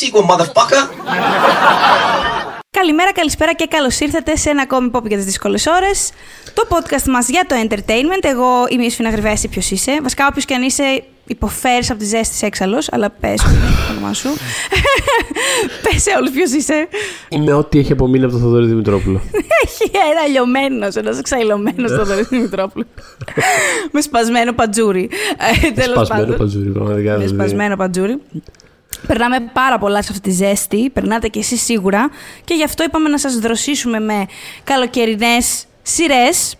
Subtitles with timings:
[0.00, 0.88] make that sequel, motherfucker!
[2.70, 6.10] Καλημέρα, καλησπέρα και καλώς ήρθατε σε ένα ακόμη pop για τις δύσκολες ώρες.
[6.54, 8.24] Το podcast μας για το entertainment.
[8.24, 9.98] Εγώ είμαι η Ιωσήφινα Γρυβέση, ποιος είσαι.
[10.02, 13.48] Βασικά, όποιος και αν είσαι, υποφέρεις από τη ζέστη έξαλλος, αλλά πες το
[13.90, 14.28] όνομά σου.
[15.82, 16.88] πες σε όλους ποιος είσαι.
[17.28, 19.20] Είμαι ό,τι έχει απομείνει από τον Θοδωρή Δημητρόπουλο.
[19.64, 22.84] έχει ένα λιωμένος, ένας ξαϊλωμένο Θοδωρή Δημητρόπουλο.
[23.92, 25.10] με σπασμένο πατζούρι.
[25.76, 27.10] Ε, σπασμένο πατζούρι, πραγματικά.
[27.10, 27.34] Με δηλαδή.
[27.34, 28.20] σπασμένο πατζούρι.
[29.06, 32.10] Περνάμε πάρα πολλά σε αυτή τη ζέστη, περνάτε κι εσείς σίγουρα
[32.44, 34.26] και γι' αυτό είπαμε να σας δροσίσουμε με
[34.64, 36.56] καλοκαιρινές σειρές.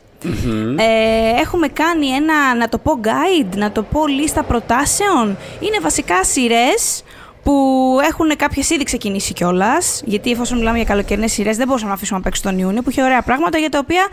[0.76, 5.36] Ε, έχουμε κάνει ένα, να το πω guide, να το πω λίστα προτάσεων.
[5.60, 7.02] Είναι βασικά σειρές
[7.42, 10.02] που έχουν κάποιες ήδη ξεκινήσει κιόλας.
[10.04, 12.90] Γιατί εφόσον μιλάμε για καλοκαιρινές σειρές, δεν μπορούσαμε να αφήσουμε απ' έξω τον Ιούνιο, που
[12.90, 14.08] είχε ωραία πράγματα για τα οποία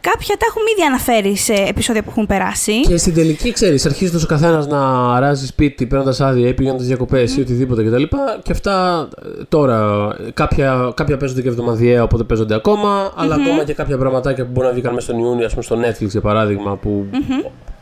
[0.00, 2.80] κάποια τα έχουμε ήδη αναφέρει σε επεισόδια που έχουν περάσει.
[2.80, 7.36] Και στην τελική, ξέρεις, αρχίζει ο καθένας να αράζει σπίτι παίρνοντας άδεια ή πηγαίνοντας διακοπές
[7.36, 8.02] ή οτιδήποτε κτλ.
[8.42, 13.12] Και αυτά ε, τώρα κάποια, κάποια παίζονται και εβδομαδιαία, οπότε παίζονται ακόμα.
[13.16, 15.76] Αλλά ακόμα και κάποια πραγματάκια που μπορεί να βγήκαν μέσα στον Ιούνιο, ας πούμε στο
[15.80, 17.06] Netflix για παράδειγμα, που,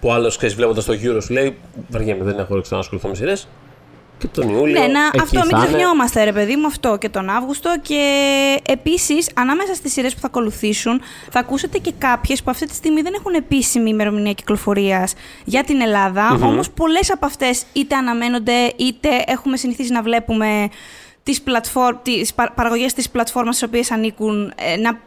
[0.01, 1.57] που άλλος ξέρεις βλέποντας το γύρο σου λέει
[1.89, 3.49] Βαριέμαι, δεν έχω όρεξη να ασχοληθώ με σειρές.
[4.19, 4.81] Και τον Ιούλιο.
[4.81, 5.67] Ναι, να, εκεί αυτό μην θα είναι.
[5.67, 7.75] ξεχνιόμαστε, ρε παιδί μου, αυτό και τον Αύγουστο.
[7.83, 8.03] Και
[8.69, 13.01] επίσης, ανάμεσα στις σειρές που θα ακολουθήσουν, θα ακούσετε και κάποιες που αυτή τη στιγμή
[13.03, 16.39] δεν έχουν επίσημη ημερομηνία κυκλοφορίας για την Ελλάδα.
[16.43, 20.69] Όμως, πολλές από αυτές είτε αναμένονται, είτε έχουμε συνηθίσει να βλέπουμε
[21.23, 24.99] τις, πλατφόρ, τις πα- παραγωγές της πλατφόρμας στις οποίες ανήκουν ε, να ε,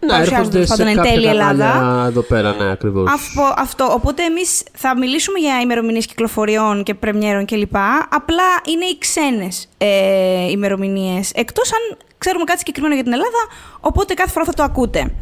[0.00, 1.70] Να παρουσιάζονται έρχονται τέλος σε πάντων εν κάποια τέλει Ελλάδα.
[1.72, 3.10] κανάλια εδώ πέρα, ναι, ακριβώς.
[3.12, 3.90] Αυτό, αυτό.
[3.94, 7.76] Οπότε εμείς θα μιλήσουμε για ημερομηνίες κυκλοφοριών και πρεμιέρων κλπ.
[8.10, 11.30] Απλά είναι οι ξένες ε, ημερομηνίες.
[11.34, 13.38] Εκτός αν ξέρουμε κάτι συγκεκριμένο για την Ελλάδα,
[13.80, 15.12] οπότε κάθε φορά θα το ακούτε.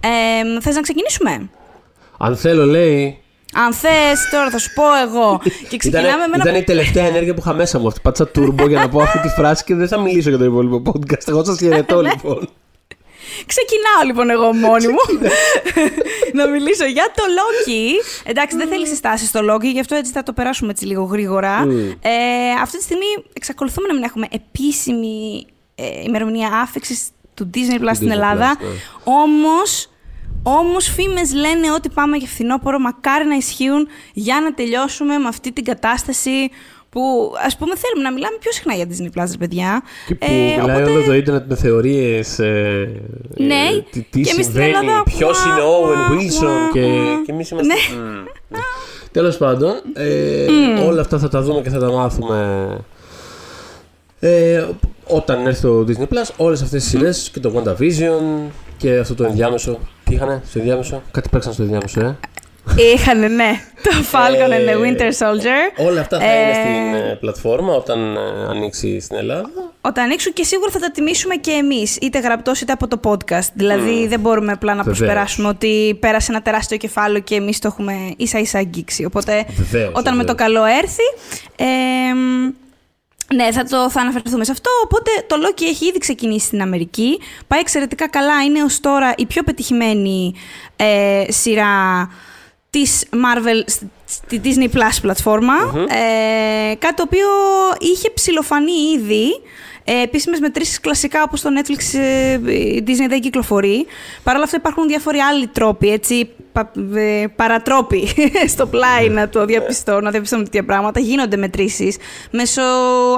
[0.00, 1.50] Ε, Θες να ξεκινήσουμε;
[2.18, 3.22] Αν θέλω, λέει.
[3.54, 5.40] Αν θες, τώρα θα σου πω εγώ.
[5.68, 6.42] Και ξεκινάμε Ήτανε- με ένα.
[6.48, 8.00] Ήταν η τελευταία ενέργεια που είχα μέσα μου αυτή.
[8.02, 10.82] Πάτσα turbo για να πω αυτή τη φράση και δεν θα μιλήσω για το υπόλοιπο
[10.92, 11.28] podcast.
[11.28, 12.48] Εγώ σας χαιρετώ λοιπόν.
[13.46, 15.28] Ξεκινάω λοιπόν εγώ μόνη μου
[16.32, 18.04] να μιλήσω για το Loki.
[18.24, 21.66] Εντάξει, δεν θέλει συστάσεις στο Loki, γι' αυτό έτσι θα το περάσουμε έτσι λίγο γρήγορα.
[22.00, 22.10] Ε,
[22.62, 28.08] αυτή τη στιγμή εξακολουθούμε να μην έχουμε επίσημη ε, ημερομηνία άφηξης του Disney Plus στην
[28.08, 28.56] Disney Ελλάδα.
[28.56, 28.68] Plus, ναι.
[29.04, 29.90] Όμως,
[30.42, 35.52] όμως φήμες λένε ότι πάμε για φθινόπωρο, μακάρι να ισχύουν για να τελειώσουμε με αυτή
[35.52, 36.50] την κατάσταση
[36.98, 39.82] που ας πούμε θέλουμε να μιλάμε πιο συχνά για Disney Plus, ρε παιδιά.
[40.06, 42.38] Και που Ε, μιλάει οπότε- όλο το ίντερνετ με θεωρίες.
[42.38, 42.90] Ε,
[43.36, 46.08] Ναι, ε, τι, τι και εμείς στην συμβαίνει, Ελλάδα, ποιος ουα, είναι ο Owen ουα,
[46.10, 46.44] Wilson.
[46.44, 47.22] ουα, Και, ουα.
[47.26, 47.72] και εμείς είμαστε.
[47.74, 48.00] Ναι.
[48.02, 48.58] Μμμ, ναι.
[49.12, 50.46] Τέλος πάντων, ε,
[50.86, 52.68] όλα αυτά θα τα δούμε και θα τα μάθουμε.
[54.20, 54.64] Ε,
[55.06, 59.24] όταν έρθει το Disney Plus, όλες αυτές τις σειρές και το WandaVision και αυτό το
[59.24, 59.78] ενδιάμεσο.
[60.04, 62.16] Τι είχανε στο ενδιάμεσο, κάτι παίξαν στο ενδιάμεσο, ε.
[62.76, 63.60] Είχανε, ναι.
[63.82, 65.86] Το Falcon and the Ε, Winter Soldier.
[65.86, 68.20] Όλα αυτά θα Ε, είναι στην ε, πλατφόρμα όταν ε,
[68.50, 69.50] ανοίξει στην Ελλάδα.
[69.80, 73.48] Όταν ανοίξουν και σίγουρα θα τα τιμήσουμε και εμείς, είτε γραπτός είτε από το podcast.
[73.54, 74.98] Δηλαδή δεν μπορούμε απλά να Βεβαίως.
[74.98, 79.04] προσπεράσουμε ότι πέρασε ένα τεράστιο κεφάλαιο και εμείς το έχουμε ίσα ίσα αγγίξει.
[79.04, 80.52] Οπότε Βεβαίως, όταν με το βεβαίως.
[80.52, 81.02] καλό έρθει.
[81.56, 81.64] Ε,
[83.34, 84.70] ναι, θα, το, θα αναφερθούμε σε αυτό.
[84.84, 87.18] Οπότε το Loki έχει ήδη ξεκινήσει στην Αμερική.
[87.46, 88.42] Πάει εξαιρετικά καλά.
[88.46, 90.34] Είναι ως τώρα η πιο πετυχημένη
[90.76, 92.08] ε, σειρά
[92.70, 93.62] της Marvel
[94.04, 95.54] στη Disney Plus πλατφορμα
[95.88, 97.26] Ε, κάτι το οποίο
[97.78, 99.40] είχε ψηλοφανεί ήδη.
[99.90, 103.86] Ε, επίσημες μετρήσεις κλασικά όπως το Netflix ε, η Disney δεν κυκλοφορεί.
[104.22, 108.08] Παρ' όλα αυτά υπάρχουν διάφοροι άλλοι τρόποι, έτσι, πα, ε, παρατρόποι
[108.54, 111.00] στο πλάι να το διαπιστώ, να διαπιστώνουμε τέτοια πράγματα.
[111.00, 111.96] Γίνονται μετρήσεις
[112.30, 112.62] μέσω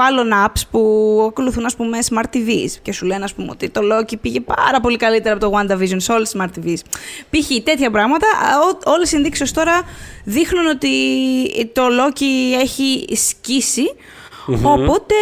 [0.09, 0.81] άλλων apps που
[1.29, 4.81] ακολουθούν ας πούμε smart TVs και σου λένε ας πούμε ότι το Loki πήγε πάρα
[4.81, 6.79] πολύ καλύτερα από το WandaVision σε όλες τις smart TVs.
[7.31, 7.63] Π.χ.
[7.65, 9.83] τέτοια πράγματα, α, ό- όλες οι ενδείξεις ως τώρα
[10.25, 10.89] δείχνουν ότι
[11.73, 13.85] το Loki έχει σκίσει,
[14.63, 15.15] οπότε...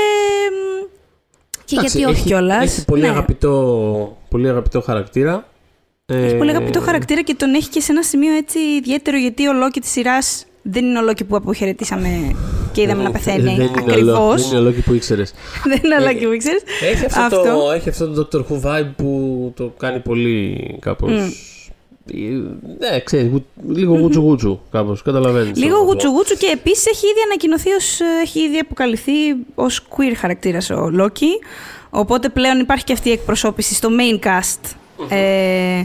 [1.69, 2.63] μ, Και Εντάξει, γιατί όχι έχει- κιόλας.
[2.65, 5.47] Έχει πολύ, αγαπητό, πολύ αγαπητό χαρακτήρα.
[6.07, 9.49] Έχει πολύ Ε, αγαπητό χαρακτήρα και τον έχει και σε ένα σημείο έτσι ιδιαίτερο γιατί
[9.49, 12.37] ο Λόκι τη σειράς δεν είναι ο Λόκι που αποχαιρετήσαμε
[12.73, 13.53] και είδαμε να δεν πεθαίνει.
[13.53, 14.49] είναι ο Loki- Ακριβώς.
[14.49, 15.33] Δεν είναι ο Loki που ήξερες.
[15.71, 16.63] Δεν είναι ο Λόκι που ήξερες.
[16.93, 21.11] Έχει αυτό, Το, έχει αυτό το Doctor Who vibe που το κάνει πολύ κάπως...
[22.79, 25.59] Ναι, ξέρεις, γου- λίγο γούτσου γούτσου κάπως, καταλαβαίνεις.
[25.59, 25.87] Λίγο αυτό.
[25.87, 29.13] γούτσου γούτσου και επίσης έχει ήδη ανακοινωθεί ως, έχει ήδη αποκαλυφθεί
[29.55, 31.29] ως queer χαρακτήρας ο Λόκι.
[31.91, 34.71] Οπότε πλέον υπάρχει και αυτή η εκπροσώπηση στο main cast
[35.09, 35.83] ε,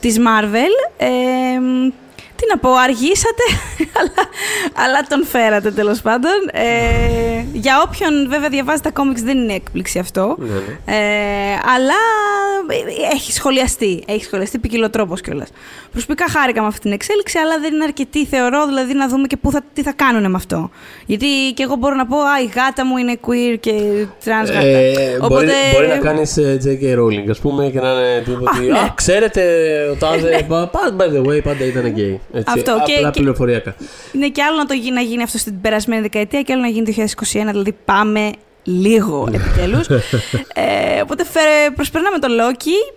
[0.00, 0.90] της Marvel.
[0.96, 1.08] Ε,
[2.42, 3.44] τι τι να πω, αργήσατε,
[3.98, 4.28] αλλά,
[4.84, 6.30] αλλά τον φέρατε τέλος πάντων.
[6.52, 10.36] Ε, για όποιον βέβαια διαβάζει τα κόμιξ δεν είναι έκπληξη αυτό.
[10.38, 10.96] Ναι, ναι.
[10.96, 12.00] Ε, αλλά
[13.12, 15.48] έχει σχολιαστεί, έχει σχολιαστεί ποικιλοτρόπως κιόλας.
[15.92, 19.36] Προσωπικά χάρηκα με αυτή την εξέλιξη, αλλά δεν είναι αρκετή, θεωρώ, δηλαδή να δούμε και
[19.36, 20.70] πού θα, τι θα κάνουν με αυτό.
[21.06, 23.72] Γιατί και εγώ μπορώ να πω, α, η γάτα μου είναι queer και
[24.24, 24.66] trans γάτα.
[24.66, 25.44] Ε, Οπότε...
[25.44, 26.98] μπορεί, μπορεί να κάνεις J.K.
[26.98, 28.50] Rowling, ας πούμε, και να είναι τίποτα.
[28.50, 28.78] Α, ότι, ναι.
[28.78, 29.42] Α, ξέρετε,
[29.92, 30.46] ο τάδε.
[30.48, 32.16] πα- by the way, πάντα ήταν gay.
[32.32, 33.74] Έτσι, Αυτό, απλά και- και- πληροφοριακά.
[34.12, 36.68] Είναι και άλλο να, το, γι- να γίνει αυτό στην περασμένη δεκαετία και άλλο να
[36.68, 38.30] γίνει το 2021, δηλαδή πάμε
[38.62, 39.86] λίγο επιτέλους.
[40.54, 42.94] ε, οπότε φέρε, προσπερνάμε το Loki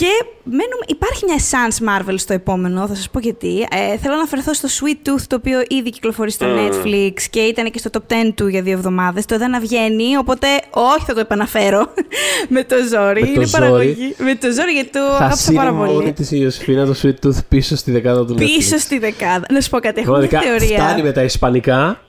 [0.00, 0.06] και
[0.44, 3.60] μένουμε, υπάρχει μια Essence Marvel στο επόμενο, θα σας πω γιατί.
[3.70, 7.70] Ε, θέλω να αναφερθώ στο Sweet Tooth, το οποίο ήδη κυκλοφορεί στο Netflix και ήταν
[7.70, 9.24] και στο top 10 του για δύο εβδομάδες.
[9.24, 11.92] Το είδα να βγαίνει, οπότε όχι θα το επαναφέρω
[12.48, 13.20] με το ζόρι.
[13.20, 13.50] Με το Είναι ζόρι.
[13.50, 14.14] παραγωγή.
[14.18, 16.12] Με το ζόρι γιατί το Θα αγάπησα σύρει πάρα μόνη πολύ.
[16.12, 18.80] της η Ιωσήφινα το Sweet Tooth πίσω στη δεκάδα του Πίσω Netflix.
[18.80, 19.46] στη δεκάδα.
[19.50, 20.84] Να σου πω κάτι, έχω μια Πραγματικά θεωρία.
[20.84, 22.00] φτάνει με τα Ισπανικά.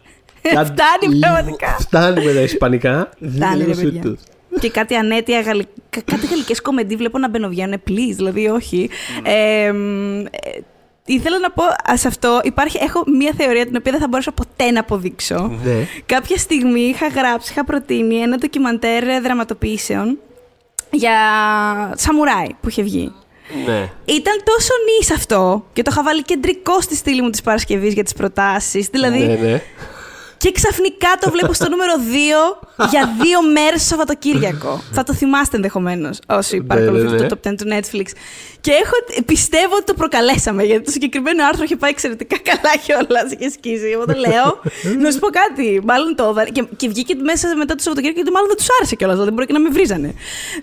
[0.42, 1.76] Κάτι- Φτάνει πραγματικά.
[1.80, 3.10] Φτάνει με τα Ισπανικά.
[3.36, 4.14] Φτάνει, Δίνει ρε
[4.62, 4.74] το παιδιά.
[4.74, 4.74] Sweet Tooth.
[4.74, 5.68] και κάτι ανέτεια, γαλλι...
[5.90, 8.90] κα- κάτι γαλλικές κομμεντί βλέπω να μπαινοβγαίνουν, please, δηλαδή όχι.
[9.24, 10.30] Ε, μ, ε,
[11.06, 14.32] ήθελα να πω ας, σε αυτό, υπάρχει, έχω μία θεωρία την οποία δεν θα μπορέσω
[14.32, 15.52] ποτέ να αποδείξω.
[15.64, 15.88] Ναι.
[16.06, 20.18] Κάποια στιγμή είχα γράψει, είχα προτείνει ένα ντοκιμαντέρ δραματοποιήσεων
[20.92, 21.14] για
[21.96, 23.12] σαμουράι που είχε βγει.
[23.66, 23.90] Ναι.
[24.06, 28.04] Ήταν τόσο νης αυτό και το είχα βάλει κεντρικό στη στήλη μου της Παρασκευής για
[28.04, 28.88] τις προτάσεις.
[28.88, 29.62] Δηλαδή, Ναι, ναι.
[30.38, 31.94] Και ξαφνικά το βλέπω στο νούμερο
[32.78, 34.82] 2 για δύο μέρες το Σαββατοκύριακο.
[34.92, 37.28] Θα το θυμάστε ενδεχομένως όσοι Ναι, παρακολουθούν ναι, ναι.
[37.28, 38.06] το top 10 του Netflix.
[38.62, 43.22] Και έχω, πιστεύω ότι το προκαλέσαμε γιατί το συγκεκριμένο άρθρο είχε πάει εξαιρετικά καλά κιόλα.
[43.40, 43.94] Είχε σκίσει.
[43.96, 44.62] Οπότε λέω,
[45.00, 45.82] να σου πω κάτι.
[45.84, 48.96] Μάλλον το έδα- και, και βγήκε μέσα μετά το Σαββατοκύριακο γιατί μάλλον δεν τους άρεσε
[48.96, 49.16] κιόλας.
[49.16, 50.14] Δηλαδή μπορεί και να με βρίζανε.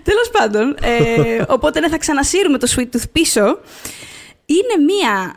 [0.03, 0.75] Τέλος πάντων.
[0.81, 3.59] Ε, οπότε ναι, θα ξανασύρουμε το Sweet Tooth πίσω.
[4.45, 5.35] Είναι μία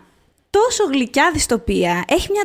[0.51, 2.05] τόσο γλυκιά δυστοπία.
[2.09, 2.45] Έχει μια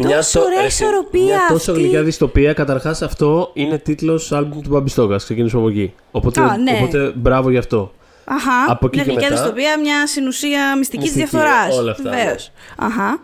[0.00, 1.82] τόσο το- ωραία ρε, ισορροπία Μια τόσο αυτή.
[1.82, 2.52] γλυκιά δυστοπία.
[2.52, 5.16] Καταρχάς, αυτό είναι τίτλος άλμπουμ του Μπαμπιστόκα.
[5.16, 5.92] Ξεκινήσουμε από εκεί.
[6.10, 6.72] Οπότε, Α, ναι.
[6.76, 7.92] οπότε μπράβο γι' αυτό.
[8.24, 8.50] Αχα.
[8.72, 11.78] Από εκεί μια και γλυκιά μετά- δυστοπία, μια συνουσία μυστικής Μυστική, διαφθοράς.
[11.78, 12.16] όλα αυτά, ναι.
[12.16, 12.52] Βεβαίως.
[12.76, 13.20] Αχα.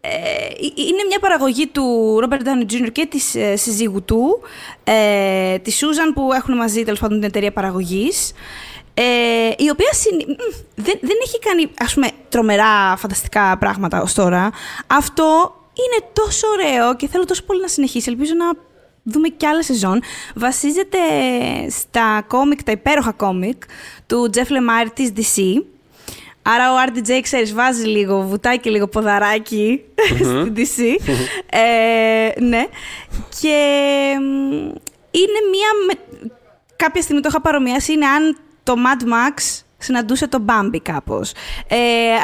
[0.00, 0.12] Ε, ε,
[0.60, 1.84] είναι μια παραγωγή του
[2.22, 2.92] Robert Downey Jr.
[2.92, 4.40] και της ε, συζύγου του,
[4.84, 8.32] ε, της Susan που έχουν μαζί τέλος πάντων την εταιρεία παραγωγής.
[8.94, 9.02] Ε,
[9.56, 10.32] η οποία συνη- μ,
[10.74, 14.50] δεν, δεν έχει κάνει ας πούμε τρομερά φανταστικά πράγματα ως τώρα.
[14.86, 18.10] Αυτό είναι τόσο ωραίο και θέλω τόσο πολύ να συνεχίσει.
[18.10, 18.52] Ελπίζω να
[19.02, 20.02] δούμε κι άλλα σεζόν.
[20.34, 20.98] Βασίζεται
[21.70, 23.62] στα κόμικ, τα υπέροχα κόμικ
[24.06, 25.62] του Jeff Lemire της DC.
[26.42, 29.80] Άρα ο RDJ, ξέρεις, βάζει λίγο, βουτάει και λίγο ποδαράκι
[30.14, 30.82] στην DC.
[31.50, 32.66] ε, ναι.
[33.40, 33.56] Και
[34.20, 34.52] μ,
[35.10, 35.68] είναι μία...
[35.86, 35.94] Με...
[36.76, 41.32] Κάποια στιγμή το είχα παρομοιάσει, είναι αν το Mad Max συναντούσε τον Bambi κάπως.
[41.68, 41.76] Ε,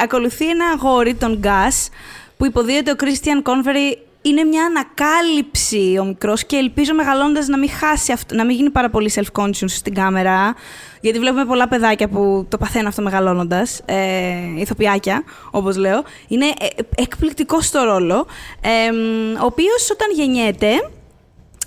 [0.03, 1.89] ακολουθεί ένα αγόρι, τον Gus,
[2.37, 7.69] που υποδίεται ο Christian Convery είναι μια ανακάλυψη ο μικρός και ελπίζω μεγαλώντας να μην
[7.69, 10.55] χάσει αυτό, να μην γίνει πάρα πολύ self-conscious στην κάμερα,
[11.01, 16.03] γιατί βλέπουμε πολλά παιδάκια που το παθαίνουν αυτό μεγαλώνοντας, ε, ηθοποιάκια, όπως λέω.
[16.27, 18.27] Είναι ε, εκπληκτικό στο ρόλο,
[18.61, 20.89] ε, μ, ο οποίος όταν γεννιέται,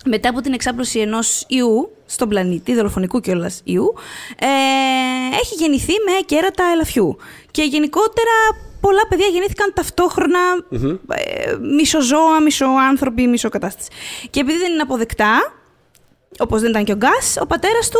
[0.04, 3.94] μετά από την εξάπλωση ενός ιού στον πλανήτη, δολοφονικού κιόλας ιού,
[4.38, 4.46] ε,
[5.40, 7.16] έχει γεννηθεί με κέρατα ελαφιού.
[7.50, 8.32] Και γενικότερα
[8.80, 10.40] πολλά παιδιά γεννήθηκαν ταυτόχρονα,
[11.08, 13.88] ε, μισοζώα, μισοάνθρωποι, μισοκατάσταση.
[14.30, 15.52] Και επειδή δεν είναι αποδεκτά,
[16.38, 17.98] όπως δεν ήταν και ο Γκάς, ο πατέρας του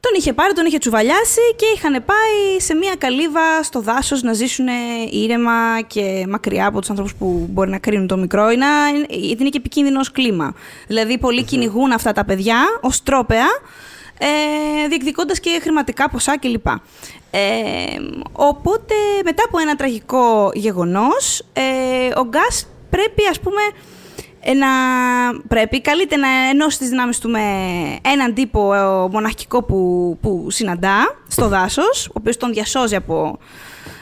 [0.00, 4.32] τον είχε πάρει, τον είχε τσουβαλιάσει και είχαν πάει σε μια καλύβα στο δάσος να
[4.32, 4.66] ζήσουν
[5.10, 8.66] ήρεμα και μακριά από τους ανθρώπους που μπορεί να κρίνουν το μικρό, είναι,
[9.08, 10.54] γιατί είναι και επικίνδυνος ως κλίμα.
[10.86, 13.46] Δηλαδή πολλοί κυνηγούν αυτά τα παιδιά ως τρόπεα,
[14.18, 16.66] ε, διεκδικώντας και χρηματικά ποσά κλπ.
[17.30, 17.40] Ε,
[18.32, 18.94] οπότε
[19.24, 23.60] μετά από ένα τραγικό γεγονός, ε, ο Γκάς πρέπει ας πούμε
[24.40, 24.68] ε, να
[25.48, 27.40] πρέπει, καλείται να ενώσει τις δυνάμεις του με
[28.02, 33.38] έναν τύπο ε, μοναχικό που, που συναντά στο δάσος, ο οποίος τον διασώζει από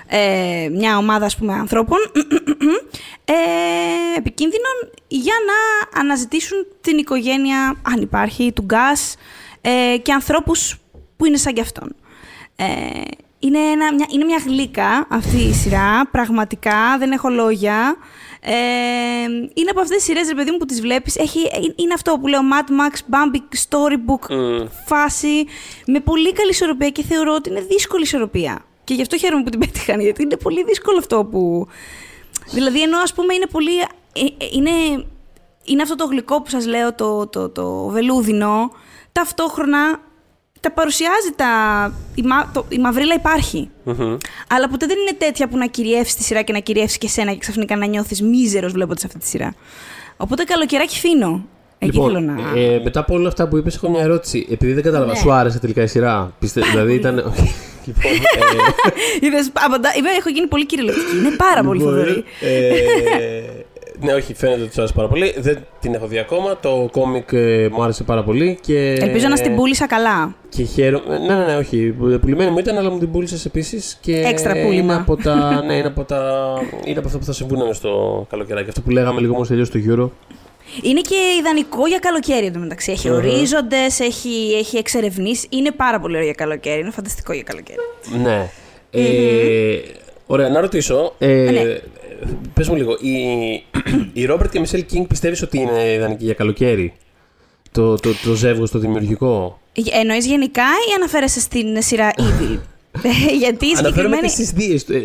[0.07, 1.99] ε, μια ομάδα ας πούμε, ανθρώπων
[3.25, 3.35] ε,
[4.17, 9.17] επικίνδυνων για να αναζητήσουν την οικογένεια, αν υπάρχει, του Γκάς
[9.65, 10.77] ε, και ανθρώπους
[11.17, 11.95] που είναι σαν κι αυτόν.
[12.57, 12.65] Ε,
[13.39, 17.97] είναι, ένα, μια, είναι μια γλύκα αυτή η σειρά, πραγματικά, δεν έχω λόγια.
[18.41, 18.53] Ε,
[19.55, 21.17] είναι από αυτές τις σειρές, ρε παιδί μου, που τις βλέπεις.
[21.17, 24.25] Έχει, ε, είναι αυτό που λέω Mad Max, Bambi, storybook
[24.87, 25.47] φάση,
[25.87, 28.65] με πολύ καλή ισορροπία και θεωρώ ότι είναι δύσκολη ισορροπία.
[28.85, 31.67] Και γι' αυτό χαίρομαι που την πέτυχαν, γιατί είναι πολύ δύσκολο αυτό που...
[32.51, 33.79] Δηλαδή, ενώ ας πούμε είναι πολύ...
[33.81, 33.85] ε,
[34.21, 35.05] ε, Είναι,
[35.65, 38.71] είναι αυτό το γλυκό που σας λέω, το, το, το βελούδινο,
[39.19, 40.01] ταυτόχρονα
[40.61, 41.47] τα παρουσιάζει τα.
[42.15, 42.51] Η, μα...
[42.53, 42.65] το...
[42.69, 43.71] η μαυρίλα υπάρχει.
[43.85, 44.17] Μμμ.
[44.49, 47.33] Αλλά ποτέ δεν είναι τέτοια που να κυριεύσεις τη σειρά και να κυριεύσεις και σένα
[47.33, 49.55] και ξαφνικά να νιώθεις μίζερος βλέποντας αυτή τη σειρά.
[50.17, 51.45] Οπότε καλοκαιράκι φίνο.
[51.79, 52.59] Εκεί θέλω να.
[52.61, 54.47] ε, μετά από όλα αυτά που είπες, έχω μια ερώτηση.
[54.51, 55.19] Επειδή δεν κατάλαβα, Ναι.
[55.19, 56.61] σου άρεσε τελικά η σειρά; Πιστε...
[56.61, 57.15] δηλαδή ήταν.
[57.87, 61.17] λοιπόν, ε, Είδες, από τα- Είμαι, έχω γίνει πολύ κυριολεκτική.
[61.17, 62.25] Είναι πάρα πολύ λοιπόν, φοβερή.
[64.01, 65.35] Ε, ναι, όχι, φαίνεται ότι σου άρεσε πάρα πολύ.
[65.39, 66.59] Δεν την έχω δει ακόμα.
[66.61, 68.59] Το κόμικ ε, μου άρεσε πάρα πολύ.
[68.61, 68.93] Και...
[69.01, 70.35] Ελπίζω να στην πούλησα καλά.
[70.49, 71.19] Και χαίρομαι.
[71.19, 71.95] Ναι, ναι, ναι, όχι.
[72.21, 73.99] Πουλημένη μου ήταν, αλλά μου την πούλησες επίσης.
[74.01, 74.73] Και Έξτρα πούλημα.
[74.77, 76.53] Είναι από, τα, ναι, είναι, από τα,
[76.85, 78.69] είναι από αυτά που θα συμβούν μες στο καλοκαιράκι.
[78.69, 80.09] Αυτό που λέγαμε λίγο μόλι τελειώσει το Euro.
[80.83, 82.93] Είναι και ιδανικό για καλοκαίρι εντωμεταξύ.
[82.93, 83.17] Έχει Μμμ.
[83.17, 85.47] ορίζοντες, έχει, έχει εξερευνήσεις.
[85.51, 86.81] Είναι πάρα πολύ ωραίο για καλοκαίρι.
[86.81, 87.79] Είναι φανταστικό για καλοκαίρι.
[88.23, 88.51] Ναι.
[88.91, 89.79] Ε,
[90.27, 91.15] ωραία, να ρωτήσω.
[91.19, 91.61] Ε, Ναι.
[92.55, 93.13] Πες μου λίγο, η,
[94.13, 96.93] η Ρόμπερτ και η Μισελ Κίνγκ πιστεύεις ότι είναι ιδανική για καλοκαίρι;
[97.73, 99.61] Το, το, το ζεύγος, το δημιουργικό;
[100.01, 102.59] Εννοείς γενικά ή αναφέρεσαι στην σειρά Evil.
[103.03, 103.09] Ε,
[103.43, 104.21] Γιατί η Αναφέρομαι συγκεκριμένη.
[104.23, 104.97] και στις δύο.
[104.97, 105.01] Ε,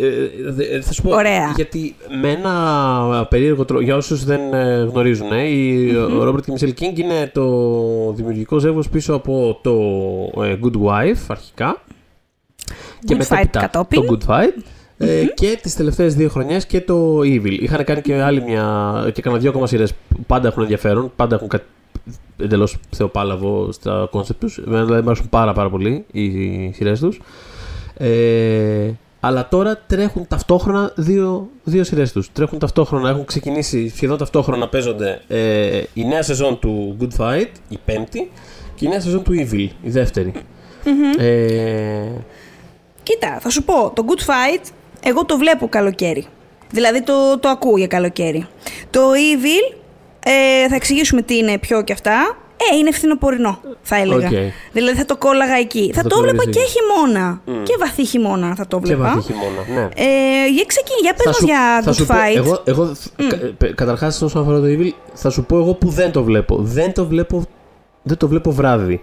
[0.72, 1.16] ε, ε, θα σου πω.
[1.16, 1.54] Ωραία.
[1.56, 6.50] Γιατί με ένα περίεργο τρόπο, για όσους δεν ε, γνωρίζουν, ε, η ο Robert και
[6.50, 7.44] η Michelle King είναι το
[8.14, 9.74] δημιουργικό ζεύγος πίσω από το
[10.44, 11.82] ε, Good Wife αρχικά.
[13.08, 14.06] Good Fight μετέπειτα κατόπιν.
[14.06, 14.64] Το Good Fight.
[15.02, 17.58] Ε, και τις τελευταίες δύο χρονιές και το Evil.
[17.60, 18.94] Είχαν κάνει και άλλη μια.
[19.06, 21.66] και έκαναν δύο ακόμα σειρές που πάντα έχουν ενδιαφέρον, πάντα έχουν κάτι
[22.38, 24.58] εντελώς θεοπάλαβο στα concept τους.
[24.58, 27.22] Εμένα δηλαδή μου αρέσουν πάρα, πάρα πολύ οι σειρές τους.
[27.98, 32.32] Ε, αλλά τώρα τρέχουν ταυτόχρονα δύο, δύο σειρές τους.
[32.32, 37.50] Τρέχουν ταυτόχρονα, έχουν ξεκινήσει σχεδόν ταυτόχρονα να παίζονται ε, η νέα σεζόν του Good Fight,
[37.70, 38.32] η πέμπτη,
[38.76, 40.34] και η νέα σεζόν του Evil, η δευτερη
[41.18, 42.04] Ε,
[43.04, 44.72] Κοίτα, θα σου πω, το Good Fight,
[45.04, 46.26] εγώ το βλέπω καλοκαίρι.
[46.72, 48.48] Δηλαδή το, το ακούω για καλοκαίρι.
[48.90, 49.76] Το Evil,
[50.26, 52.38] ε, θα εξηγήσουμε τι είναι πιο και αυτά.
[52.72, 54.28] Ε, είναι φθινοπορεινό, θα έλεγα.
[54.28, 54.34] Οκ.
[54.72, 55.92] Δηλαδή θα το κόλλαγα εκεί.
[55.96, 56.72] Θα, το το έβλεπα κόλλαγες και εκεί.
[56.72, 57.42] χειμώνα.
[57.64, 59.14] Και βαθύ χειμώνα θα το και βλέπα.
[59.14, 59.82] βαθύ χειμώνα, ναι.
[59.82, 62.36] Ε, για ξεκινή, για πες μας για θα Good σου πω, Fight.
[62.36, 62.92] εγώ, εγώ
[63.58, 66.58] κα, καταρχάς όσον αφορά το Evil, θα σου πω εγώ που δεν το βλέπω.
[66.60, 67.44] Δεν το βλέπω,
[68.04, 69.02] δεν το βλέπω βράδυ.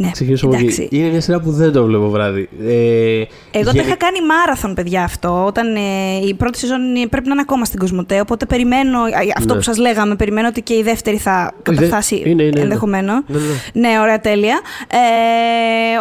[0.00, 0.64] Ναι, Ξεκινήσω από εκεί.
[0.64, 0.88] εντάξει.
[0.90, 2.48] Είναι μια σειρά που δεν το βλέπω βράδυ.
[2.66, 5.44] Ε, Εγώ το γενι- είχα κάνει μάραθον, παιδιά, αυτό.
[5.46, 5.80] Όταν ε,
[6.28, 8.20] η πρώτη σεζόν είναι- πρέπει να είναι ακόμα στην Κοσμοτέ.
[8.20, 8.98] Οπότε περιμένω.
[9.00, 9.58] α, Αυτό Ναι.
[9.58, 12.60] που σας λέγαμε, περιμένω ότι και η δεύτερη θα καταφτάσει είναι, είναι, είναι.
[12.60, 13.22] ενδεχομένως.
[13.26, 13.38] Ναι,
[13.72, 13.88] ναι.
[13.88, 14.60] Ναι, ωραία, τέλεια.
[14.90, 14.96] Ε,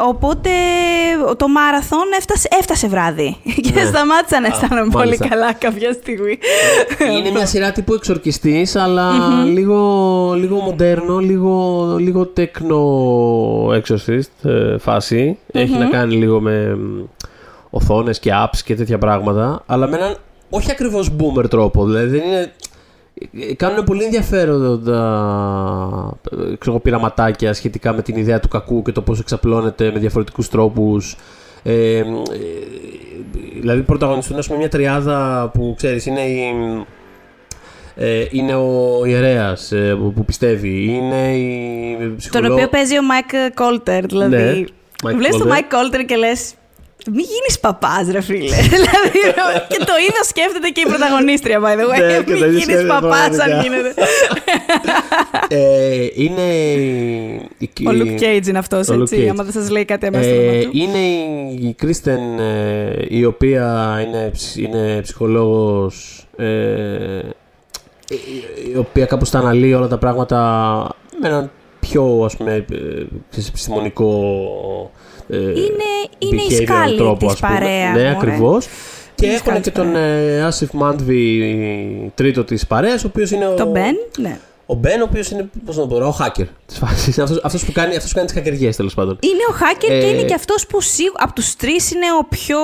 [0.07, 0.49] οπότε
[1.37, 3.35] το μάραθον έφτασε, έφτασε βράδυ.
[3.65, 3.83] Και Ναι.
[3.85, 5.27] σταμάτησα να αισθάνομαι πολύ μάλιστα.
[5.27, 6.37] καλά κάποια στιγμή.
[7.19, 9.11] Είναι μια σειρά τύπου εξορκιστής, αλλά
[9.45, 12.77] λίγο, λίγο μοντέρνο, λίγο, λίγο τέκνο
[13.87, 15.37] exorcist ε, φάση.
[15.51, 17.03] Έχει να κάνει λίγο με μ,
[17.69, 20.15] οθόνες και apps και τέτοια πράγματα, αλλά με έναν
[20.49, 21.85] όχι ακριβώς boomer τρόπο.
[21.85, 22.51] Δηλαδή δεν είναι...
[23.49, 24.99] ε, Κάνουν πολύ ενδιαφέροντα
[26.31, 30.49] ε, ξέρω, πειραματάκια σχετικά με την ιδέα του κακού και το πώς εξαπλώνεται με διαφορετικούς
[30.49, 31.17] τρόπους.
[31.63, 32.03] Ε, ε,
[33.59, 36.85] δηλαδή πρωταγωνιστούν ας πούμε, μια τριάδα που ξέρεις είναι η, ε,
[38.31, 42.53] είναι ο ιερέας ε, που, που πιστεύει, είναι η Τον ψυχολόγο...
[42.53, 44.05] οποίο παίζει ο Mike Colter.
[44.05, 44.35] Δηλαδή.
[44.35, 44.63] Ναι,
[45.03, 45.49] Mike Βλέπεις τον Colter.
[45.49, 46.53] Mike Colter και λες.
[47.11, 48.55] Μην γίνεις παπάς, ρε φίλε.
[48.75, 49.19] δηλαδή,
[49.67, 51.99] και το ίδιο σκέφτεται και η πρωταγωνίστρια, by the way.
[51.99, 53.61] Ναι, και το Μην ίδιο γίνεις σκέφτεται παπάς, αν πραγματικά.
[53.61, 53.93] γίνεται.
[55.55, 56.41] ε, είναι
[57.57, 59.23] η, η- Ο Luke Cage είναι αυτός, ο Luke έτσι.
[59.25, 59.29] Cage.
[59.29, 60.69] Άμα δεν σας λέει κάτι αμέσως το Ε, όνομα του.
[60.77, 60.97] είναι
[61.69, 66.45] η Κρίστεν ε, η οποία είναι, ψ- είναι ψυχολόγος ε,
[68.73, 70.37] η οποία κάπως τα αναλύει όλα τα πράγματα
[71.21, 72.65] με έναν πιο ας πούμε ε,
[73.29, 74.11] ξέρεις, επιστημονικό
[75.29, 75.53] ε, Είναι,
[76.17, 77.53] είναι η behavioral σκάλη τρόπο, της ας πούμε.
[77.53, 77.95] παρέας.
[77.95, 78.09] Ναι, μωρέ.
[78.09, 78.67] ακριβώς.
[79.15, 83.07] Και Είναι η έχουν σκάλη και της τον ε, Άσιφ Μάντβι τρίτο της παρέας, ο
[83.07, 83.53] οποίος είναι ο...
[83.53, 84.39] Το Μπεν, ναι.
[84.65, 87.19] Ο Μπεν, ο οποίος είναι, πώς να το πω, ο hacker της φάσης.
[87.19, 89.17] Αυτός, αυτός που κάνει, αυτός που κάνει τις κακεργίες, τέλος πάντων.
[89.21, 92.25] Είναι ο hacker και Ε, είναι και αυτός που σίγουρα από τους τρεις είναι ο
[92.29, 92.57] πιο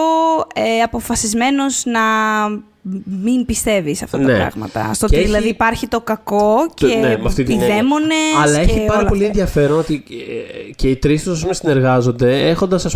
[0.56, 2.00] ε, αποφασισμένος να
[3.24, 4.38] μην πιστεύεις σε αυτά τα Ναι.
[4.38, 4.94] πράγματα.
[4.94, 7.62] Στο Και ότι έχει- δηλαδή υπάρχει το κακό Το- και ναι, με αυτή οι την
[7.62, 7.76] έννοια.
[7.76, 9.40] δαίμονες Αλλά έχει και πάρα όλα πολύ αυτά.
[9.40, 12.96] ενδιαφέρον ότι ε, και οι τρεις του συνεργάζονται έχοντας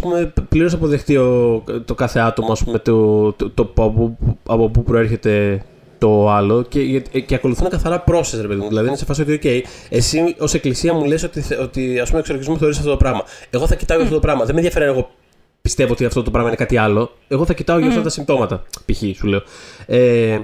[0.49, 4.17] πλήρως αποδεχτεί ο, το κάθε άτομο ας πούμε, το, το, το, από,
[4.47, 5.63] από πού προέρχεται
[5.97, 8.67] το άλλο και, γιατί- και ακολουθούν καθαρά process, ρε παιδί μου.
[8.67, 12.07] Δηλαδή είναι σε φάση ότι, OK, εσύ ως εκκλησία μου λες ότι, θε- ότι ας
[12.07, 13.21] πούμε, εξορκισμό θεωρείς αυτό το πράγμα.
[13.49, 14.43] Εγώ θα κοιτάω για αυτό το πράγμα.
[14.45, 15.09] Δεν με ενδιαφέρει αν εγώ
[15.67, 17.11] πιστεύω ότι αυτό το πράγμα είναι κάτι άλλο.
[17.27, 18.63] Εγώ θα κοιτάω για αυτά τα συμπτώματα.
[18.85, 19.15] Π.χ.
[19.15, 19.41] σου λέω.
[19.85, 20.39] Ε,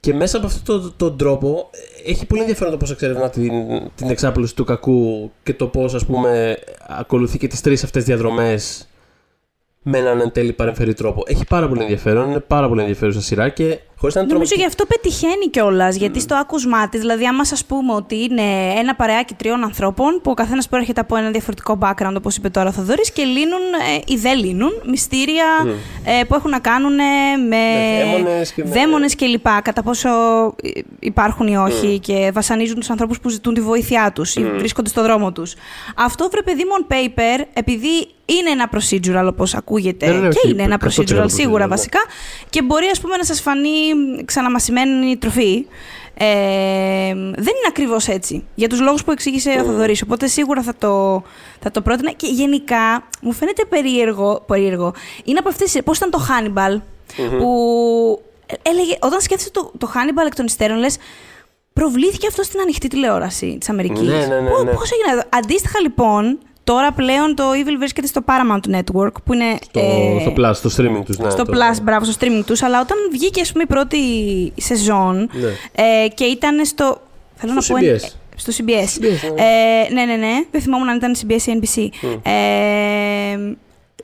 [0.00, 1.70] και μέσα από αυτόν τον, τον τρόπο
[2.04, 3.52] ε, έχει πολύ ενδιαφέρον το πώς εξερευνά την,
[3.94, 6.58] την εξάπλωση του κακού και το πώς, ας πούμε,
[6.88, 8.88] ακολουθεί και τις τρεις αυτές διαδρομές
[9.82, 11.22] με έναν εν τέλει παρεμφερή τρόπο.
[11.26, 14.60] Έχει πάρα πολύ ενδιαφέρον, είναι πάρα πολύ ενδιαφέρουσα σειρά και Χωρίς να είναι Νομίζω τρομακτική.
[14.60, 15.96] γι' αυτό πετυχαίνει κιόλας.
[15.96, 18.42] Γιατί στο άκουσμά της, δηλαδή, άμα σας πούμε ότι είναι
[18.78, 22.68] ένα παρεάκι τριών ανθρώπων που ο καθένας προέρχεται από ένα διαφορετικό background, όπως είπε τώρα
[22.68, 23.60] ο Θοδωρής, και λύνουν
[23.96, 25.44] ε, ή δεν λύνουν μυστήρια
[26.04, 27.02] ε, που έχουν να κάνουν ε,
[27.48, 27.56] με
[28.04, 29.60] δαίμονες και με- δαίμονες και λοιπά.
[29.64, 30.08] Κατά πόσο
[30.62, 34.88] ε, υπάρχουν ή όχι και βασανίζουν τους ανθρώπους που ζητούν τη βοήθειά τους ή βρίσκονται
[34.88, 35.54] στο δρόμο τους.
[35.96, 37.88] Αυτό βρε παιδί μου on paper, επειδή
[38.38, 41.56] είναι ένα procedural όπως ακούγεται Ναι, ναι, ναι, και όχι, είναι ένα 100% procedural σίγουρα
[41.56, 41.66] procedural, ναι.
[41.66, 41.98] βασικά
[42.50, 43.89] και μπορεί ας πούμε να σας φανεί
[44.24, 45.66] ξαναμασημένη τροφή.
[46.14, 46.26] Ε,
[47.14, 51.22] δεν είναι ακριβώς έτσι, για τους λόγους που εξήγησε ο Θοδωρής, οπότε σίγουρα θα το,
[51.60, 54.94] θα το πρότεινα και γενικά μου φαίνεται περίεργο, περίεργο.
[55.24, 56.80] είναι από αυτές, πώς ήταν το Hannibal,
[57.38, 58.22] που
[58.62, 60.96] έλεγε, όταν σκέφτεσαι το, το Hannibal εκ των υστέρων λες,
[61.72, 64.08] προβλήθηκε αυτό στην ανοιχτή τηλεόραση της Αμερικής.
[64.08, 64.70] Ναι, ναι, ναι, Πού- ναι.
[64.72, 69.58] Πώς έγινε αυτό; Αντίστοιχα λοιπόν, τώρα πλέον το Evil βρίσκεται στο Paramount Network, που είναι...
[69.70, 71.18] Το, ε, στο Plus, στο streaming τους.
[71.18, 73.98] Ναι, στο το- Plus, μπράβο, στο streaming τους, αλλά όταν βγήκε, ας πούμε, η πρώτη
[74.56, 75.48] σεζόν Ναι.
[76.04, 77.00] ε, και ήταν στο...
[77.34, 77.86] Θέλω Στο να πω...
[77.86, 77.92] CBS.
[77.92, 77.98] ε,
[78.36, 79.00] στο CBS.
[79.02, 80.32] CBS, ε, ναι, ναι, ναι.
[80.50, 81.88] Δεν θυμόμουν αν ήταν CBS ή NBC.
[82.22, 83.36] Ε,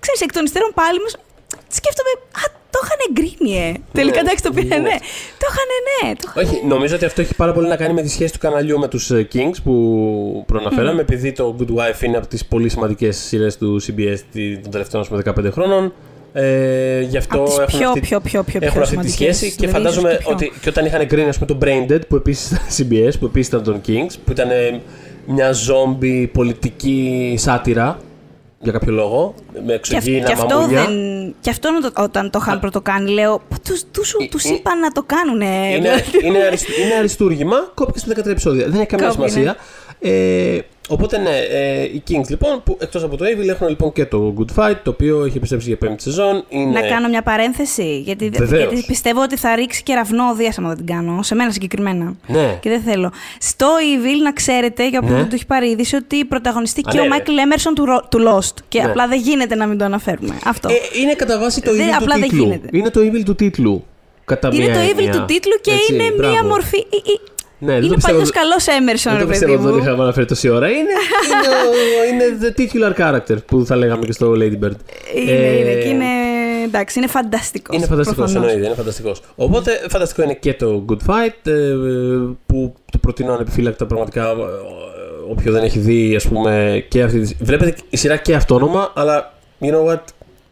[0.00, 1.20] ξέρεις, εκ των υστέρων πάλι μου
[1.68, 3.72] σκέφτομαι, α, το είχαν εγκρίνει, ε.
[3.92, 4.96] Τελικά, εντάξει, το πήρε, ναι.
[5.38, 6.14] Το είχαν, ναι.
[6.14, 6.44] Το είχαν...
[6.54, 8.88] Όχι, νομίζω ότι αυτό έχει πάρα πολύ να κάνει με τη σχέση του καναλιού με
[8.88, 13.56] τους ε, Kings που προαναφέραμε, επειδή το Good Wife είναι από τις πολύ σημαντικές σειρές
[13.58, 15.92] του CBS τη- των τελευταίων ας πούμε, 15 χρόνων.
[16.32, 19.08] Ε, γι' αυτό Από τις έχουν πιο, αυτή, πιο, πιο, πιο, πιο έχουν αυτή τη
[19.08, 20.32] σημαντικές, σχέση και δηλαδή, φαντάζομαι ίσως και πιο.
[20.34, 23.48] ότι και όταν είχαν εγκρίνει ας πούμε, το Braindead που επίσης ήταν CBS, που επίσης
[23.48, 24.80] ήταν των Kings, που ήταν ε,
[25.26, 27.98] μια ζόμπι πολιτική σάτυρα
[28.70, 30.84] για κάποιο λόγο, με Και, αυ- εξωγήινα και αυτό, μαμούνια.
[30.84, 34.78] δεν, και αυτό το- όταν το είχαν πρωτοκάνει, λέω, τους, τους, τους Ε, ε, είπαν
[34.78, 35.40] να το κάνουν.
[35.40, 38.66] Είναι, είναι, αριστ, είναι αριστούργημα, κόπηκε στα 13 επεισόδια.
[38.68, 39.56] Δεν έχει καμία Κόπηκε, σημασία.
[40.00, 40.58] Ε,
[40.88, 44.34] οπότε ναι, ε, οι Kings λοιπόν, που εκτός από το Evil έχουν λοιπόν και το
[44.38, 46.44] Good Fight, το οποίο έχει επιστρέψει για πέμπτη σεζόν.
[46.48, 46.80] Είναι...
[46.80, 48.72] Να κάνω μια παρένθεση, γιατί, Βεβαίως.
[48.72, 52.14] γιατί πιστεύω ότι θα ρίξει κεραυνό Δίας άμα δεν την κάνω, σε μένα συγκεκριμένα.
[52.26, 52.58] Ναι.
[52.60, 53.12] Και δεν θέλω.
[53.40, 55.20] Στο Evil να ξέρετε, για όποιον Ναι.
[55.20, 57.08] δεν το έχει πάρει είδηση, ότι πρωταγωνιστεί Α, και ναι, ο ρε.
[57.10, 58.54] Μάικλ Έμερσον του, Ρο- του Lost.
[58.68, 58.88] Και Ναι.
[58.88, 60.38] απλά δεν γίνεται να μην το αναφέρουμε.
[60.44, 60.68] Αυτό.
[60.68, 62.44] Ε, είναι κατά βάση το Δεν- Evil απλά του δεν τίτλου.
[62.44, 62.68] γίνεται.
[62.72, 63.84] Είναι το Evil του τίτλου.
[64.24, 65.12] Κατά είναι μία το Evil έννοια.
[65.12, 66.32] του τίτλου και Έτσι, είναι μπράβο.
[66.32, 66.76] μία μορφή.
[66.78, 67.14] ε, ε,
[67.58, 69.78] Ναι, δεν το είναι πιστεύω- παλιό καλός Έμερσον, Δεν ρε το παιδί πιστεύω ότι τον
[69.80, 69.86] μου.
[69.86, 70.68] είχαμε αναφέρει τόση ώρα.
[70.68, 74.76] Είναι, είναι, ο- είναι the titular character που θα λέγαμε και στο Lady Bird.
[75.14, 76.04] Είναι, Ε, είναι, και είναι.
[76.64, 77.76] Εντάξει, είναι φανταστικός.
[77.76, 79.22] Είναι φανταστικός, εννοείται, είναι φανταστικός.
[79.36, 81.52] Οπότε φανταστικό είναι και το Good Fight ε,
[82.46, 84.22] που το προτείνω ανεπιφύλακτα πραγματικά.
[84.30, 84.34] ε,
[85.30, 87.34] Όποιο δεν έχει δει, ας πούμε, και αυτή τη.
[87.44, 90.00] Βλέπετε η σειρά και αυτόνομα, αλλά you know what,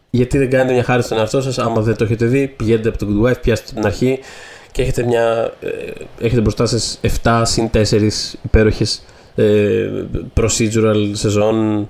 [0.09, 2.97] γιατί δεν κάνετε μια χάρη στον εαυτό σας, άμα δεν το έχετε δει, πηγαίνετε από
[2.97, 4.19] το Good Wife, πιάστε την αρχή
[4.75, 8.09] και έχετε, μια, ε, έχετε μπροστά σας 7 συν 4
[8.43, 9.03] υπέροχες
[9.35, 9.89] ε,
[10.33, 11.89] procedural σεζόν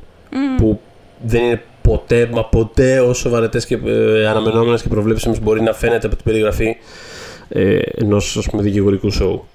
[0.57, 0.79] που
[1.25, 6.07] δεν είναι ποτέ, μα ποτέ όσο βαρετέ και ε, αναμενόμενες και προβλέψιμες μπορεί να φαίνεται
[6.07, 6.75] από την περιγραφή
[7.49, 9.45] ε, ενός δικηγορικού σοου.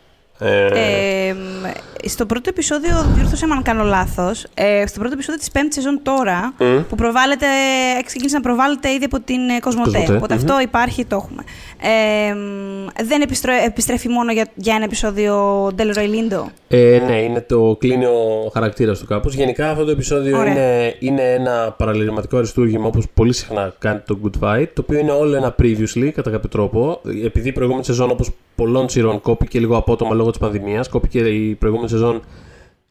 [0.41, 5.51] Ε, Ε, στο πρώτο επεισόδιο, διόρθωσε με αν κάνω λάθος, ε, στο πρώτο επεισόδιο της
[5.51, 6.79] πέμπτης σεζόν τώρα, Μμ.
[6.89, 7.47] που προβάλλεται,
[7.95, 9.91] έχει ξεκινήσει να προβάλλεται ήδη από την ε, Κοσμοτέ.
[9.91, 10.41] Κοσμοτέ, Οπότε μμμ.
[10.41, 11.43] αυτό υπάρχει, το έχουμε.
[11.83, 17.17] Ε, μ, δεν επιστρέ- επιστρέφει μόνο για, για ένα επεισόδιο Del Roy Lindo; Ε, ναι,
[17.23, 19.35] είναι το κλείνει ο χαρακτήρας του κάπως.
[19.35, 20.53] Γενικά αυτό το επεισόδιο Ωραία.
[20.53, 25.11] είναι, είναι ένα παραλληληματικό αριστούργημα όπως πολύ συχνά κάνει το Good Fight, το οποίο είναι
[25.13, 27.01] όλο ένα previously κατά κάποιο τρόπο.
[27.25, 31.55] Επειδή η προηγούμενη σεζόν όπως πολλών σειρών κόπηκε λίγο απότομα λόγω της πανδημίας, κόπηκε η
[31.55, 32.21] προηγούμενη σεζόν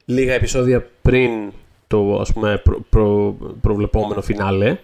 [0.06, 1.30] λίγα επεισόδια πριν
[1.88, 4.78] το ας πούμε προ, προ- προβλεπόμενο φινάλε.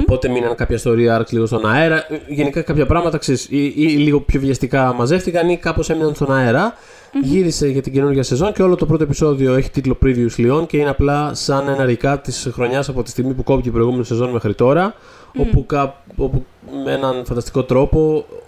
[0.00, 1.96] Οπότε μείναν κάποια story arcs λίγο στον αέρα.
[1.96, 6.32] Ε, Γενικά κάποια πράγματα ξέρεις, ή, ή λίγο πιο βιαστικά μαζεύτηκαν ή κάπως έμειναν στον
[6.32, 6.74] αερα
[7.22, 10.76] Γύρισε για την καινούργια σεζόν και όλο το πρώτο επεισόδιο έχει τίτλο Previous Leon και
[10.76, 14.30] είναι απλά σαν ένα recap της χρονιάς από τη στιγμή που κόπηκε η προηγούμενη σεζόν
[14.30, 14.94] μέχρι τώρα.
[15.38, 16.44] Όπου, κα, όπου
[16.84, 18.45] με έναν φανταστικό τρόπο ε,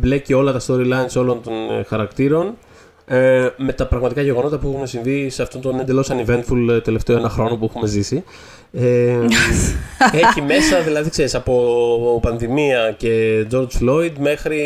[0.00, 2.54] μπλέκει όλα τα storylines όλων των ε, χαρακτήρων
[3.06, 7.16] ε, με τα πραγματικά γεγονότα που έχουν συμβεί σε αυτόν τον εντελώς uneventful ε, τελευταίο
[7.16, 8.24] ένα χρόνο που έχουμε ζήσει.
[8.72, 8.82] Ε,
[10.22, 14.58] έχει μέσα, δηλαδή, ξέρεις, από πανδημία και George Floyd μέχρι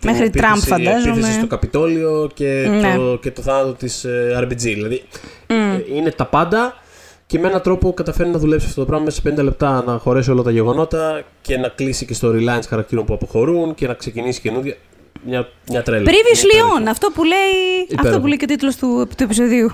[0.00, 1.12] την Μέχρι επίθεση- Trump, φαντάζομαι.
[1.12, 2.94] επίθεση στο Καπιτόλιο και, Ναι.
[2.96, 4.56] το, και το θάνατο της ε, RBG.
[4.58, 5.02] Δηλαδή,
[5.46, 5.54] ε,
[5.96, 6.76] είναι τα πάντα
[7.26, 9.98] και με έναν τρόπο καταφέρει να δουλέψει αυτό το πράγμα μέσα σε 50 λεπτά να
[9.98, 14.40] χωρέσει όλα τα γεγονότα και να κλείσει και storylines χαρακτήρων που αποχωρούν και να ξεκινήσει
[14.40, 14.74] καινούργια.
[15.26, 16.04] Μια, μια τρέλα.
[16.04, 16.86] Previous Μια τρέλα.
[16.86, 17.38] Leon, αυτό που λέει,
[17.88, 18.08] Υπέροχο.
[18.08, 19.70] αυτό που λέει και ο τίτλος του, του επεισοδίου.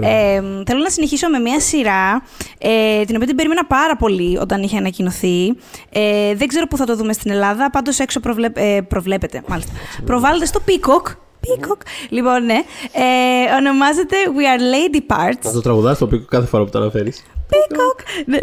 [0.00, 2.22] ε, θέλω να συνεχίσω με μια σειρά,
[2.58, 5.46] ε, την οποία την περίμενα πάρα πολύ όταν είχε ανακοινωθεί.
[5.90, 9.72] Ε, δεν ξέρω πού θα το δούμε στην Ελλάδα, πάντως έξω προβλέπ, ε, προβλέπεται, μάλιστα.
[10.04, 11.12] Προβάλλεται στο Peacock.
[11.46, 11.80] Peacock.
[12.08, 12.58] Λοιπόν, ναι.
[12.92, 15.52] Ε, ονομάζεται We Are Lady Να Parts.
[15.52, 17.22] το τραγουδάς το οποίο κάθε φορά που το αναφέρεις.
[17.50, 17.56] Peacock.
[17.76, 17.98] Peacock.
[18.26, 18.38] Ναι.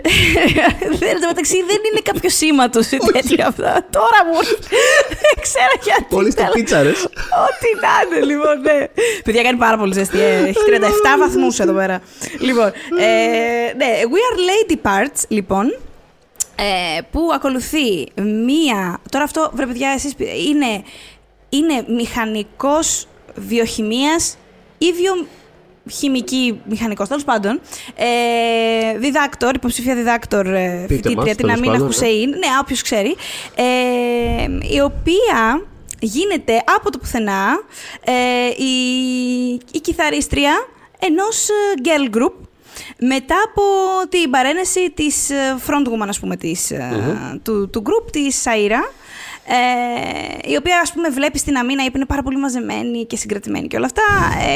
[0.98, 3.86] Δεν το μεταξύ δεν είναι κάποιο σήμα του ή τέτοια αυτά.
[3.92, 4.40] Τώρα μου.
[5.10, 6.06] Δεν ξέρω γιατί.
[6.10, 7.04] Πολύ στο πίτσαρες.
[7.46, 8.88] Ό,τι να είναι, λοιπόν, ναι.
[9.24, 10.20] Παιδιά κάνει πάρα πολύ ζεστή.
[10.20, 10.36] ε.
[10.38, 10.82] Έχει 37
[11.20, 12.02] βαθμούς εδώ πέρα.
[12.40, 12.68] Λοιπόν,
[13.00, 15.78] ε, ναι, We are Lady Parts, λοιπόν.
[16.58, 18.08] Ε, που ακολουθεί
[18.46, 19.00] μία.
[19.10, 20.14] Τώρα αυτό, βρε παιδιά, εσείς
[20.50, 20.84] είναι,
[21.56, 24.38] είναι μηχανικός βιοχημίας
[24.78, 27.62] ή βιοχημική μηχανικός, τέλος πάντων.
[27.96, 31.94] Ε, διδάκτορ, υποψηφία διδάκτορ ε, Πείτε φοιτήτρια, μας, την τέλος Αμίνα πάντων, ναι.
[31.94, 32.30] Χουσέιν.
[32.30, 33.16] Ναι, όποιος ξέρει.
[33.56, 35.66] Ε, η οποία
[36.00, 37.64] γίνεται από το πουθενά
[38.04, 38.74] ε, η,
[39.72, 40.68] η κιθαρίστρια
[41.00, 42.34] ενός ε, girl group
[43.00, 43.62] μετά από
[44.10, 48.94] την παρένεση της ε, frontwoman, ας πούμε, της, ε, του, του group, της Σαΐρα,
[49.48, 53.16] ε, η οποία, ας πούμε, βλέπεις στην Αμίνα, η οποία είναι πάρα πολύ μαζεμένη και
[53.16, 54.04] συγκρατημένη και όλα αυτά,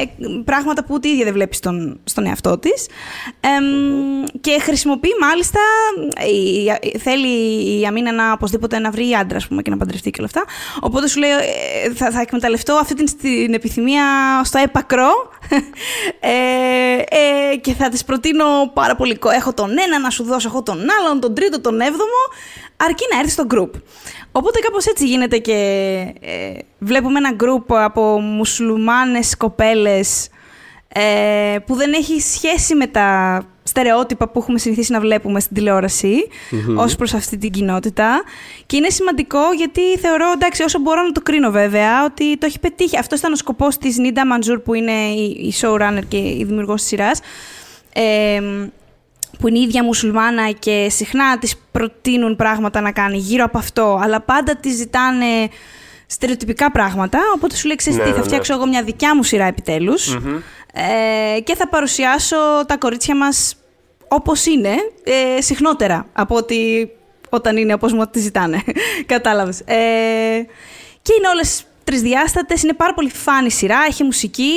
[0.01, 0.05] ε,
[0.45, 2.87] πράγματα που ούτε η ίδια δεν βλέπει στον, στον εαυτό της.
[3.39, 5.59] Εμ, Και χρησιμοποιεί, μάλιστα,
[6.33, 7.27] η, θέλει
[7.79, 10.51] η Αμίνα να οπωσδήποτε να βρει άντρα, ας πούμε, και να παντρευτεί και όλα αυτά.
[10.81, 14.03] Οπότε σου λέει, ε, θα, θα εκμεταλλευτώ αυτή την, την επιθυμία
[14.43, 15.07] στο έπακρο
[16.19, 16.29] ε,
[17.51, 19.17] ε, και θα της προτείνω πάρα πολύ.
[19.17, 22.19] κο- Έχω τον ένα, να σου δώσω εγώ τον άλλον, τον τρίτο, τον έβδομο,
[22.77, 23.69] αρκεί να έρθει στο group.
[24.31, 25.53] Οπότε κάπως έτσι γίνεται και
[26.21, 30.29] ε, βλέπουμε ένα group από μουσουλμάνες κοπέλες
[30.87, 36.27] ε, που δεν έχει σχέση με τα στερεότυπα που έχουμε συνηθίσει να βλέπουμε στην τηλεόραση
[36.75, 38.23] ως προς αυτή την κοινότητα
[38.65, 42.59] και είναι σημαντικό γιατί θεωρώ, εντάξει, όσο μπορώ να το κρίνω βέβαια, ότι το έχει
[42.59, 42.97] πετύχει.
[42.97, 46.79] Αυτό ήταν ο σκοπός της Νίντα Μαντζούρ που είναι η, η showrunner και η δημιουργός
[46.79, 47.19] της σειράς.
[47.93, 48.41] Ε,
[49.39, 53.99] που είναι η ίδια μουσουλμάνα και συχνά της προτείνουν πράγματα να κάνει γύρω από αυτό,
[54.03, 55.49] αλλά πάντα της ζητάνε
[56.05, 58.27] στερεοτυπικά πράγματα, οπότε σου λέει, ξέρεις Ναι, τι, ναι, θα ναι.
[58.27, 60.17] φτιάξω εγώ μια δικιά μου σειρά επιτέλους
[60.73, 63.55] ε, και θα παρουσιάσω τα κορίτσια μας
[64.07, 66.91] όπως είναι, ε, συχνότερα από ότι
[67.29, 68.61] όταν είναι όπως μου τη ζητάνε.
[69.05, 69.59] Κατάλαβες.
[69.59, 69.75] Ε,
[71.01, 74.53] και είναι όλες τρισδιάστατες, είναι πάρα πολύ φάνη σειρά, έχει μουσική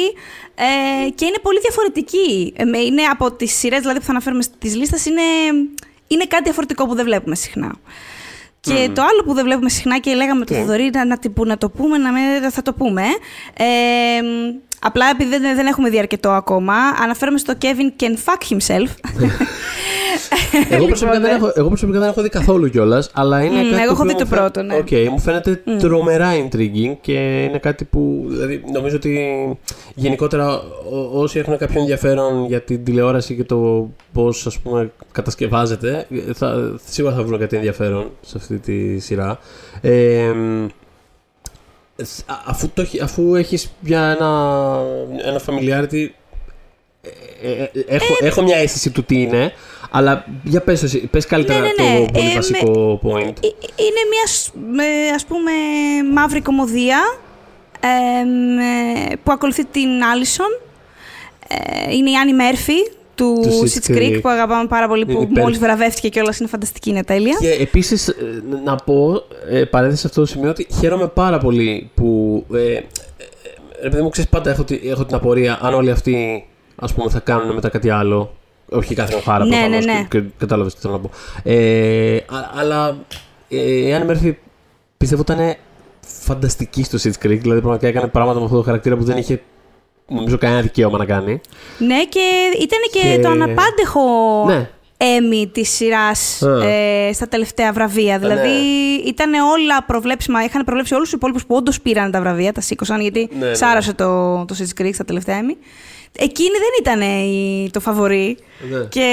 [0.54, 2.52] ε, και είναι πολύ διαφορετική.
[2.56, 5.22] Ε, με- είναι από τις σειρές δηλαδή, που θα αναφέρουμε στις λίστες, είναι,
[6.06, 7.74] είναι κάτι διαφορετικό που δεν βλέπουμε συχνά.
[8.60, 11.32] Και το άλλο που δεν βλέπουμε συχνά και λέγαμε το Τι; Θοδωρή να, να, την-
[11.32, 13.02] που να το πούμε, να με, θα το πούμε.
[13.56, 18.52] Ε, μ, απλά επειδή δεν, δεν έχουμε δει αρκετό ακόμα, αναφέρομαι στο Kevin can fuck
[18.56, 18.88] himself.
[20.70, 21.46] Εγώ προσωπικά, Λοιπόν, δεν ναι.
[21.46, 23.82] έχω, εγώ προσωπικά δεν έχω δει καθόλου κιόλας, αλλά είναι Μμ, κάτι.
[23.82, 24.74] εγώ έχω οποίο δει μου το φαι- πρώτο, ναι.
[24.74, 28.24] Οκ, μου φαίνεται τρομερά intriguing και είναι κάτι που.
[28.28, 29.18] Δηλαδή, νομίζω ότι
[29.94, 30.54] γενικότερα
[30.92, 36.76] ό- όσοι έχουν κάποιο ενδιαφέρον για την τηλεόραση και το πώς ας πούμε κατασκευάζεται, θα,
[36.84, 39.38] σίγουρα θα βρουν κάτι ενδιαφέρον σε αυτή τη σειρά.
[39.80, 40.81] Ε, μ, σ- α-
[42.46, 44.80] αφού, το, έχει- αφού έχεις μια, ένα,
[45.24, 46.08] ένα familiarity
[47.42, 49.52] ε, ε, ε, έχω, έχω μια αίσθηση του τι είναι,
[49.90, 51.98] αλλά για πες, εσύ, πες καλύτερα Ναι, ναι, ναι.
[52.06, 53.44] το πολύ Ε, βασικό point.
[53.44, 54.84] Ε, Είναι μια, σ- με,
[55.14, 55.50] ας πούμε,
[56.12, 56.98] μαύρη κομμωδία
[57.80, 60.58] εμ, ε, που ακολουθεί την Άλισον.
[61.48, 62.74] Ε, είναι η Άννη Μέρφυ
[63.14, 64.18] του Του Schitt's Schitt's Creek Creek.
[64.22, 65.40] που αγαπάμε πάρα πολύ, Είναι που υπέροχη.
[65.40, 67.36] μόλις βραβεύτηκε και όλα είναι φανταστική, είναι τέλεια.
[67.40, 68.14] Και επίσης ε,
[68.64, 72.44] να πω, ε, παρένθεση σε αυτό το σημείο, ότι χαίρομαι πάρα πολύ που.
[72.54, 72.82] Ε, ε, ε,
[73.82, 76.46] ρε παιδί μου, ξέρεις, πάντα έχω, τη- έχω την απορία αν όλοι αυτοί
[76.76, 78.34] ας πούμε, θα κάνουν μετά κάτι άλλο.
[78.70, 80.06] Όχι κάθε χάρα Ναι, προφανώς, ναι, ναι.
[80.10, 81.10] Και, και, κατάλαβες τι θέλω να πω.
[81.42, 82.96] Ε, α- αλλά
[83.48, 84.38] ε, η Άννη Μέρφυ
[84.96, 85.54] πιστεύω ήταν
[86.06, 87.38] φανταστική στο Schitt's Creek.
[87.40, 89.40] Δηλαδή πραγματικά έκανε πράγματα με αυτό το χαρακτήρα που δεν είχε
[90.14, 91.40] νομίζω κανένα δικαίωμα να κάνει.
[91.78, 92.20] Ναι, και
[92.60, 94.00] ήταν και, Και- το αναπάντεχο
[94.46, 94.68] Ναι.
[95.16, 96.64] Έμι της σειράς Α.
[96.68, 98.18] ε, στα τελευταία βραβεία.
[98.18, 99.08] Δηλαδή ναι.
[99.08, 100.44] ήταν όλα προβλέψιμα.
[100.44, 103.54] Είχαν προβλέψει όλους τους υπόλοιπους που όντως πήραν τα βραβεία, τα σήκωσαν γιατί Ναι, ναι.
[103.54, 104.04] σάρωσε το,
[104.44, 105.56] το Schitt's Creek στα τελευταία Έμι.
[106.18, 108.36] Εκείνη δεν ήταν η- το φαβορή
[108.70, 108.78] Ναι.
[108.88, 109.06] και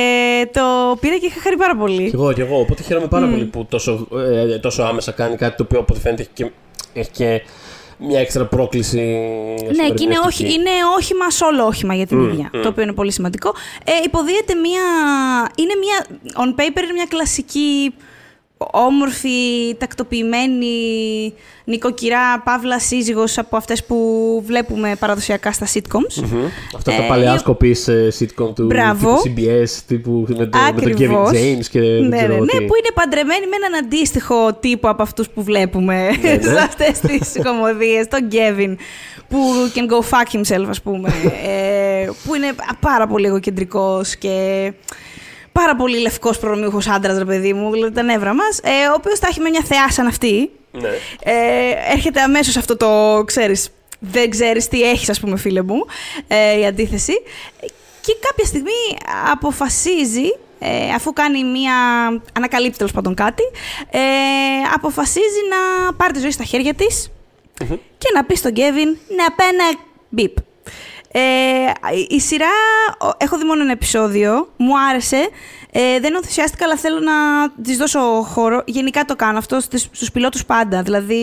[0.53, 0.61] το
[0.99, 2.09] πήρα και είχα χαρεί πάρα πολύ.
[2.09, 2.59] Κι εγώ, κι εγώ.
[2.59, 4.07] Οπότε χαίρομαι πάρα πολύ που τόσο,
[4.51, 6.51] ε, τόσο άμεσα κάνει κάτι το οποίο από ό,τι φαίνεται έχει και,
[6.93, 7.41] έχει και
[7.99, 8.97] μια έξτρα πρόκληση.
[9.55, 10.43] ας πούμε, Ναι, και είναι, ερμηνευτική.
[10.45, 12.49] όχι, είναι όχημα σε όλο όχημα για την Μμ, ίδια.
[12.53, 12.61] μμ.
[12.61, 13.53] Το οποίο είναι πολύ σημαντικό.
[13.83, 14.81] Ε, υποδίεται μία.
[15.55, 16.05] Είναι μία.
[16.35, 17.93] On paper είναι μια κλασική
[18.71, 19.29] όμορφη,
[19.77, 20.73] τακτοποιημένη
[21.63, 23.97] νοικοκυρά, παύλα σύζυγος από αυτές που
[24.45, 26.13] βλέπουμε παραδοσιακά στα sitcoms.
[26.31, 26.45] Μμμ.
[26.75, 27.75] Αυτά τα Ε, παλιά η- σκοπή
[28.19, 29.21] sitcom του Μπράβο.
[29.21, 31.29] τύπου CBS, τύπου με, το, με τον Ακριβώς.
[31.29, 32.57] Kevin James και δεν ναι, ξέρω ναι, τι.
[32.57, 36.41] ναι, που είναι παντρεμένη με έναν αντίστοιχο τύπο από αυτούς που βλέπουμε Ναι, ναι.
[36.41, 38.75] σε αυτές τις κομμωδίες, τον Kevin,
[39.29, 39.37] που
[39.75, 41.09] can go fuck himself, ας πούμε,
[41.47, 44.71] ε, που είναι πάρα πολύ εγωκεντρικός και
[45.59, 49.19] πάρα πολύ λευκός προνομιούχος άντρας, ρε παιδί μου, δηλαδή τα νεύρα μας, ε, ο οποίος
[49.19, 50.49] τα έχει με μια θεά σαν αυτή.
[50.71, 50.89] Ναι.
[51.23, 53.69] Ε, έρχεται αμέσως αυτό το, ξέρεις,
[53.99, 55.85] δεν ξέρεις τι έχεις, ας πούμε, φίλε μου,
[56.27, 57.13] ε, η αντίθεση.
[58.01, 58.97] Και κάποια στιγμή
[59.31, 61.73] αποφασίζει ε, αφού κάνει μία
[62.33, 63.43] ανακαλύπτει τέλος πάντων κάτι,
[63.91, 63.99] ε,
[64.73, 67.11] αποφασίζει να πάρει τη ζωή στα χέρια της
[67.97, 70.35] και να πει στον Κέβιν να πάει ένα μπιπ.
[71.11, 71.21] Ε,
[72.09, 72.45] η σειρά,
[72.99, 75.29] ο- έχω δει μόνο ένα επεισόδιο, μου άρεσε.
[75.71, 77.13] Ε, δεν ενθουσιάστηκα, αλλά θέλω να
[77.63, 78.63] της δώσω χώρο.
[78.65, 80.81] Γενικά το κάνω αυτό στις- στους πιλότους πάντα.
[80.81, 81.13] Δηλαδή,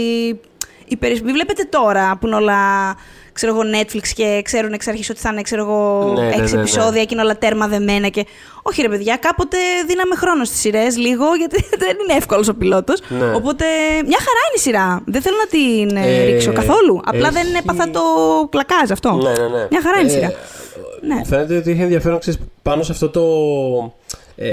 [0.86, 1.20] οι περισ...
[1.22, 2.94] μην βλέπετε τώρα που είναι όλα
[3.36, 6.40] ξέρω εγώ, Netflix και ξέρουν εξ αρχής ότι θα είναι ξέρω εγώ, Ναι, ναι, έξι
[6.40, 6.60] ναι, ναι.
[6.60, 8.08] επεισόδια και είναι όλα τέρμα δεμένα.
[8.08, 8.26] Και...
[8.62, 13.00] Όχι ρε παιδιά, κάποτε δίναμε χρόνο στις σειρές λίγο, γιατί δεν είναι εύκολος ο πιλότος.
[13.08, 13.24] Ναι.
[13.34, 13.64] Οπότε
[14.06, 15.02] μια χαρά είναι η σειρά.
[15.06, 17.00] Δεν θέλω να την ε, Ε, ρίξω καθόλου.
[17.04, 18.00] Απλά δεν έχει- έπαθα το
[18.50, 19.12] κλακάζ αυτό.
[19.12, 19.66] Ναι, ναι, ναι.
[19.70, 20.32] Μια χαρά είναι η Ε, σειρά.
[21.00, 21.14] Ναι.
[21.14, 23.22] Μου φαίνεται ότι είχε ενδιαφέρον ξέρεις, πάνω σε αυτό το.
[24.36, 24.50] Ε,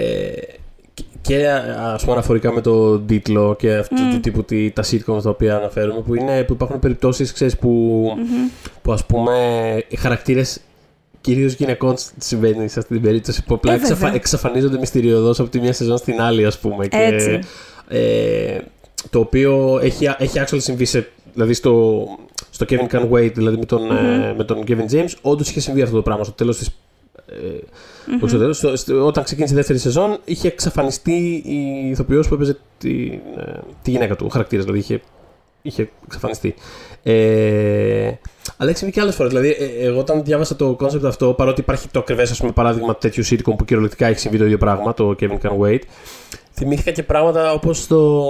[1.23, 1.47] και
[1.93, 5.55] ας πούμε αναφορικά με το τίτλο και αυτού του τύπου τη, τα sitcoms τα οποία
[5.55, 8.03] αναφέρουμε που, είναι, που υπάρχουν περιπτώσεις ξέρεις, που,
[8.81, 9.33] που ας πούμε
[9.87, 10.59] οι χαρακτήρες
[11.21, 13.91] κυρίως γυναικών συμβαίνει σε αυτή την περίπτωση που απλά Ε, βέβαια.
[13.95, 17.39] εξαφα, εξαφανίζονται μυστηριωδώς από τη μία σεζόν στην άλλη ας πούμε και, Έτσι.
[17.87, 18.57] ε,
[19.09, 22.05] το οποίο έχει, έχει actually συμβεί σε, δηλαδή στο,
[22.49, 25.81] στο Kevin Can Wait, δηλαδή με τον, ε, με τον Kevin James, όντως είχε συμβεί
[25.81, 26.23] αυτό το πράγμα.
[26.23, 26.69] Στο τέλος της
[27.25, 27.33] ε,
[28.21, 32.33] όχι στο τέλος, στο- στο- όταν ξεκίνησε η δεύτερη σεζόν, είχε εξαφανιστεί η ηθοποιός που
[32.33, 35.01] έπαιζε τη, ε, τη γυναίκα του, ο χαρακτήρας, δηλαδή είχε,
[35.61, 36.55] είχε εξαφανιστεί.
[37.03, 38.11] Ε,
[38.57, 39.31] αλλά έχει συμβεί και άλλες φορές.
[39.31, 43.53] Δηλαδή, ε, εγώ όταν διάβασα το concept αυτό, παρότι υπάρχει το ακριβές παράδειγμα τέτοιου sitcom
[43.57, 45.79] που κυριολεκτικά έχει συμβεί το ίδιο πράγμα, το Kevin Can Wait,
[46.53, 48.23] θυμήθηκα και πράγματα όπως το,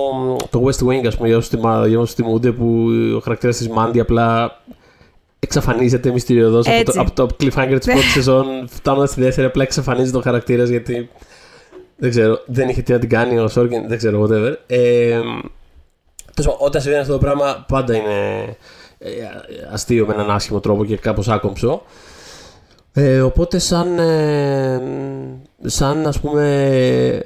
[0.49, 3.69] το West Wing, ας πούμε, για όσου θυμά- για όσους θυμούνται, που ο χαρακτήρας της
[3.77, 4.61] Mandy απλά
[5.43, 6.93] εξαφανίζεται μυστηριωδώς από, Έτσι.
[6.93, 11.09] το- από το cliffhanger της πρώτης σεζόν, φτάνοντα στη δεύτερη, απλά εξαφανίζεται ο χαρακτήρας γιατί.
[11.97, 14.53] Δεν ξέρω, δεν είχε τι να την κάνει ο Σόρκιν, δεν ξέρω, whatever.
[14.67, 15.19] Ε,
[16.33, 18.43] τέλος πάντων, όταν συμβαίνει αυτό το πράγμα, πάντα είναι
[18.97, 19.09] ε,
[19.71, 21.81] αστείο με έναν άσχημο τρόπο και κάπως άκομψο.
[22.95, 24.81] Ε, οπότε σαν, ε,
[25.63, 27.23] σαν ας πούμε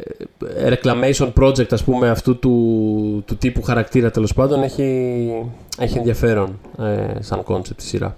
[0.69, 5.30] reclamation project ας πούμε αυτού του, του τύπου χαρακτήρα τέλος πάντων έχει,
[5.80, 8.17] έχει ενδιαφέρον ε, σαν concept η σειρά.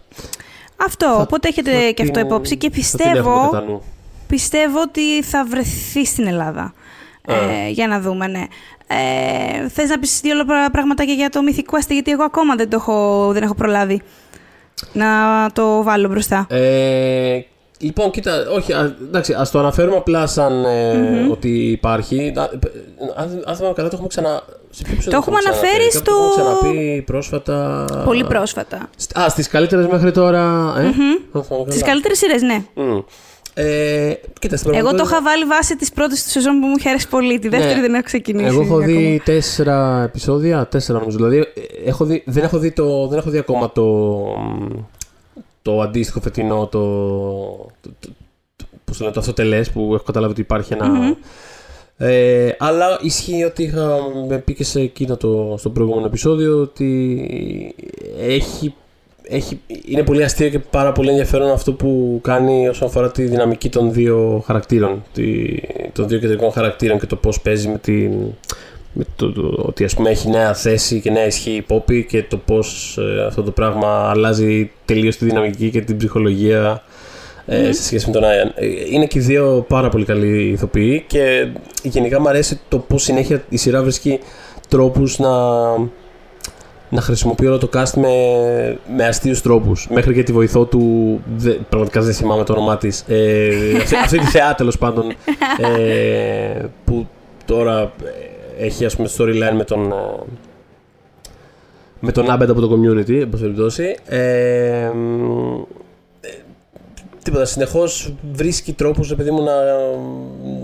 [0.86, 3.62] Αυτό, Θα- οπότε έχετε θα και αυτό την- υπόψη και θα την έχουμε πιστεύω, κατά
[3.66, 3.82] νου.
[4.28, 6.74] πιστεύω ότι θα βρεθεί στην Ελλάδα.
[7.26, 8.44] Ε, για να δούμε, ναι.
[8.88, 12.70] Ε, θες να πεις δύο πρα- πραγματάκια για το Mythic Quest, γιατί εγώ ακόμα δεν
[12.70, 14.02] το έχω, δεν έχω προλάβει
[14.94, 15.08] να
[15.54, 16.46] το βάλω μπροστά.
[16.50, 17.40] Ε,
[17.80, 22.34] λοιπόν, κοίτα, όχι, α, εντάξει, ας το αναφέρουμε απλά σαν ε, ότι υπάρχει.
[22.36, 22.50] Α, ε,
[23.16, 24.42] Αν, αν θυμάμαι καλά, το έχουμε ξανα...
[24.72, 27.86] Σε ποιο επεισόδιο έχουμε ξαναφέρει; αναφέρει Κάπου Το στο- έχουμε ξαναπεί πρόσφατα.
[28.06, 28.90] Πολύ πρόσφατα.
[28.98, 30.40] Σ- Α, στις καλύτερες μέχρι τώρα.
[30.78, 31.86] Ε; αν θυμάμαι Τις καλά.
[31.92, 32.64] καλύτερες σειρές, ναι.
[32.74, 33.00] Μμ.
[33.62, 36.76] Ε, κοίτα, στην Εγώ το πραγματικότητα- είχα βάλει βάση της πρώτης του σεζόν που μου
[36.78, 37.40] είχε αρέσει πολύ.
[37.40, 37.82] Τη δεύτερη Ναι.
[37.82, 38.46] δεν έχω ξεκινήσει.
[38.46, 38.86] Εγώ έχω ακόμα.
[38.86, 41.18] δει τέσσερα επεισόδια, τέσσερα νομίζω.
[41.18, 41.44] Δηλαδή, ε,
[41.86, 44.18] έχω δει, δεν, έχω δει το, δεν έχω δει ακόμα το,
[45.62, 46.80] το αντίστοιχο φετινό, το,
[47.82, 48.10] το, το,
[48.56, 51.18] το, πώς το, λένε, το αυτοτελές που έχω καταλάβει ότι υπάρχει ένα...
[52.02, 53.98] Ε, αλλά ισχύει ότι είχα
[54.30, 57.76] με πει και σε εκείνο το, στο προηγούμενο επεισόδιο ότι
[58.28, 58.74] έχει,
[59.30, 63.70] έχει, είναι πολύ αστείο και πάρα πολύ ενδιαφέρον αυτό που κάνει όσον αφορά τη δυναμική
[63.70, 65.46] των δύο χαρακτήρων, τη,
[65.94, 68.12] των δύο κεντρικών χαρακτήρων και το πώς παίζει με την,
[68.94, 72.24] με το, το- ότι ας πούμε έχει νέα θέση και νέα ισχύ η Poppy και
[72.24, 76.84] το πώς ε, αυτό το πράγμα αλλάζει τελείως τη δυναμική και την ψυχολογία
[77.46, 78.52] ε, σε σχέση με τον Άιαν.
[78.56, 81.48] Ε, Είναι και οι δύο πάρα πολύ καλοί ηθοποιοί και
[81.84, 84.20] γενικά μου αρέσει το πώς συνέχεια η σειρά βρίσκει
[84.70, 85.30] τρόπους να,
[86.90, 88.10] να χρησιμοποιεί όλο το cast με,
[88.96, 89.88] με αστείους τρόπους.
[89.90, 94.20] Μέχρι και τη βοηθό του, δε, πραγματικά δεν θυμάμαι το όνομά της, ε, αυτή, αυτή
[94.20, 95.14] τη θεά τέλος πάντων,
[95.58, 97.08] ε, που
[97.46, 97.94] τώρα
[98.60, 99.96] ε, έχει ας πούμε storyline με τον, ε,
[102.00, 103.96] με τον Άμπεντ από το community, εν πάση περιπτώσει.
[104.06, 105.54] Ε, μ,
[106.22, 106.28] ε,
[107.24, 109.54] τίποτα, συνεχώς βρίσκει τρόπους, ρε παιδί μου, να,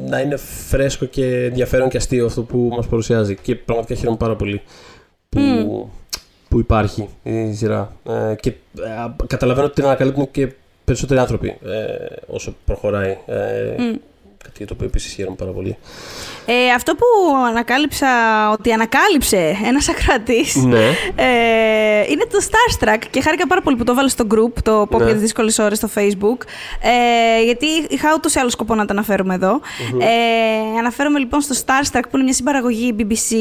[0.09, 0.35] να είναι
[0.67, 3.35] φρέσκο και ενδιαφέρον και αστείο αυτό που μας παρουσιάζει.
[3.41, 4.61] Και πραγματικά χαίρομαι πάρα πολύ
[5.29, 5.89] που,
[6.49, 7.91] που υπάρχει η σειρά.
[8.31, 10.49] Ε, και ε, καταλαβαίνω ότι την ανακαλύπτουν και
[10.85, 13.17] περισσότεροι άνθρωποι ε, όσο προχωράει.
[13.25, 13.75] Ε,
[14.45, 15.77] Κάτι για το οποίο επίσης χαίρομαι πάρα πολύ.
[16.45, 17.05] Ε, αυτό που
[17.47, 18.07] ανακάλυψα
[18.51, 20.85] ότι ανακάλυψε ένας ακροατής Ναι.
[21.15, 24.97] ε, είναι το Starstruck και χάρηκα πάρα πολύ που το έβαλε στο group, το Pop
[24.97, 25.03] Ναι.
[25.03, 26.37] για τις δύσκολες ώρες στο Facebook
[26.81, 29.59] ε, γιατί είχα ούτως ή άλλως σκοπό να τα αναφέρουμε εδώ.
[29.99, 33.35] Ε, αναφέρομαι λοιπόν στο Starstruck που είναι μια συμπαραγωγή BBC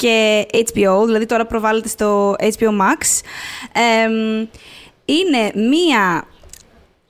[0.00, 3.20] και HBO, δηλαδή τώρα προβάλλεται στο HBO Max.
[3.72, 4.08] Ε,
[5.04, 6.24] είναι μία...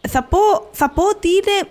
[0.08, 0.38] Θα πω,
[0.72, 1.68] θα πω ότι είναι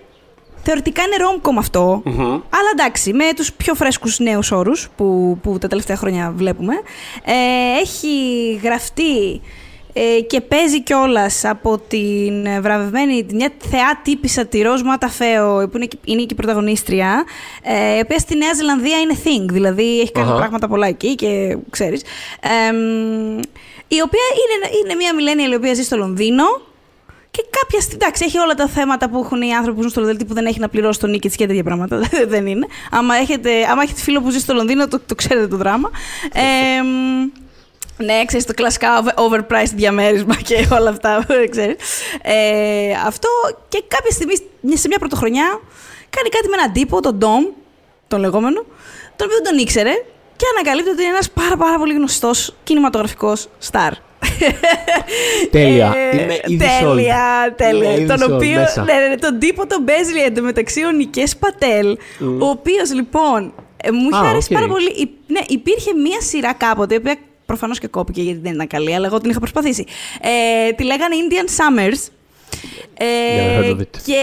[0.62, 2.02] Θεωρητικά είναι rom-com αυτό,
[2.50, 6.74] αλλά εντάξει, με τους πιο φρέσκους νέους όρους που, που τα τελευταία χρόνια βλέπουμε.
[7.24, 9.40] Ε, έχει γραφτεί
[9.92, 15.88] ε, και παίζει κιόλας από την βραβευμένη, μια θεά τύπησα τη Ροζ Ματαφέο, που είναι,
[16.04, 17.24] είναι και η πρωταγωνίστρια,
[17.62, 21.56] ε, η οποία στη Νέα Ζηλανδία είναι thing, δηλαδή έχει κάνει πράγματα πολλά εκεί και
[21.70, 22.02] ξέρεις.
[23.88, 26.44] η οποία είναι, είναι μια millennial η οποία ζει στο Λονδίνο,
[27.30, 30.00] και κάποια στιγμή, εντάξει, έχει όλα τα θέματα που έχουν οι άνθρωποι που ζουν στο
[30.00, 32.00] Λονδίνο που δεν έχει να πληρώσει τον νίκη της και τέτοια πράγματα.
[32.34, 32.66] δεν είναι.
[32.90, 35.90] Άμα έχετε, άμα έχετε φίλο που ζει στο Λονδίνο, το, το ξέρετε το δράμα.
[36.32, 36.40] Ε,
[38.04, 41.76] ναι, ξέρεις, το κλασικά overpriced διαμέρισμα και όλα αυτά, ξέρεις.
[42.22, 43.28] Ε, αυτό
[43.68, 44.34] και κάποια στιγμή,
[44.76, 45.60] σε μια πρωτοχρονιά,
[46.10, 47.52] κάνει κάτι με έναν τύπο, τον Dom,
[48.08, 48.64] τον λεγόμενο,
[49.16, 49.92] τον οποίο δεν τον ήξερε
[50.36, 53.90] και ανακαλύπτει ότι είναι ένας πάρα πάρα πολύ γνωστός κινηματογραφικός star.
[55.50, 55.94] τέλεια.
[56.12, 58.16] Ε, Είμαι ήδη τέλεια, τέλεια.
[58.16, 61.98] τον οποίο, ναι, ναι, ναι, τον τύπο τον παίζει εντωμεταξύ ο Νικές Πατέλ,
[62.38, 65.10] ο οποίος λοιπόν ε, μου είχε αρέσει πάρα πολύ.
[65.26, 67.16] Ναι, υπήρχε μία σειρά κάποτε, η οποία
[67.50, 69.84] προφανώς και κόπηκε γιατί δεν ήταν καλή, αλλά εγώ την είχα προσπαθήσει.
[70.20, 72.08] Ε, τη λέγανε Indian Summers.
[72.94, 73.72] Ε,
[74.04, 74.18] και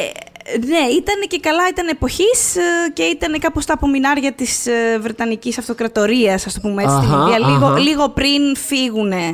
[0.67, 5.57] ναι, ήταν και καλά, ήταν εποχής ε, και ήταν κάπως τα απομεινάρια της ε, Βρετανικής
[5.57, 7.39] Αυτοκρατορίας, ας το πούμε έτσι, στην Ινδία.
[7.49, 9.33] Λίγο, λίγο πριν φύγουν ε,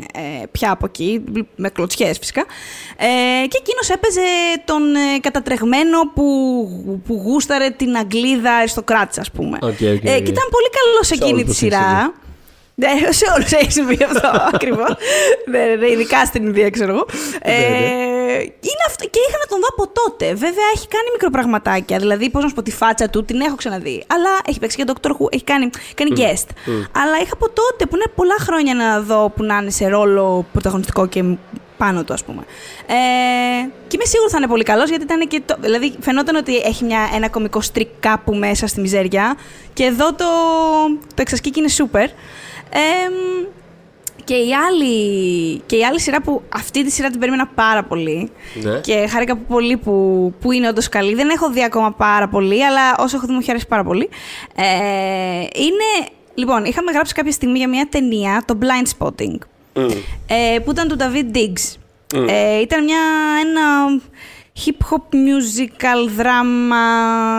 [0.51, 1.23] πια από εκεί,
[1.55, 2.45] με κλωτσιές φυσικά.
[2.97, 4.21] Ε, και εκείνος έπαιζε
[4.65, 6.23] τον ε, κατατρεγμένο που,
[7.07, 9.57] που γούσταρε την Αγγλίδα αριστοκράτησα, ας πούμε.
[9.61, 10.01] Okay, okay, okay.
[10.01, 12.13] και ήταν πολύ καλός σε εκείνη τη σειρά.
[12.75, 14.95] Ναι, σε όλους έχεις συμβεί αυτό ακριβώς.
[15.49, 17.05] ναι, ναι, ναι, ειδικά στην Ινδία, ξέρω εγώ.
[17.45, 17.57] Ναι, ναι.
[17.57, 20.25] ε, είναι αυτό, και είχα να τον δω από τότε.
[20.33, 21.97] Βέβαια, έχει κάνει μικροπραγματάκια.
[21.97, 24.03] Δηλαδή, πώς να σου πω, τη φάτσα του την έχω ξαναδεί.
[24.07, 26.47] Αλλά έχει παίξει και Doctor Who, έχει κάνει, κάνει guest.
[27.01, 30.45] Αλλά είχα από τότε που είναι πολλά χρόνια να δω που να είναι σε ρόλο
[30.51, 31.23] πρωταγωνιστικό και
[31.77, 32.43] πάνω του, ας πούμε.
[32.87, 32.93] Ε,
[33.87, 35.41] και είμαι σίγουρη θα είναι πολύ καλός γιατί ήταν και.
[35.45, 39.37] Το, δηλαδή, φαινόταν ότι έχει μια, ένα κομικό στρικ κάπου μέσα στη μιζέρια.
[39.73, 40.25] Και εδώ το,
[41.07, 42.07] το εξασκήκη είναι super
[44.23, 48.31] και, η άλλη, και η άλλη σειρά που αυτή τη σειρά την περίμενα πάρα πολύ
[48.53, 48.79] ναι.
[48.79, 51.15] και χάρηκα πολύ που, που είναι όντως καλή.
[51.15, 54.09] Δεν έχω δει ακόμα πάρα πολύ, αλλά όσο έχω δει μου έχει αρέσει πάρα πολύ.
[54.55, 54.63] Ε,
[55.55, 59.37] είναι, λοιπόν, είχαμε γράψει κάποια στιγμή για μια ταινία, το Blind Spotting,
[60.27, 61.77] ε, που ήταν του David Diggs.
[62.27, 62.99] Ε, ήταν μια,
[63.41, 63.61] ένα
[64.65, 66.85] hip-hop musical δράμα,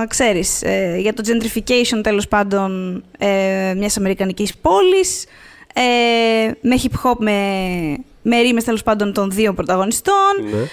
[0.08, 5.24] ξέρεις, ε, για το gentrification τέλος πάντων ε, μιας αμερικανικής πόλης,
[5.74, 7.38] ε, με hip-hop, με,
[8.22, 10.66] με ρήμες τέλος πάντων των δύο πρωταγωνιστών, ναι.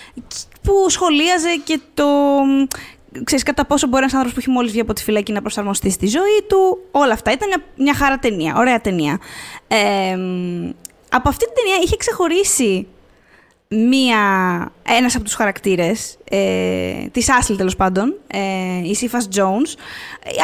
[0.62, 2.06] που σχολίαζε και το...
[3.24, 5.90] Ξέρεις, κατά πόσο μπορεί ένας άνθρωπος που έχει μόλις βγει από τη φυλακή να προσαρμοστεί
[5.90, 6.80] στη ζωή του.
[6.92, 7.32] Όλα αυτά.
[7.32, 8.56] Ήταν μια, μια χαρά ταινία.
[8.58, 9.20] Ωραία ταινία.
[9.68, 10.18] Ε,
[11.10, 12.88] από αυτή την ταινία είχε ξεχωρίσει
[13.76, 14.20] μία,
[14.88, 18.40] ένας από τους χαρακτήρες, ε, της Άσλη τέλος πάντων, ε,
[18.84, 19.76] η Σίφας Jones,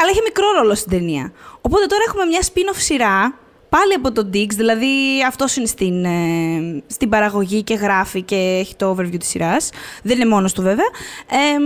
[0.02, 1.32] αλλά είχε μικρό ρόλο στην ταινία.
[1.62, 3.38] Οπότε τώρα έχουμε μια spin-off σειρά,
[3.70, 8.76] πάλι από τον Diggs, δηλαδή αυτό είναι στην, ε, στην παραγωγή και γράφει και έχει
[8.76, 9.70] το overview της σειράς,
[10.04, 10.88] δεν είναι μόνος του βέβαια,
[11.30, 11.58] ε,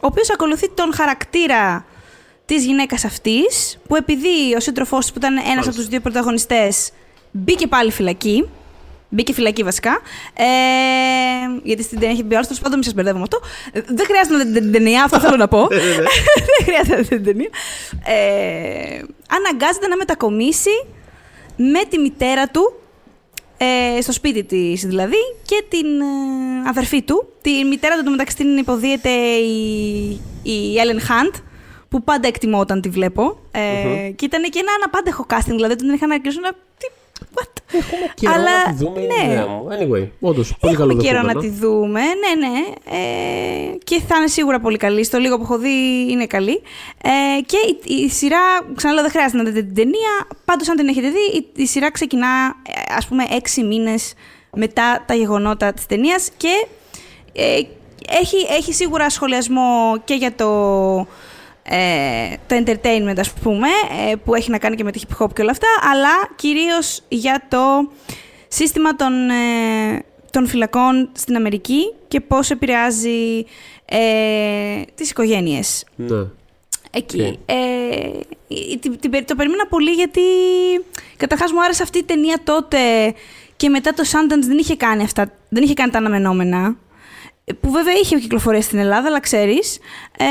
[0.00, 1.84] ο οποίος ακολουθεί τον χαρακτήρα
[2.46, 6.90] της γυναίκας αυτής, που επειδή ο σύντροφός που ήταν ένας από τους δύο πρωταγωνιστές
[7.30, 8.48] μπήκε πάλι φυλακή,
[9.08, 10.00] Μπήκε φυλακή βασικά.
[10.34, 10.44] Ε,
[11.62, 12.46] γιατί στην ταινία έχει μπει όλο.
[12.46, 13.40] Τέλο πάντων, μην σας μπερδεύω με αυτό.
[13.72, 15.66] Δεν χρειάζεται να δείτε την ταινία, αυτό θέλω να πω.
[16.46, 17.50] Δεν χρειάζεται να δείτε την ταινία.
[18.04, 20.86] Ε, αναγκάζεται να μετακομίσει
[21.56, 22.80] με τη μητέρα του
[23.58, 27.32] ε, στο σπίτι της δηλαδή και την ε, αδερφή του.
[27.42, 30.08] Τη μητέρα του μεταξύ την υποδίεται η,
[30.42, 31.40] η Ellen Hunt,
[31.88, 33.38] που πάντα εκτιμώ όταν τη βλέπω.
[33.50, 34.14] Ε, mm-hmm.
[34.16, 36.50] Και ήταν και ένα αναπάντεχο casting, δηλαδή τον είχαν αρχίσει να.
[37.34, 37.52] What?
[37.78, 39.44] Έχουμε καιρό Αλλά, να τη δούμε, ναι.
[39.46, 39.66] μου.
[39.70, 42.58] Anyway, όντως, πολύ Έχουμε καλό καιρό να τη δούμε, ναι, ναι.
[42.84, 45.04] Ε, και θα είναι σίγουρα πολύ καλή.
[45.04, 46.62] Στο λίγο που έχω δει είναι καλή.
[47.02, 48.38] Ε, και η, η, σειρά,
[48.74, 50.26] ξαναλέω, δεν χρειάζεται να δείτε την ταινία.
[50.44, 52.28] Πάντως, αν την έχετε δει, η, η σειρά ξεκινά,
[52.62, 54.14] ε, ας πούμε, έξι μήνες
[54.56, 56.66] μετά τα γεγονότα της ταινίας και
[57.32, 57.60] ε,
[58.20, 60.46] έχει, έχει σίγουρα σχολιασμό και για το
[60.98, 61.06] ε,
[62.46, 63.68] το entertainment, ας πούμε,
[64.10, 67.02] ε, που έχει να κάνει και με τη hip hop και όλα αυτά, αλλά κυρίως
[67.08, 67.90] για το
[68.48, 73.44] σύστημα των, ε, των φυλακών στην Αμερική και πώς επηρεάζει
[73.84, 75.84] ε, τις οικογένειες.
[75.96, 76.24] Ναι.
[76.90, 77.38] Εκεί.
[77.46, 77.60] Ε,
[79.24, 80.20] το περίμενα πολύ γιατί
[81.16, 82.78] καταρχάς μου άρεσε αυτή η ταινία τότε
[83.56, 86.76] και μετά το Sundance δεν είχε κάνει αυτά, δεν είχε κάνει τα αναμενόμενα
[87.60, 89.78] που βέβαια είχε κυκλοφορία στην Ελλάδα, αλλά ξέρεις.
[90.18, 90.24] Ε,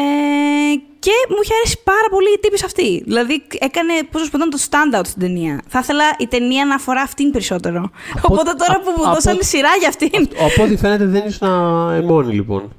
[1.00, 3.04] και μου είχε αρέσει πάρα πολύ η τύπη αυτή.
[3.06, 5.62] Δηλαδή έκανε, πώς να το stand-out στην ταινία.
[5.68, 7.90] Θα ήθελα η ταινία να αφορά αυτήν περισσότερο.
[8.22, 10.28] Οπότε τώρα που μου δώσανε σειρά για αυτήν.
[10.46, 11.50] Από ό,τι φαίνεται δεν ήσουν
[12.06, 12.76] μόνη λοιπόν.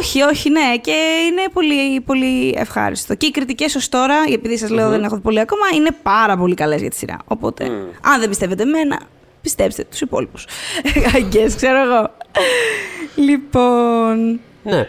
[0.00, 0.76] Όχι, όχι, ναι.
[0.80, 0.96] Και
[1.30, 3.14] είναι πολύ, πολύ ευχάριστο.
[3.14, 6.36] Και οι κριτικές ως τώρα, επειδή σας λέω δεν έχω δει πολύ ακόμα, είναι πάρα
[6.36, 7.16] πολύ καλές για τη σειρά.
[7.24, 7.64] Οπότε,
[8.02, 9.00] αν δεν πιστεύετε εμένα,
[9.42, 10.46] Πιστέψτε τους υπόλοιπους.
[11.16, 12.10] I guess, ξέρω εγώ.
[13.16, 14.40] Λοιπόν...
[14.62, 14.78] Ναι.
[14.78, 14.86] Ε,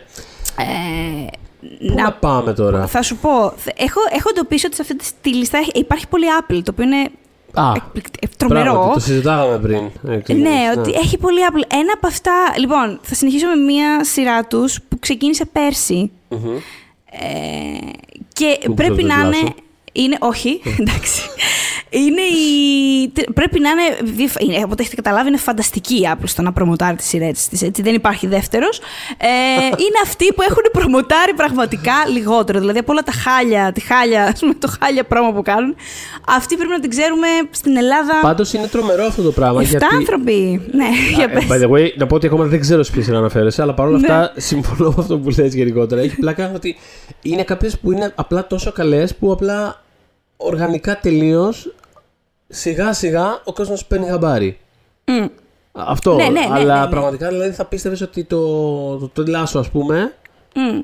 [1.87, 3.29] Πού να πάμε τώρα; Θα σου πω.
[3.75, 7.09] Έχω, έχω εντοπίσει ότι σε αυτή τη λίστα υπάρχει πολύ Apple, το οποίο είναι
[7.53, 8.63] Α, εκπληκ- ε, τρομερό.
[8.71, 9.75] πράγματι, το συζητάγαμε πριν.
[9.77, 11.63] Ε, Ναι, ξεκινήσεις, ότι έχει πολύ Apple.
[11.73, 12.31] Ένα από αυτά.
[12.57, 16.11] Λοιπόν, θα συνεχίσω με μία σειρά τους που ξεκίνησε πέρσι.
[16.29, 16.55] Μμμ.
[17.11, 17.89] Ε,
[18.33, 19.53] και Που πρέπει το να είναι.
[19.93, 20.05] Δεσλάσου.
[20.05, 21.21] Είναι, όχι, εντάξει.
[21.89, 26.07] Είναι η, τε- πρέπει να είναι, διεφ- είναι, από ό,τι έχετε καταλάβει, είναι φανταστική η
[26.13, 28.77] Apple στο να προμοτάρει τις σειρές της, έτσι, δεν υπάρχει δεύτερος.
[29.17, 29.27] Ε,
[29.83, 34.39] είναι αυτοί που έχουν προμοτάρει πραγματικά λιγότερο, δηλαδή από όλα τα χάλια, τη χάλια, ας
[34.39, 35.75] πούμε, το χάλια πρόμο που κάνουν,
[36.27, 38.13] αυτή πρέπει να την ξέρουμε στην Ελλάδα.
[38.21, 39.61] Πάντως είναι τρομερό αυτό το πράγμα.
[39.61, 39.95] Εφτά γιατί...
[39.95, 40.61] άνθρωποι.
[40.71, 41.43] Ναι, για Ε, πες.
[41.49, 43.97] By the way, να πω ότι ακόμα δεν ξέρω σε ποιε σειρά αναφέρεσαι, αλλά παρόλα
[43.99, 44.07] Ναι.
[44.13, 46.01] αυτά συμφωνώ με αυτό που λες γενικότερα.
[46.01, 46.75] Έχει πλάκα ότι
[47.21, 49.82] είναι κάποιες που είναι απλά τόσο καλές που απλά
[50.37, 51.73] οργανικά τελείως
[52.47, 54.57] σιγά σιγά ο κόσμος παίρνει χαμπάρι.
[55.05, 55.25] Μμ.
[55.71, 56.15] Αυτό.
[56.15, 56.89] Ναι, ναι, ναι, αλλά ναι, ναι.
[56.89, 58.39] πραγματικά δηλαδή θα πίστευες ότι το,
[58.97, 60.13] το, το Λάσο, ας πούμε,
[60.55, 60.79] Μμ.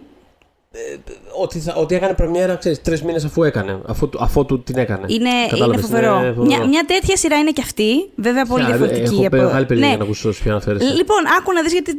[1.41, 3.79] ότι, θα, ότι έκανε πρεμιέρα, ξέρεις, τρεις μήνες αφού έκανε.
[3.87, 5.05] Αφού, αφού του την έκανε.
[5.07, 6.19] Είναι, είναι Κατάλαβες, φοβερό.
[6.19, 8.09] είναι Μια, μια τέτοια σειρά είναι και αυτή.
[8.15, 9.15] Βέβαια πολύ Ποια, διαφορετική.
[9.15, 9.97] Έχω από- μεγάλη περιέργεια Ναι.
[9.97, 10.93] να ακούσω σε ποια αναφέρεσαι.
[10.93, 11.97] Λοιπόν, άκου να δεις γιατί...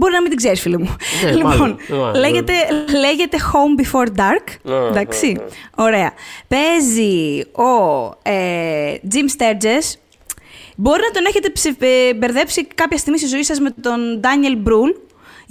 [0.00, 0.96] Μπορεί να μην την ξέρεις, φίλε μου.
[1.24, 2.14] Ναι, λοιπόν, μάλλον, μάλλον.
[2.20, 2.52] λέγεται,
[3.00, 4.54] λέγεται Home Before Dark.
[4.62, 5.32] Ναι, εντάξει.
[5.32, 5.44] ναι,
[5.84, 6.12] Ωραία.
[6.48, 9.94] Παίζει ο ε, Jim Sturgess.
[10.76, 14.68] Μπορεί να τον έχετε ψη- ε, μπερδέψει κάποια στιγμή στη ζωή σας με τον Daniel
[14.68, 14.94] Brühl.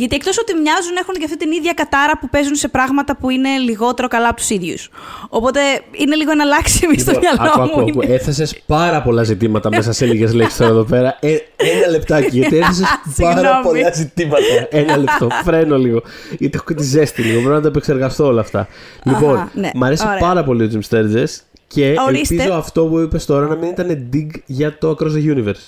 [0.01, 3.29] Γιατί εκτός ότι μοιάζουν, έχουν και αυτή την ίδια κατάρα που παίζουν σε πράγματα που
[3.29, 4.89] είναι λιγότερο καλά από τους ίδιους.
[5.29, 5.59] Οπότε
[5.91, 7.71] είναι λίγο εναλλάξιμη στο Λοιπόν, μυαλό άκου, μου.
[7.81, 8.01] άκου, άκου.
[8.03, 8.13] είναι.
[8.13, 11.17] Έθεσες πάρα πολλά ζητήματα μέσα σε λίγες λέξεις τώρα εδώ πέρα.
[11.19, 12.85] Ε, ένα λεπτάκι, γιατί έθεσες
[13.21, 13.63] πάρα Συγγνώμη.
[13.63, 14.43] πολλά ζητήματα.
[14.69, 15.27] Ένα λεπτό.
[15.43, 16.01] Φρένο λίγο.
[16.39, 17.39] Γιατί έχω και τη ζέστη λίγο.
[17.39, 18.67] Πρέπει να τα επεξεργαστώ όλα αυτά.
[19.03, 19.69] Λοιπόν, ναι.
[19.75, 20.19] μ' αρέσει Ωραία.
[20.19, 21.27] πάρα πολύ ο Jim Sturgess
[21.67, 22.35] και Ορίστε.
[22.35, 25.65] ελπίζω αυτό που είπες τώρα να μην ήταν dig για το Across the Universe.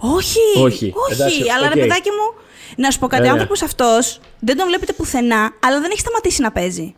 [0.00, 0.92] Όχι, Όχι.
[0.94, 0.94] όχι.
[1.12, 1.74] Εντάξει, αλλά οκ.
[1.74, 2.40] ρε παιδάκι μου,
[2.76, 3.20] να σου πω κάτι.
[3.22, 3.32] Ο Ωραία.
[3.32, 6.94] άνθρωπος αυτός δεν τον βλέπετε πουθενά, αλλά δεν έχει σταματήσει να παίζει.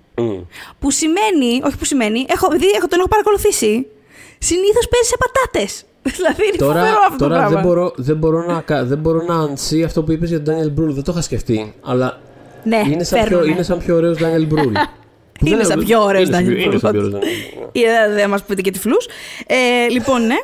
[0.79, 3.87] Που σημαίνει, όχι που σημαίνει, έχω, επειδή έχω, τον έχω παρακολουθήσει,
[4.39, 5.85] συνήθως παίζει σε πατάτες.
[6.17, 7.55] δηλαδή είναι Τώρα, φοβερό αυτό το τώρα πράγμα.
[7.55, 10.55] δεν, μπορώ, δεν, μπορώ να, κα- δεν μπορώ να ανσύ αυτό που είπες για τον
[10.55, 10.93] Daniel Brühl.
[10.93, 11.75] Δεν το είχα σκεφτεί.
[11.85, 12.21] Αλλά
[12.65, 13.53] Ναι, είναι, σαν πιο, φέρνουνε.
[13.53, 14.73] είναι σαν πιο ωραίος Daniel Brühl.
[15.39, 17.05] Που Είναι δεν- σαν πιο ωραίος είναι σαν- Daniel Είναι σαν πιο Brühl.
[17.05, 18.09] ωραίος Daniel Brühl.
[18.09, 19.07] Ε, Δεν μας πείτε και τυφλούς.
[19.47, 20.37] Ε, λοιπόν, ναι.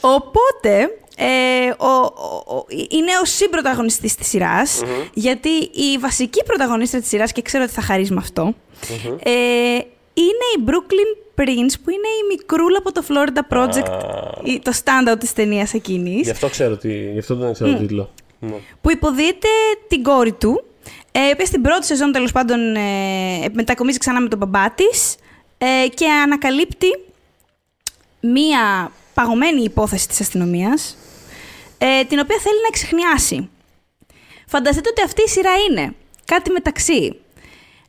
[0.00, 0.88] Οπότε,
[1.20, 4.80] ε, ο, ο- ο- είναι ο συμπροταγωνιστής της σειρας
[5.14, 8.54] γιατί η βασική πρωταγωνίστρια της σειράς, και ξέρω ότι θα χαρείς με αυτό,
[9.22, 9.30] ε,
[10.14, 14.02] είναι η Brooklyn Prince, που είναι η μικρούλα από το Florida Project,
[14.44, 16.20] η- το standout της ταινίας εκείνης.
[16.24, 18.10] Γι' αυτό ξέρω τι, γι' αυτό δεν ξέρω τον τίτλο.
[18.40, 18.54] Ναι.
[18.80, 19.48] που υποδίεται
[19.88, 20.64] την κόρη του,
[21.12, 22.80] ε, η οποία στην πρώτη σεζόν τέλος πάντων ε,
[23.52, 25.16] μετακομίζει ξανά με τον μπαμπά της
[25.58, 26.86] ε, και ανακαλύπτει
[28.20, 30.96] μία παγωμένη υπόθεση της αστυνομίας,
[31.78, 33.48] ε, την οποία θέλει να εξεχνιάσει.
[34.46, 37.16] Φανταστείτε ότι αυτή η σειρά είναι κάτι μεταξύ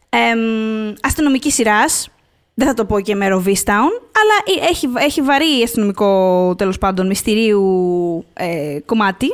[0.10, 2.10] εμ, αστυνομικής σειράς,
[2.54, 3.26] δεν θα το πω και με
[3.66, 9.26] Town, αλλά ε- έχει, έχει βαρύ αστυνομικό τέλος πάντων μυστηρίου ε, κομμάτι,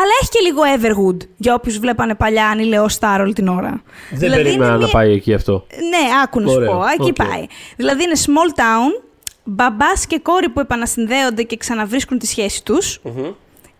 [0.00, 3.82] αλλά έχει και λίγο Everwood, για όποιους βλέπανε παλιά Ανήλεο Star όλη την ώρα.
[4.10, 5.66] Δεν Δηλαδή είναι περίμενα να μία- πάει εκεί αυτό.
[5.88, 6.82] ναι, άκου να σου Ωραίο, πω.
[6.98, 7.28] Εκεί οκ.
[7.28, 7.46] πάει.
[7.76, 9.02] Δηλαδή είναι small town,
[9.44, 13.00] μπαμπάς και κόρη που επανασυνδέονται και ξαναβρίσκουν τη σχέση τους.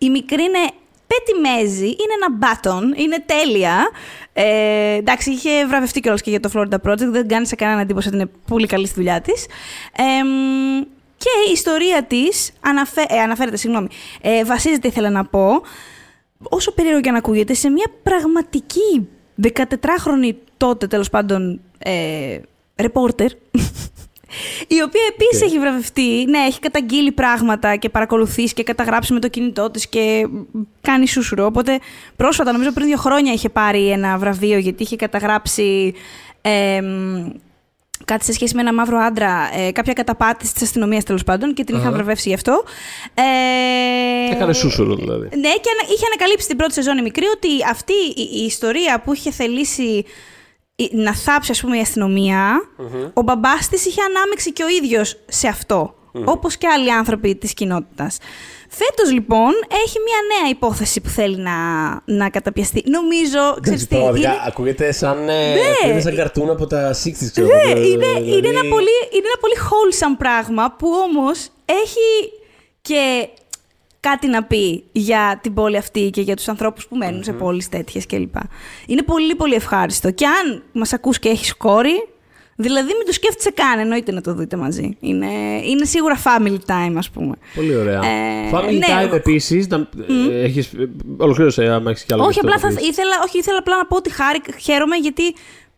[0.03, 0.71] Η μικρή είναι
[1.07, 3.91] πετιμέζη, είναι ένα μπάτον, είναι τέλεια.
[4.33, 8.09] Ε, εντάξει, είχε βραβευτεί κιόλας και για το Florida Project, δεν κάνει σε κανένα εντύπωση
[8.09, 9.47] ότι είναι πολύ καλή στη δουλειά της.
[9.97, 10.29] Εμ,
[11.17, 13.89] και η ιστορία της αναφέ, ε, αναφέρεται, συγγνώμη,
[14.21, 15.63] ε, βασίζεται, ήθελα να πω,
[16.39, 19.09] όσο περίεργο και αν ακούγεται, σε μια πραγματική
[19.43, 22.39] 14χρονη τότε τέλος πάντων ε,
[22.77, 23.31] ρεπόρτερ,
[24.69, 25.49] η οποία επίσης Οκ.
[25.49, 30.27] έχει βραβευτεί, ναι, έχει καταγγείλει πράγματα και παρακολουθήσει και καταγράψει με το κινητό της και
[30.81, 31.45] κάνει σούσουρο.
[31.45, 31.79] Οπότε
[32.17, 35.95] πρόσφατα, νομίζω πριν δύο χρόνια, είχε πάρει ένα βραβείο γιατί είχε καταγράψει
[36.43, 37.31] εμ,
[38.05, 41.65] κάτι σε σχέση με ένα μαύρο άντρα, ε, κάποια καταπάτηση της αστυνομίας τέλος πάντων και
[41.65, 41.97] την είχαν Αχα.
[41.97, 42.65] βραβεύσει γι' αυτό.
[43.15, 45.23] Ε, Έκανε σούσουρο δηλαδή.
[45.23, 49.01] ναι, και ανα- είχε ανακαλύψει την πρώτη σεζόν η μικρή ότι αυτή η, η ιστορία
[49.05, 50.05] που είχε θελήσει η-
[50.93, 52.61] να θάψει, ας πούμε, η αστυνομια
[53.15, 55.95] ο μπαμπάς της είχε ανάμειξη και ο ίδιος σε αυτό.
[56.25, 58.19] Όπως και άλλοι άνθρωποι της κοινότητας.
[58.69, 59.51] Φέτος, λοιπόν,
[59.85, 61.53] έχει μια νέα υπόθεση που θέλει να,
[62.05, 62.83] να καταπιαστεί.
[62.87, 65.61] Νομίζω, ξέρεις τι, Πραγματικά είναι- ακούγεται σαν, ε, Ναι.
[65.81, 69.27] ακούγεται σαν καρτούν από τα 60s, ξέρω ναι, εγώ, είναι, δηλαδή- είναι, ένα πολύ, είναι
[69.33, 72.33] ένα πολύ wholesome πράγμα που όμως έχει
[72.83, 73.29] και
[74.01, 77.69] κάτι να πει για την πόλη αυτή και για τους ανθρώπους που μένουν σε πόλεις
[77.69, 78.35] τέτοιες κλπ.
[78.87, 80.11] Είναι πολύ πολύ ευχάριστο.
[80.11, 82.09] Και αν μας ακούς και έχεις κόρη,
[82.61, 84.97] Δηλαδή, μην το σκέφτεσαι καν, εννοείται να το δείτε μαζί.
[85.01, 85.27] Είναι,
[85.65, 87.35] είναι σίγουρα family time, ας πούμε.
[87.55, 88.01] Πολύ ωραία.
[88.05, 89.09] Ε, Family ναι.
[89.09, 89.67] time επίσης.
[90.31, 90.71] Έχεις...
[91.17, 92.23] Ολοκλήρωσε, άμα έχεις κι άλλο.
[92.23, 92.89] Όχι, αυτό απλά να θα πεις.
[92.89, 95.23] ήθελα, όχι, ήθελα απλά να πω ότι χάρη, χαίρομαι γιατί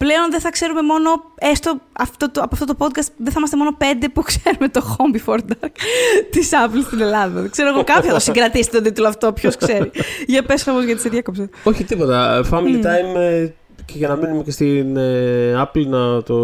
[0.03, 3.57] πλέον δεν θα ξέρουμε μόνο, έστω αυτό το, από αυτό το podcast, δεν θα είμαστε
[3.57, 5.75] μόνο πέντε που ξέρουμε το Home Before Dark
[6.31, 7.41] της Apple στην Ελλάδα.
[7.41, 9.91] Δεν ξέρω εγώ κάποιο θα συγκρατήσει τον τίτλο αυτό, ποιος ξέρει.
[10.27, 11.49] Για πες όμως γιατί σε διάκοψα.
[11.65, 12.45] Όχι τίποτα.
[12.51, 13.49] Family time ε,
[13.85, 16.37] και για να μείνουμε και στην ε, Apple να το,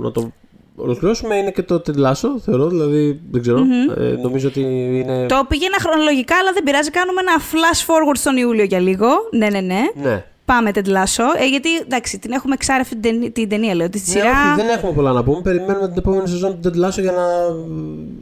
[0.00, 0.32] να το
[0.76, 2.68] ολοκληρώσουμε είναι και το Ted Lasso, θεωρώ.
[2.68, 3.58] Δηλαδή, δεν ξερω
[3.98, 5.26] Ε, νομίζω ότι είναι.
[5.26, 6.90] Το πήγαινα χρονολογικά, αλλά δεν πειράζει.
[6.90, 9.08] Κάνουμε ένα flash forward στον Ιούλιο για λίγο.
[9.30, 9.80] Ναι, ναι, ναι.
[10.02, 10.24] Ναι.
[10.52, 11.24] Πάμε Ted Lasso.
[11.40, 13.88] Ε, γιατί εντάξει, την έχουμε εξάρει αυτή την, ταινί- την ταινία, λέω.
[13.88, 14.30] Τη Ναι, σειρά.
[14.30, 15.40] όχι, δεν έχουμε πολλά να πούμε.
[15.42, 17.24] Περιμένουμε την επόμενη σεζόν του Ted Lasso για να.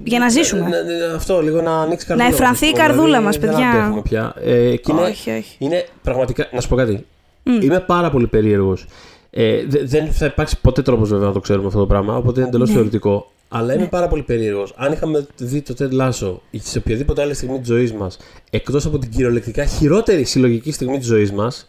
[0.05, 0.61] Για να ζήσουμε.
[0.61, 2.29] Ε, ναι, ναι, αυτό, λίγο να ανοίξει η καρδούλα.
[2.29, 3.71] εφρανθεί μας, η καρδούλα δηλαδή, μας, δεν παιδιά.
[3.71, 4.35] αντέχουμε πια.
[4.45, 5.57] Ε, και είναι, Όχι, όχι.
[5.59, 6.49] είναι πραγματικά.
[6.53, 7.07] Να σου πω κάτι.
[7.43, 8.87] Είμαι πάρα πολύ περίεργος.
[9.31, 12.41] Ε, δε- δεν θα υπάρξει ποτέ τρόπος βέβαια να το ξέρουμε αυτό το πράγμα, οπότε
[12.41, 12.75] είναι εντελώς Ναι.
[12.75, 13.31] θεωρητικό.
[13.49, 14.73] Αλλά είμαι πάρα πολύ περίεργος.
[14.77, 18.17] Αν είχαμε δει το Ted Lasso σε οποιαδήποτε άλλη στιγμή της ζωής μας,
[18.51, 21.69] εκτός από την κυριολεκτικά χειρότερη συλλογική στιγμή της ζωής μας,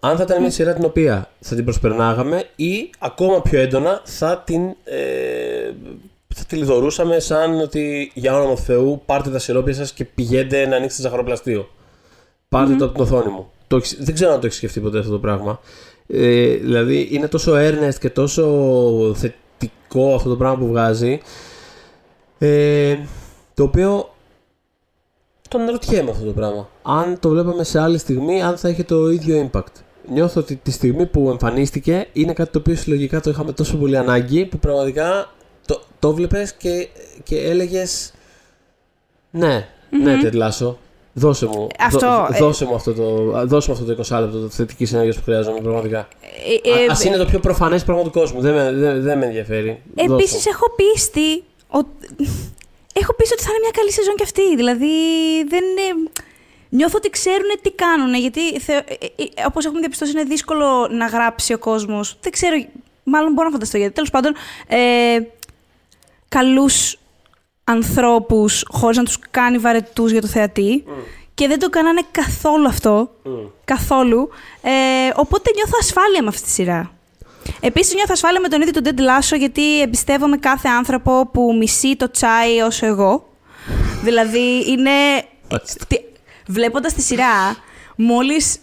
[0.00, 4.42] αν θα ήταν μια σειρά την οποία θα την προσπερνάγαμε ή ακόμα πιο έντονα θα
[4.46, 4.62] την.
[4.84, 5.72] Ε,
[6.34, 10.66] θα τη λιδωρούσαμε σαν ότι για όνομα του Θεού πάρτε τα σιρόπια σας και πηγαίνετε
[10.66, 11.68] να ανοίξετε ζαχαροπλαστείο.
[12.48, 13.50] Πάρτε το από την οθόνη μου.
[13.66, 15.60] Το, έχεις- δεν ξέρω αν το έχεις σκεφτεί ποτέ αυτό το πράγμα.
[16.08, 18.44] Ε, δηλαδή είναι τόσο earnest και τόσο
[19.16, 21.20] θετικό αυτό το πράγμα που βγάζει.
[22.38, 22.96] Ε,
[23.54, 24.14] το οποίο
[25.48, 26.68] τον αναρωτιέμαι αυτό το πράγμα.
[26.82, 29.72] Αν το βλέπαμε σε άλλη στιγμή, αν θα είχε το ίδιο impact.
[30.10, 33.96] Νιώθω ότι τη στιγμή που εμφανίστηκε είναι κάτι το οποίο συλλογικά το είχαμε τόσο πολύ
[33.96, 35.32] ανάγκη που πραγματικά
[35.66, 36.88] το, το βλέπεις και,
[37.22, 38.12] και έλεγες
[39.30, 39.68] ναι,
[40.02, 40.78] ναι Τετλάσο,
[41.12, 43.06] δώσε μου, Αυτό, δώ- ε, δώσε μου αυτό το,
[43.46, 46.08] δώσε μου αυτό το 20 λεπτό το θετική συνέργεια που χρειάζομαι πραγματικά.
[46.64, 49.18] Ε, ε, Α ας είναι το πιο προφανές πράγμα του κόσμου, δεν με, δεν, δεν
[49.18, 49.82] με ενδιαφέρει.
[49.94, 50.52] Δώσε Επίσης, μου.
[50.54, 51.42] έχω πίστη.
[51.68, 51.88] Ότι...
[53.00, 54.56] Έχω πίστη ότι θα είναι μια καλή σεζόν κι αυτή.
[54.56, 54.86] Δηλαδή,
[55.48, 56.10] δεν είναι...
[56.68, 58.14] Νιώθω ότι ξέρουν τι κάνουν.
[58.14, 58.72] Γιατί, θε...
[58.72, 58.82] ε,
[59.16, 62.16] ε, όπως έχουμε διαπιστώσει, είναι δύσκολο να γράψει ο κόσμος.
[62.20, 62.64] Δεν ξέρω,
[63.02, 63.94] μάλλον μπορώ να φανταστώ γιατί.
[63.94, 64.34] Τέλος πάντων,
[64.66, 65.18] ε,
[66.28, 66.98] καλούς
[67.64, 70.84] ανθρώπους χωρίς να τους κάνει βαρετούς για το θεατή.
[71.34, 73.10] Και δεν το κάνανε καθόλου αυτό.
[73.64, 74.28] Καθόλου.
[74.62, 74.70] Ε,
[75.14, 76.92] οπότε νιώθω ασφάλεια με αυτή τη σειρά.
[77.60, 81.96] Επίσης, νιώθω ασφάλεια με τον ίδιο τον Ted Lasso, γιατί εμπιστεύομαι κάθε άνθρωπο που μισεί
[81.96, 83.28] το τσάι όσο εγώ.
[84.02, 84.90] δηλαδή, είναι.
[85.50, 85.84] Μάλιστα.
[85.88, 85.96] Τι...
[86.50, 87.56] Βλέποντας τη σειρά,
[87.96, 88.58] μόλις.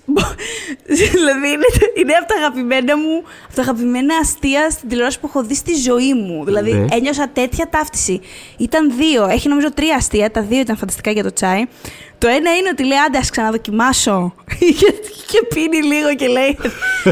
[1.11, 1.65] δηλαδή, είναι,
[1.97, 5.73] είναι από τα αγαπημένα μου, από τα αγαπημένα αστεία στην τηλεόραση που έχω δει στη
[5.75, 6.45] ζωή μου.
[6.45, 6.95] Δηλαδή, Ναι.
[6.95, 8.21] ένιωσα τέτοια ταύτιση.
[8.57, 9.25] Ήταν δύο.
[9.27, 10.31] Έχει νομίζω τρία αστεία.
[10.31, 11.63] Τα δύο ήταν φανταστικά για το τσάι.
[12.17, 14.33] Το ένα είναι ότι λέει, άντε, ας ξαναδοκιμάσω.
[14.79, 14.93] και,
[15.27, 16.57] και πίνει λίγο και λέει,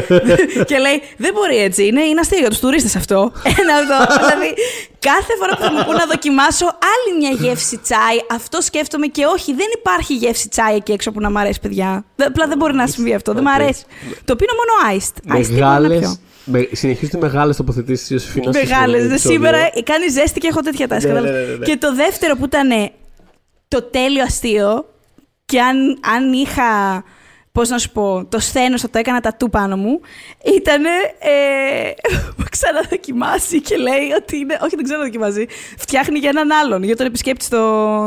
[0.68, 3.32] και λέει, δεν μπορεί έτσι, είναι, είναι αστείο για τους τουρίστες αυτό.
[3.60, 4.14] Ένα αυτό.
[4.26, 4.54] δηλαδή,
[4.98, 9.24] κάθε φορά που θα μου πούν να δοκιμάσω άλλη μια γεύση τσάι, αυτό σκέφτομαι και
[9.24, 12.04] όχι, δεν υπάρχει γεύση τσάι εκεί έξω που να μ' αρέσει, παιδιά.
[12.16, 13.52] Δεν- Απλά δεν μπορεί να συμβεί αυτό, δεν μ' Οκ.
[13.54, 13.84] αρέσει.
[14.24, 15.32] Το πίνω μόνο iced.
[15.36, 16.16] Iced tea μπορώ να Μεγάλες, πιω.
[16.44, 18.84] με, συνεχίζονται μεγάλες τοποθετήσεις η Ιωσήφινα στο Μεγάλες.
[18.90, 19.30] σημερινό επεισόδιο.
[19.36, 21.06] Σήμερα κάνει ζέστη και έχω τέτοια τάση.
[21.06, 21.40] Ναι, κατάλαβες.
[21.46, 21.64] ναι, ναι, ναι.
[21.64, 22.90] Και το δεύτερο που ήταν
[23.68, 24.84] το τέλειο αστείο,
[25.46, 27.04] και αν, αν είχα.
[27.52, 30.00] Πώς να σου πω, το σθένος θα το έκανα τα του πάνω μου.
[30.56, 30.84] Ήταν.
[30.84, 31.90] Ε,
[32.36, 34.58] που ξαναδοκιμάσει και λέει ότι είναι.
[34.62, 35.46] Όχι, δεν ξέρω να δοκιμάζει.
[35.78, 36.82] Φτιάχνει για έναν άλλον.
[36.82, 37.58] Για τον επισκέπτη στο.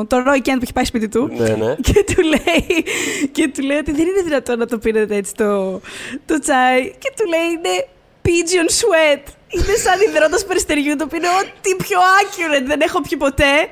[0.08, 1.30] Το Roy Kent που έχει πάει σπίτι του.
[1.38, 1.76] Ναι, ναι.
[1.88, 2.86] Και του λέει,
[3.32, 5.82] και του λέει ότι δεν είναι δυνατόν να το πίνετε έτσι το,
[6.26, 6.82] το τσάι.
[6.98, 7.88] Και του λέει είναι
[8.26, 9.24] pigeon sweat.
[9.48, 13.70] Είναι σαν υδρότας περιστεριού, το πίνω ό,τι πιο accurate δεν έχω πιει ποτέ.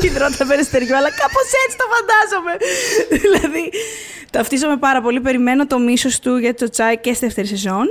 [0.00, 2.56] Υδρότα περιστεριού, αλλά κάπως έτσι το φαντάζομαι.
[3.22, 3.72] δηλαδή,
[4.30, 5.20] ταυτίζομαι πάρα πολύ.
[5.20, 7.90] Περιμένω το μίσος του για το τσάι και στη δεύτερη σεζόν.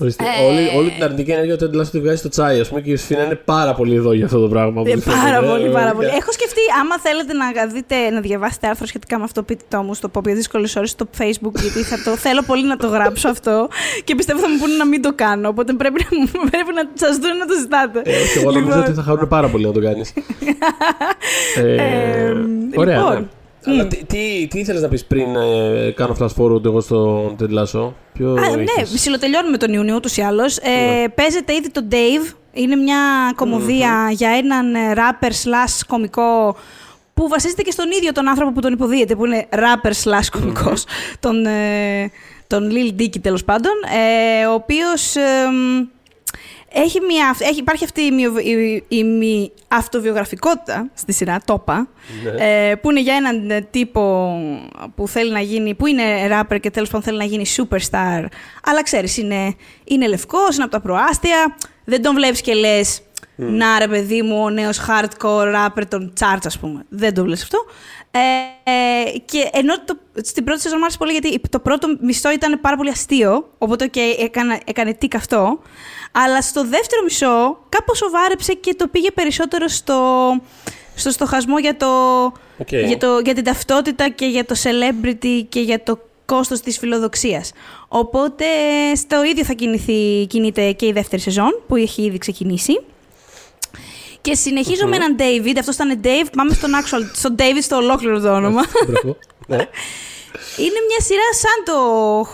[0.00, 2.60] Ορίστε, Ε, όλη, όλη την αρνητική ενέργεια του Ted Lasso τη βγάζει στο τσάι.
[2.60, 4.80] Α πούμε και η Ιωσήφινα είναι πάρα πολύ εδώ για αυτό το πράγμα.
[4.80, 5.46] από Ε, ό,τι πάρα φαίνεται.
[5.46, 6.06] πολύ, Ε, πάρα ε, πολύ.
[6.06, 9.82] ε, Έχω σκεφτεί, άμα θέλετε να δείτε, να διαβάσετε άρθρο σχετικά με αυτό, πείτε το
[9.82, 12.86] μου στο πω για δύσκολες ώρες στο Facebook, γιατί θα το θέλω πολύ να το
[12.86, 13.68] γράψω αυτό
[14.04, 15.48] και πιστεύω θα μου πούνε να μην το κάνω.
[15.48, 18.02] Οπότε πρέπει να, μου- πρέπει να σας δουν να το ζητάτε.
[18.04, 18.82] ε, όχι, εγώ νομίζω Λοιπόν.
[18.84, 20.12] ότι θα χαρούν πάρα πολύ να το κάνεις.
[21.56, 22.32] Ε,
[22.76, 22.96] ωραία.
[22.98, 23.14] λοιπόν.
[23.14, 23.26] ναι.
[23.66, 27.58] Αλλά τι, τι, τι ήθελες να πεις πριν ε, κάνω flash forward εγώ στον Ted
[27.58, 27.92] Lasso.
[28.12, 30.56] Ποιο Α, ναι, έχεις; ψιλοτελειώνουμε τον Ιουνιό ούτως ή άλλως.
[30.56, 32.34] Ε, παίζεται ήδη το Dave.
[32.52, 36.56] Είναι μια κομμωδία για έναν ε, rapper slash κωμικό
[37.14, 40.84] που βασίζεται και στον ίδιο τον άνθρωπο που τον υποδίεται, που είναι rapper slash κωμικός,
[41.20, 42.10] τον, ε,
[42.46, 43.72] τον Lil Dicky τέλος πάντων,
[44.40, 45.16] ε, ο οποίος...
[45.16, 45.88] εμ,
[46.74, 51.88] έχει μια, έχει, υπάρχει αυτή η, μυο- η, η μη αυτοβιογραφικότητα στη σειρά, τόπα,
[52.36, 52.68] Ναι.
[52.68, 54.34] ε, που είναι για έναν ε, τύπο
[54.94, 58.24] που θέλει να γίνει, που είναι rapper και τέλος πάντων θέλει να γίνει superstar,
[58.64, 59.54] αλλά ξέρεις, είναι,
[59.84, 63.00] είναι λευκός, είναι από τα προάστια, δεν τον βλέπεις και λες.
[63.36, 66.84] Να ρε παιδί μου, ο νέος hardcore rapper των charts, ας πούμε.
[66.88, 67.58] Δεν το βλέπεις αυτό.
[68.10, 72.60] Ε, και ενώ το, στην πρώτη σεζόν μου άρεσε πολύ γιατί το πρώτο μισό ήταν
[72.60, 75.60] πάρα πολύ αστείο, οπότε και έκανε, έκανε τίκ αυτό.
[76.16, 80.00] Αλλά στο δεύτερο μισό κάπως σοβάρεψε και το πήγε περισσότερο στο,
[80.94, 81.86] στο στοχασμό για, το,
[82.58, 82.84] Okay.
[82.86, 87.52] για, το, για την ταυτότητα και για το celebrity και για το κόστος της φιλοδοξίας.
[87.88, 88.44] Οπότε
[88.94, 92.80] στο ίδιο θα κινηθεί, κινείται και η δεύτερη σεζόν που έχει ήδη ξεκινήσει.
[94.20, 98.20] Και συνεχίζω με έναν David, αυτό ήταν Dave, πάμε στον actual, στον David στο ολόκληρο
[98.20, 98.62] το όνομα.
[98.86, 99.16] Μπράβο.
[99.46, 99.56] ναι.
[100.56, 101.76] Είναι μια σειρά σαν το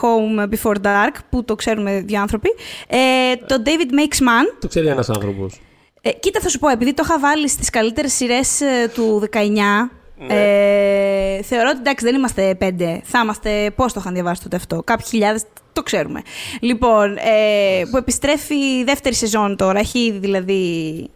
[0.00, 2.48] Home Before Dark, που το ξέρουμε δύο άνθρωποι.
[2.88, 2.96] Ε,
[3.46, 4.56] το David Makes Man.
[4.60, 5.60] Το ξέρει ένας άνθρωπος.
[6.00, 9.90] Ε, κοίτα, θα σου πω, επειδή το είχα βάλει στις καλύτερες σειρές ε, του 19,
[10.26, 10.34] Ναι.
[10.34, 13.00] ε, θεωρώ ότι εντάξει δεν είμαστε πέντε.
[13.04, 15.42] Θα είμαστε, πώς το είχαν διαβάσει τότε αυτό, κάποιοι χιλιάδες,
[15.72, 16.22] το ξέρουμε.
[16.60, 20.64] Λοιπόν, ε, που επιστρέφει η δεύτερη σεζόν τώρα, έχει ήδη δηλαδή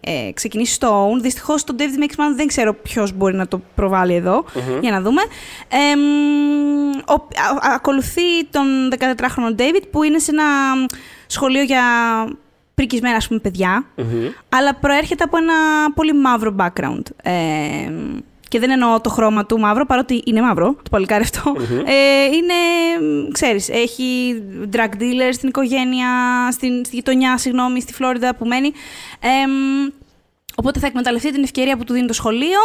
[0.01, 1.21] ε, ξεκινήσει στο Own.
[1.21, 4.45] Δυστυχώς το David Makes Man δεν ξέρω ποιος μπορεί να το προβάλλει εδώ,
[4.81, 5.23] για να δούμε.
[5.69, 8.65] Ε, μ, ο, α- α- ακολουθεί τον
[8.99, 10.45] 14χρονο David που είναι σε ένα
[11.27, 11.83] σχολείο για
[12.75, 13.87] πρικισμένα ας πούμε παιδιά,
[14.49, 15.55] αλλά προέρχεται από ένα
[15.95, 17.03] πολύ μαύρο background.
[17.23, 17.33] Ε,
[18.55, 21.55] και δεν εννοώ το χρώμα του μαύρο, παρότι είναι μαύρο, το παλικάρι αυτό.
[21.85, 22.55] Ε, είναι,
[23.01, 24.43] μ, ξέρεις, έχει
[24.73, 26.09] drug dealers στην οικογένεια,
[26.53, 28.73] στην, στη γειτονιά, συγγνώμη, στη Φλόριντα που μένει.
[29.21, 29.91] Ε, μ,
[30.55, 32.59] οπότε θα εκμεταλλευτεί την ευκαιρία που του δίνει το σχολείο,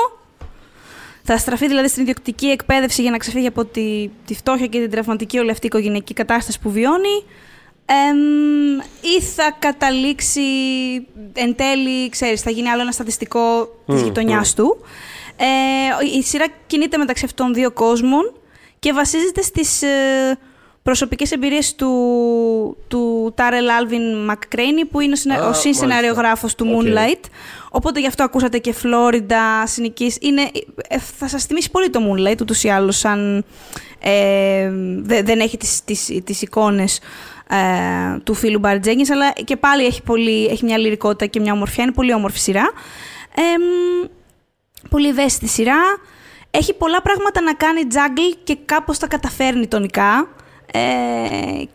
[1.23, 4.91] θα στραφεί δηλαδή στην ιδιοκτική εκπαίδευση για να ξεφύγει από τη, τη φτώχεια και την
[4.91, 7.23] τραυματική όλη αυτή οικογενειακή κατάσταση που βιώνει.
[7.85, 8.77] Εμ,
[9.17, 10.41] ή θα καταλήξει
[11.33, 14.77] εν τέλει, ξέρεις, θα γίνει άλλο ένα στατιστικό της γειτονιάς του.
[15.41, 15.45] Ε,
[16.17, 18.33] η σειρά κινείται μεταξύ αυτών των δύο κόσμων
[18.79, 20.37] και βασίζεται στις ε,
[20.83, 21.89] προσωπικές εμπειρίες του,
[22.87, 25.61] του Tarell Alvin McCraney που είναι ο, συνα- Α, ο μάλιστα.
[25.61, 26.81] συνσεναριογράφος του Οκ.
[26.85, 27.23] Moonlight.
[27.71, 30.17] Οπότε γι' αυτό ακούσατε και Φλόριντα, συνοικίες.
[30.21, 30.41] Είναι,
[30.87, 33.45] ε, θα σας θυμίσει πολύ το Moonlight ούτως ή άλλως σαν
[33.99, 34.69] ε,
[35.01, 36.99] δε- δεν έχει τις, τις, τις εικόνες
[37.49, 41.53] ε, του φίλου Barry Jenkins, αλλά και πάλι έχει, πολύ, έχει μια λυρικότητα και μια
[41.53, 41.83] ομορφιά.
[41.83, 42.71] Είναι πολύ όμορφη σειρά.
[43.35, 44.07] Ε, μ,
[44.89, 45.81] πολύ ευαίσθητη σειρά.
[46.51, 50.29] Έχει πολλά πράγματα να κάνει τζάγκλ και κάπως τα καταφέρνει τονικά.
[50.71, 50.79] Ε,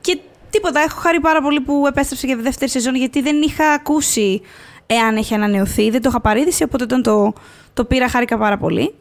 [0.00, 0.18] και
[0.50, 4.40] τίποτα, έχω χάρη πάρα πολύ που επέστρεψε για τη δεύτερη σεζόν γιατί δεν είχα ακούσει
[4.86, 5.90] εάν έχει ανανεωθεί.
[5.90, 7.32] Δεν το είχα παρήδηση, οπότε όταν το,
[7.74, 8.94] το πήρα χάρηκα πάρα πολύ.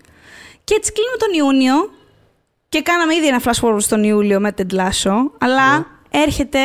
[0.64, 1.92] Και έτσι κλείνουμε τον Ιούνιο
[2.70, 6.60] και κάναμε ήδη ένα flash forward στον Ιούλιο με Ted Lasso, αλλά έρχεται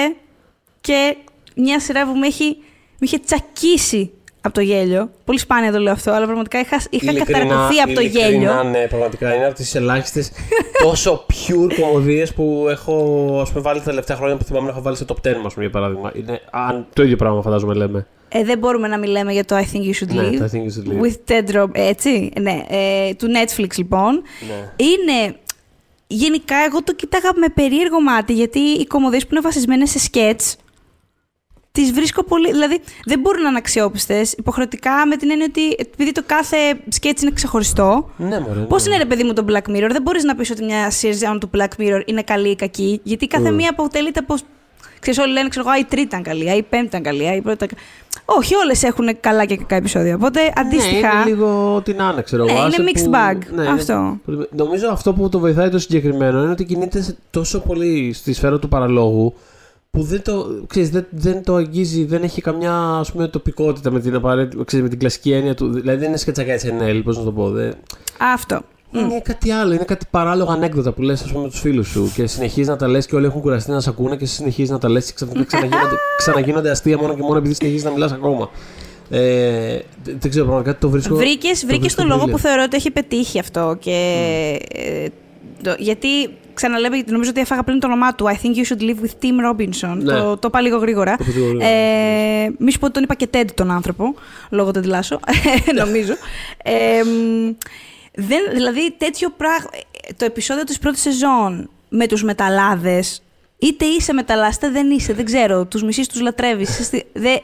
[0.81, 1.17] και
[1.57, 2.57] μια σειρά που με έχει,
[2.89, 4.11] με είχε τσακίσει
[4.49, 5.11] από το γέλιο.
[5.25, 8.63] Πολύ σπάνια το λέω αυτό, αλλά πραγματικά είχα, είχα καταρακωθεί από το ειλικρινά, γέλιο.
[8.63, 10.31] Ναι, πραγματικά είναι από τις ελάχιστες
[10.83, 12.95] τόσο pure κομμωδίες που έχω
[13.43, 15.53] ας πούμε, βάλει τα τελευταία χρόνια που θυμάμαι να έχω βάλει σε top 10 μας,
[15.55, 16.13] πούμε, για παράδειγμα.
[16.15, 18.07] Είναι, αν, το ίδιο πράγμα φαντάζομαι λέμε.
[18.29, 20.37] Ε, δεν μπορούμε να μιλάμε για το I think you should Ναι, leave.
[20.39, 21.07] το I think you should leave.
[21.07, 22.31] With Ted Rob, έτσι.
[22.41, 24.23] Ναι, ε, του Netflix λοιπόν.
[24.49, 24.87] Ναι.
[24.87, 25.37] Είναι.
[26.07, 30.57] Γενικά, εγώ το κοίταγα με περίεργο μάτι, γιατί οι κομμωδίες που είναι βασισμένες σε σκέτς,
[31.83, 32.51] τις βρίσκω πολύ.
[32.53, 34.33] Δηλαδή, δεν μπορούν να είναι αξιόπιστες.
[34.33, 36.57] Υποχρεωτικά με την έννοια ότι επειδή το κάθε
[36.89, 38.11] σκέτς είναι ξεχωριστό.
[38.17, 38.61] Ναι, μωρέ.
[38.61, 38.89] Πώς ναι.
[38.95, 41.51] είναι ρε παιδί μου το Black Mirror, δεν μπορείς να πεις ότι μια season του
[41.57, 44.35] Black Mirror είναι καλή ή κακή, γιατί κάθε μία αποτελείται από.
[45.01, 47.29] Ξέρεις, όλοι λένε, ξέρω εγώ, «Α, η τρίτη ήταν καλή, α, η πέμπτη ήταν καλή,
[47.29, 47.81] α, η πρώτη ήταν καλή.
[48.25, 50.15] Όχι, όλες έχουν καλά και κακά επεισόδια.
[50.15, 51.15] Οπότε αντίστοιχα.
[51.15, 52.59] Ναι, είναι λίγο ό,τι να είναι, ξέρω Ναι, εγώ.
[52.61, 53.55] είναι άσε mixed που- bag.
[53.55, 54.19] Ναι, είναι Αυτό.
[54.25, 58.33] πολύ- Νομίζω αυτό που το βοηθάει το συγκεκριμένο είναι ότι κινείται σε- τόσο πολύ στη
[58.33, 59.35] σφαίρα του παραλόγου
[59.91, 64.01] που δεν το, ξέρεις, δεν, δεν το αγγίζει, δεν έχει καμιά ας πούμε, τοπικότητα με
[64.01, 65.73] την, απαραίτητη, ξέρεις, με την κλασική έννοια του.
[65.73, 67.51] Δηλαδή δεν είναι σκετσακιά SNL, πώς να το πω.
[67.51, 67.75] Δεν...
[68.35, 68.61] Αυτό.
[68.93, 72.11] Είναι κάτι άλλο, είναι κάτι παράλογα ανέκδοτα που λες ας πούμε, με τους φίλους σου
[72.15, 74.71] και συνεχίζεις να τα λες και όλοι έχουν κουραστεί να σε ακούνε και εσύ συνεχίζεις
[74.71, 78.13] να τα λες και ξαφνικά ξαναγίνονται, ξαναγίνονται αστεία μόνο και μόνο επειδή συνεχίζεις να μιλάς
[78.13, 78.51] ακόμα.
[79.11, 81.15] Ε, δεν δεν ξέρω, πραγματικά το βρίσκω.
[81.17, 82.31] Βρήκε το βρήκες βρίσκω το λόγο brilliant.
[82.31, 83.77] που θεωρώ ότι έχει πετύχει αυτό.
[83.81, 83.93] Και,
[84.75, 85.07] ε,
[85.63, 86.09] το- γιατί
[86.59, 88.25] ξαναλέμε, νομίζω ότι έφαγα πριν το όνομά του.
[88.27, 89.97] I think you should live with Tim Robinson.
[89.97, 90.13] Ναι.
[90.13, 91.17] Το, το είπα λίγο γρήγορα.
[91.17, 91.67] Το είπες λίγο γρήγορα.
[91.69, 94.15] Ε, μη σου πω ότι τον είπα και Ted τον άνθρωπο,
[94.51, 95.21] λόγω του Λάσο,
[95.85, 96.15] νομίζω.
[96.63, 97.51] Ε, μ,
[98.15, 99.69] δεν, δηλαδή, τέτοιο πράγμα.
[100.17, 103.23] Το επεισόδιο της πρώτης σεζόν με τους μεταλλάδες,
[103.59, 105.65] είτε είσαι μεταλλάς, είτε δεν είσαι, δεν ξέρω.
[105.67, 106.79] Τους μισείς, τους λατρεύεις.
[106.79, 107.37] Είστε- δε,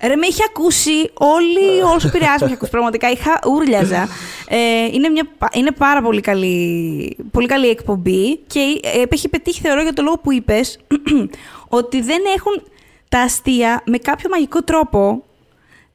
[0.00, 2.70] ρε, με είχε ακούσει όλη, όλος ο Πειραιάς με είχε ακούσει.
[2.70, 4.08] Πραγματικά είχα ούρλιαζα.
[4.48, 9.60] Ε, είναι, μια, πα- είναι πάρα πολύ καλή, πολύ καλή εκπομπή και ε, έχει πετύχει,
[9.60, 10.78] θεωρώ, για το λόγο που είπες,
[11.78, 12.62] ότι δεν έχουν
[13.08, 15.24] τα αστεία με κάποιο μαγικό τρόπο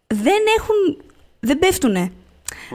[0.08, 1.04] δεν έχουν.
[1.40, 2.12] δεν πέφτουνε.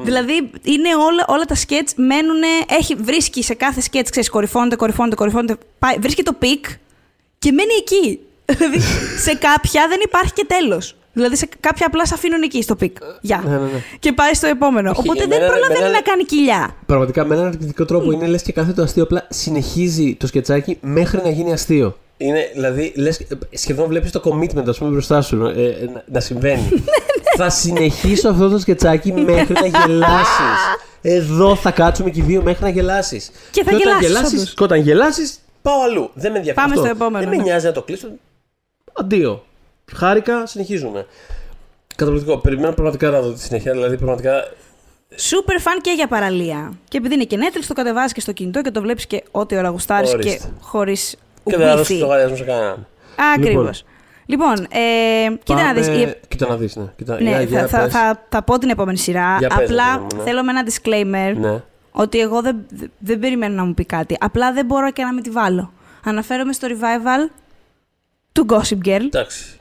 [0.03, 2.43] Δηλαδή, είναι όλα, όλα τα σκετς μένουν.
[2.69, 5.57] Έχει, βρίσκει σε κάθε σκετς, ξέρεις, κορυφώνεται, κορυφώνεται, κορυφώνεται.
[5.79, 6.67] Πάει, βρίσκει το peak
[7.39, 8.19] και μένει εκεί.
[8.57, 8.81] Δηλαδή,
[9.23, 10.97] σε κάποια δεν υπάρχει και τέλος.
[11.17, 12.97] Δηλαδή σε κάποια απλά σε αφήνουν εκεί στο peak.
[13.21, 13.43] Yeah.
[13.45, 13.81] Ναι, ναι, ναι.
[13.99, 14.91] Και πάει στο επόμενο.
[14.91, 16.75] Όχι, Οπότε εμένα- δεν προλαβαίνει εμένα- να κάνει κοιλιά.
[16.87, 20.79] Πραγματικά με έναν αρνητικό τρόπο είναι λες και κάθε το αστείο απλά συνεχίζει το σκετσάκι
[20.81, 21.97] μέχρι να γίνει αστείο.
[22.17, 26.21] Είναι, δηλαδή, λες, σχεδόν βλέπεις το commitment, ας πούμε, μπροστά σου ε, ε, να, να
[26.21, 26.69] συμβαίνει.
[27.39, 30.59] θα συνεχίσω αυτό το σκετσάκι μέχρι να γελάσεις.
[31.03, 33.31] Εδώ θα κάτσουμε και οι δύο μέχρι να γελάσεις.
[33.51, 34.55] Και θα όταν γελάσεις, όντως.
[34.55, 36.11] και όταν γελάσεις, πάω αλλού.
[36.15, 36.67] Δεν με ενδιαφέρει.
[36.67, 36.95] Πάμε αυτό.
[36.95, 37.43] στο επόμενο, Δεν με ναι.
[37.43, 38.09] νοιάζει να το κλείσω.
[38.93, 39.45] Αντίο.
[39.95, 41.07] Χάρηκα, συνεχίζουμε.
[41.97, 42.39] Καταπληκτικό.
[42.39, 43.73] Περιμένω πραγματικά να δω τη συνέχεια.
[43.73, 44.45] Δηλαδή, πραγματικά
[45.17, 46.73] Super fan και για παραλία.
[46.89, 49.57] Και επειδή είναι και Netflix, το κατεβάζεις και στο κινητό και το βλέπεις και ό,τι
[49.57, 50.49] ώρα γουστάρεις και Ορίστε.
[50.61, 51.17] χωρίς.
[51.45, 52.87] Και δεν θα δώσει λογαριασμό σε κανέναν.
[53.35, 53.85] Ακριβώς.
[54.27, 56.85] Λοιπόν, ε, κοίτα να δεις, η- Κοίτα να δεις, ναι.
[56.97, 57.93] Κοίτα, Ναι, για- θα, για θα, πες.
[57.93, 59.37] θα, θα πω την επόμενη σειρά.
[59.39, 60.23] Για πες, Απλά ρε παιδί μου, ναι.
[60.31, 61.63] θέλω με ένα disclaimer Ναι.
[61.93, 62.57] ότι εγώ δεν,
[62.99, 64.17] δεν περιμένω να μου πει κάτι.
[64.21, 65.73] Απλά δεν μπορώ και να μην τη βάλω.
[66.05, 67.31] Αναφέρομαι στο revival
[68.33, 69.01] του Gossip Girl.
[69.05, 69.59] Εντάξει.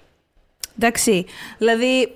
[0.79, 1.25] Εντάξει.
[1.57, 2.11] Δηλαδή,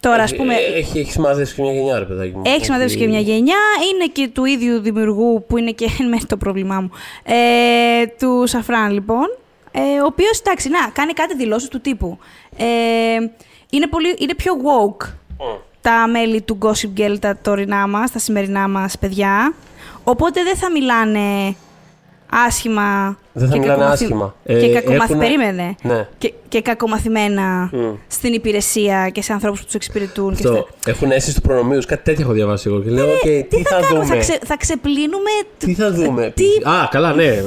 [0.00, 2.42] τώρα, ας πούμε, Έχει, έχει, έχεις σημαδέψει και μια γενιά, ρε παιδάκι μου.
[2.44, 3.58] έχεις σημαδέψει και μια γενιά.
[3.92, 6.90] Είναι και του ίδιου δημιουργού, που είναι και μέχρι το πρόβλημά μου.
[7.22, 9.36] Ε, του Σαφράν, λοιπόν.
[9.72, 12.18] Ε, ο οποίος, εντάξει, να, κάνει κάτι δηλώσεις του τύπου.
[12.56, 12.64] Ε,
[13.70, 15.06] είναι, πολύ, είναι πιο woke
[15.38, 15.44] Μμ.
[15.80, 19.54] τα μέλη του Gossip Girl, τα τωρινά μας, τα σημερινά μας παιδιά.
[20.04, 21.54] Οπότε δεν θα μιλάνε
[22.46, 23.16] άσχημα.
[23.32, 24.34] Δεν θα και μιλάνε κακομαθη- άσχημα.
[24.46, 25.02] Και Ε, κακομαθ...
[25.10, 25.74] έχουνε- Περίμενε.
[25.82, 26.06] Ναι.
[26.18, 27.78] Και, και κακομαθημένα Μμ.
[28.08, 30.34] στην υπηρεσία και σε ανθρώπους που τους εξυπηρετούν.
[30.36, 30.66] Και Αυτό.
[30.78, 30.90] στα...
[30.90, 32.80] Έχουν αίσθηση του προνομίου, κάτι τέτοιο έχω διαβάσει εγώ.
[32.80, 35.30] Και λέω, οκ, Τι, τι θα, κάνουμε, δούμε; θα, ξε, θα ξεπλύνουμε...
[35.58, 37.24] Τι θα δούμε; Τι- Α, καλά, ναι.
[37.24, 37.42] Ε,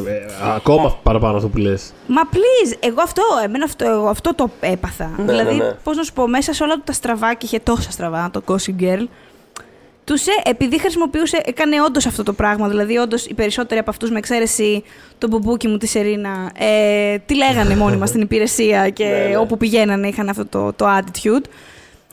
[0.56, 1.94] Ακόμα παραπάνω αυτό που λες.
[2.08, 5.12] Μα please, εγώ αυτό, εμένα αυτό, εγώ αυτό το έπαθα.
[5.18, 5.72] Ναι, δηλαδή, ναι, ναι.
[5.84, 8.42] πώς να σου πω, μέσα σε όλα του τα στραβά και είχε τόσα στραβά το
[8.48, 9.04] Gossip Girl,
[10.06, 12.68] τους, ε, επειδή χρησιμοποιούσε, έκανε όντως αυτό το πράγμα.
[12.68, 14.84] Δηλαδή, όντως οι περισσότεροι από αυτούς, με εξαίρεση
[15.18, 19.38] τον μπουμπούκι μου τη Serena, ε, τι λέγανε μόνιμα στην υπηρεσία και Ναι, ναι.
[19.38, 21.44] όπου πηγαίνανε είχαν αυτό το, το attitude.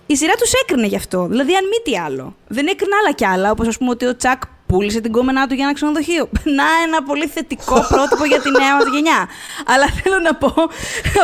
[0.07, 1.27] Η σειρά τους έκρινε γι' αυτό.
[1.27, 2.37] Δηλαδή, αν μη τι άλλο.
[2.49, 5.55] Δεν έκρινε άλλα κι άλλα, όπως ας πούμε ότι ο Τσακ πούλησε την κόμενά του
[5.55, 6.29] για ένα ξενοδοχείο.
[6.57, 9.29] Να, ένα πολύ θετικό πρότυπο για τη νέα μας γενιά.
[9.67, 10.55] Αλλά θέλω να πω,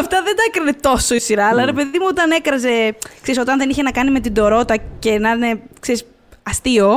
[0.01, 1.47] αυτά δεν τα έκρινε τόσο η σειρά.
[1.47, 4.77] Αλλά ρε παιδί μου, όταν έκραζε, ξέρεις, όταν δεν είχε να κάνει με την Τωρότα
[4.99, 6.05] και να είναι ξέρεις,
[6.49, 6.89] αστείο,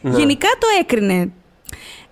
[0.00, 0.16] Ναι.
[0.18, 1.30] γενικά το έκρινε.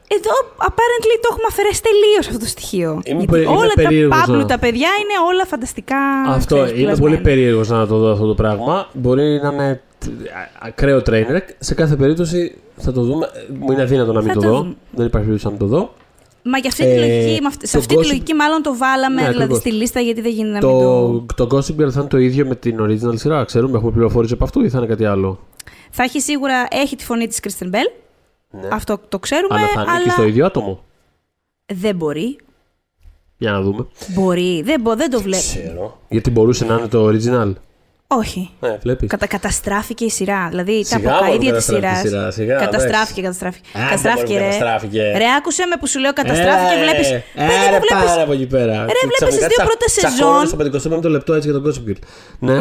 [0.08, 0.30] Εδώ
[0.68, 2.90] apparently το έχουμε αφαιρέσει τελείως αυτό το στοιχείο.
[2.90, 5.96] Είμαι Γιατί περί- είμαι όλα τα περίεργος Παύλου, να- τα παιδιά είναι όλα φανταστικά.
[6.28, 7.10] Αυτό ξέρεις, είναι πουλασμένα.
[7.10, 8.88] πολύ περίεργος να το δω αυτό το πράγμα.
[8.92, 11.40] Μπορεί να είναι τ- α- ακραίο trainer.
[11.58, 13.28] Σε κάθε περίπτωση θα το δούμε.
[13.60, 14.56] Μου είναι αδύνατο να μην Θα το, το δω.
[14.56, 14.74] δούμε.
[14.90, 15.94] Δεν υπάρχει περίπτωση να μην το δω.
[16.42, 18.62] Μα για αυτή τη Ε, λογική, με αυτή- σε το αυτή τη gossip- λογική μάλλον
[18.62, 19.58] το βάλαμε Ναι, δηλαδή ακριβώς.
[19.58, 21.24] στη λίστα γιατί δεν γίνεται να μην το...
[21.36, 23.44] Το, το Gossip Girl θα είναι το ίδιο με την original σειρά.
[23.44, 25.38] Ξέρουμε, έχουμε πληροφόρηση από αυτού ή θα είναι κάτι άλλο;
[25.98, 27.84] Θα έχει σίγουρα, έχει τη φωνή της Κρίστεν Μπέλ,
[28.50, 28.68] Ναι.
[28.72, 30.84] αυτό το ξέρουμε, Αλλά θα είναι και αλλά στο ίδιο άτομο.
[31.66, 32.38] δεν μπορεί.
[33.38, 33.86] Για να δούμε.
[34.06, 35.42] Μπορεί, δεν, μπο- δεν το βλέπω.
[35.42, 36.00] Ξέρω.
[36.08, 37.52] Γιατί μπορούσε να είναι το original.
[38.08, 38.50] Όχι.
[38.60, 39.08] Ναι, βλέπεις.
[39.08, 40.46] Κατα, καταστράφηκε η σειρά.
[40.48, 42.00] Δηλαδή τα Σιγά, αποκαίδια μόνο τη καταστράφηκε σειρά.
[42.00, 43.68] η σειράς, σιγά, Καταστράφηκε, καταστράφηκε.
[43.74, 44.50] Άντε, καταστράφηκε, μόνο ρε.
[44.50, 45.00] καταστράφηκε.
[45.16, 46.74] Ρε, άκουσε με που σου λέω καταστράφηκε.
[46.74, 47.10] Ε, Βλέπεις.
[47.10, 48.04] ε, Παιδί ρε, μου, βλέπει.
[48.06, 48.72] πάρα από εκεί πέρα.
[48.72, 50.46] Ρε, Και βλέπεις ξαφνικά τις δύο τσα- πρώτες τσακώνονται σεζόν.
[50.46, 52.00] στο 55ο λεπτό έτσι για τον Gossip Girl.
[52.38, 52.54] Ναι.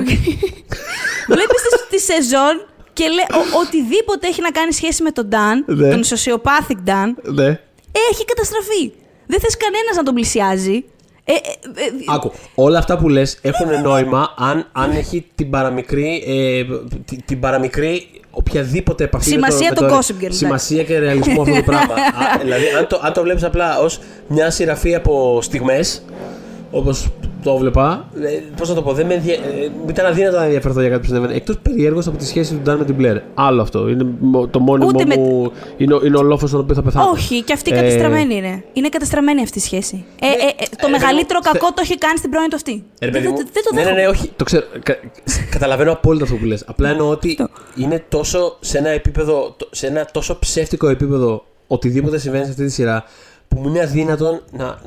[1.34, 2.56] Βλέπεις τη, τη σεζόν
[2.98, 5.90] και λέει ο- οτιδήποτε έχει να κάνει σχέση με τον Dan, Ναι.
[5.90, 7.48] τον sociopathic Dan, ναι.
[8.12, 8.84] έχει καταστραφεί.
[9.28, 10.84] Δεν θες κανένας να τον πλησιάζει.
[11.28, 16.24] Ε, ε, ε, Άκου, όλα αυτά που λες έχουν νόημα αν, αν έχει την παραμικρή,
[16.28, 16.64] ε,
[17.06, 20.38] την, την παραμικρή οποιαδήποτε επαφή Σημασία με το το, Gossip Girl, εντάξει.
[20.38, 21.94] Σημασία και ρεαλισμό αυτό το πράγμα.
[21.94, 26.06] Α, δηλαδή, αν το, αν το βλέπεις απλά ως μια σειραφή από στιγμές,
[26.72, 27.08] όπως
[27.52, 28.28] το βλέπα, ε,
[28.58, 29.34] πώς να το πω, δεν με ενδια...
[29.34, 31.34] ε, ήταν αδύνατο να ενδιαφερθώ για κάτι που συνέβαινε.
[31.34, 33.18] Εκτός περίεργος από τη σχέση του Ντάν με την Μπλερ.
[33.34, 33.90] Άλλο αυτό.
[33.90, 35.52] Είναι μο- το μόνιμο Ούτε με- μου...
[35.78, 37.10] Είναι, ο- είναι ο λόφος στον οποίο θα πεθάνω.
[37.10, 38.64] όχι, και αυτή Ε, κατεστραμμένη είναι.
[38.74, 40.06] Είναι κατεστραμμένη αυτή η σχέση.
[40.22, 42.84] Ε, ε, ε, το ε, μεγαλύτερο θε- κακό το έχει κάνει στην πρώην του αυτή.
[43.00, 44.02] Ε, ρε Δεν, παιδί μου, δεν- δεν το ναι, ναι, δέχομαι.
[44.02, 44.32] ναι, όχι.
[44.36, 44.66] Το ξέρω.
[44.84, 44.98] Κα-
[45.50, 46.64] καταλαβαίνω απόλυτα αυτό που λες.
[46.68, 47.38] Απλά εννοώ ότι
[47.76, 52.66] είναι τόσο σε ένα επίπεδο, το- σε ένα τόσο ψεύτικο επίπεδο οτιδήποτε συμβαίνει σε αυτή
[52.66, 53.04] τη σειρά
[53.56, 54.64] που μου είναι αδύνατον να.
[54.66, 54.80] να-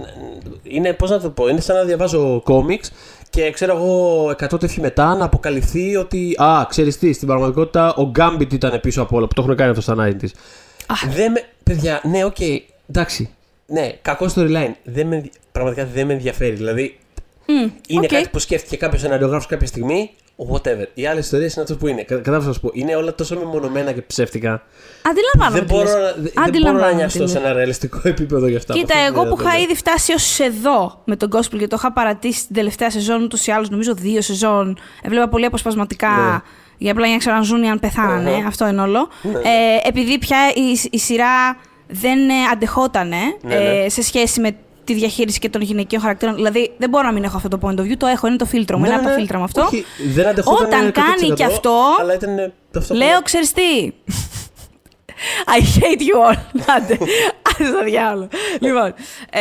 [0.62, 2.93] είναι, πώς να το πω, είναι σαν να διαβάζω κόμιξ
[3.31, 6.35] και ξέρω εγώ 100 τεύχη μετά να αποκαλυφθεί ότι.
[6.43, 9.71] Α, ξέρεις τι, στην πραγματικότητα ο Γκάμπιτ ήταν πίσω από όλα που το έχουν κάνει
[9.71, 10.29] αυτό στα 90s.
[11.14, 11.43] Δεν με.
[11.62, 12.37] Παιδιά, ναι, οκ,
[12.89, 13.31] εντάξει.
[13.66, 14.73] Ναι, κακό storyline.
[14.85, 16.55] Δεν με, ενδια- πραγματικά δεν με ενδιαφέρει.
[16.55, 16.99] Δηλαδή,
[17.47, 18.07] Μμ, είναι οκ.
[18.12, 20.11] κάτι που σκέφτηκε κάποιος σεναριογράφος κάποια στιγμή.
[20.53, 20.84] Whatever.
[20.95, 22.03] Οι άλλες ιστορίες είναι αυτό που είναι.
[22.03, 22.70] Κα- Κατάλαβα να σου πω.
[22.72, 24.62] Είναι όλα τόσο μεμονωμένα και ψεύτικα.
[25.03, 25.59] Αντιλαμβάνομαι.
[25.59, 25.93] Δεν τι μπορώ, λες.
[25.95, 27.30] να, δεν- δεν μπορώ να Αντιλαμβάνομαι τι νοιαστώ λες.
[27.30, 28.74] σε ένα ρεαλιστικό επίπεδο γι' αυτά.
[28.74, 31.59] Κοίτα, Αυτό εγώ δεν που είναι είχα το ήδη φτάσει ως εδώ με τον Gospel
[31.59, 34.78] και το είχα παρατήσει την τελευταία σεζόν ούτως ή άλλως, νομίζω δύο σεζόν.
[35.03, 36.39] Έβλεπα πολύ αποσπασματικά Ναι.
[36.78, 38.30] για απλά για να ξέρω αν ζουν ή αν πεθάνανε.
[38.30, 38.47] Αχα.
[38.47, 39.09] Αυτό είναι όλο.
[39.22, 39.30] Ναι.
[39.39, 41.57] Ε, επειδή πια η, η σειρά
[41.89, 43.84] δεν ε, αντεχότανε Ναι, ναι.
[43.84, 44.57] ε, σε σχέση με
[44.89, 46.34] τη διαχείριση και των γυναικείων χαρακτήρων.
[46.34, 47.95] Δηλαδή, δεν μπορώ να μην έχω αυτό το point of view.
[47.99, 48.82] Το έχω, είναι το φίλτρο μου.
[48.82, 49.61] Ναι, είναι από τα ναι, φίλτρα μου αυτό.
[49.62, 49.84] όχι,
[50.14, 53.93] δεν αντεχόταν Όταν 100%, κάνει και αυτό, Αλλά ήταν ταυτόχρονα- Λέω, ξέρεις τι;
[55.47, 56.36] I hate you all.
[56.76, 56.99] Άντε,
[57.43, 58.28] άντε στο διάλογο.
[58.61, 58.95] λοιπόν,
[59.30, 59.41] ε,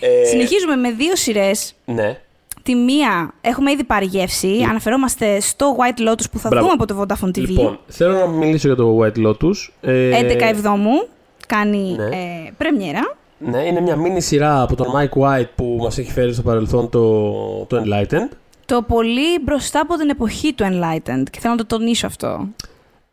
[0.00, 1.74] Ε, συνεχίζουμε με δύο σειρές.
[1.84, 2.18] Ναι.
[2.62, 4.66] Τη μία έχουμε ήδη πάρει γεύση.
[4.68, 6.66] Αναφερόμαστε στο White Lotus που θα Μπράβο.
[6.68, 7.48] δούμε από το Vodafone TV.
[7.48, 9.68] Λοιπόν, θέλω να μιλήσω για το White Lotus.
[9.80, 11.06] Ε, 11 Εβδόμου
[11.46, 12.04] κάνει ναι.
[12.16, 13.16] ε, πρεμιέρα.
[13.38, 16.88] Ναι, είναι μια μίνι σειρά από τον Mike White που μας έχει φέρει στο παρελθόν
[16.90, 17.20] το,
[17.64, 18.36] το Enlightened.
[18.66, 22.48] Το πολύ μπροστά από την εποχή του Enlightened και θέλω να το τονίσω αυτό.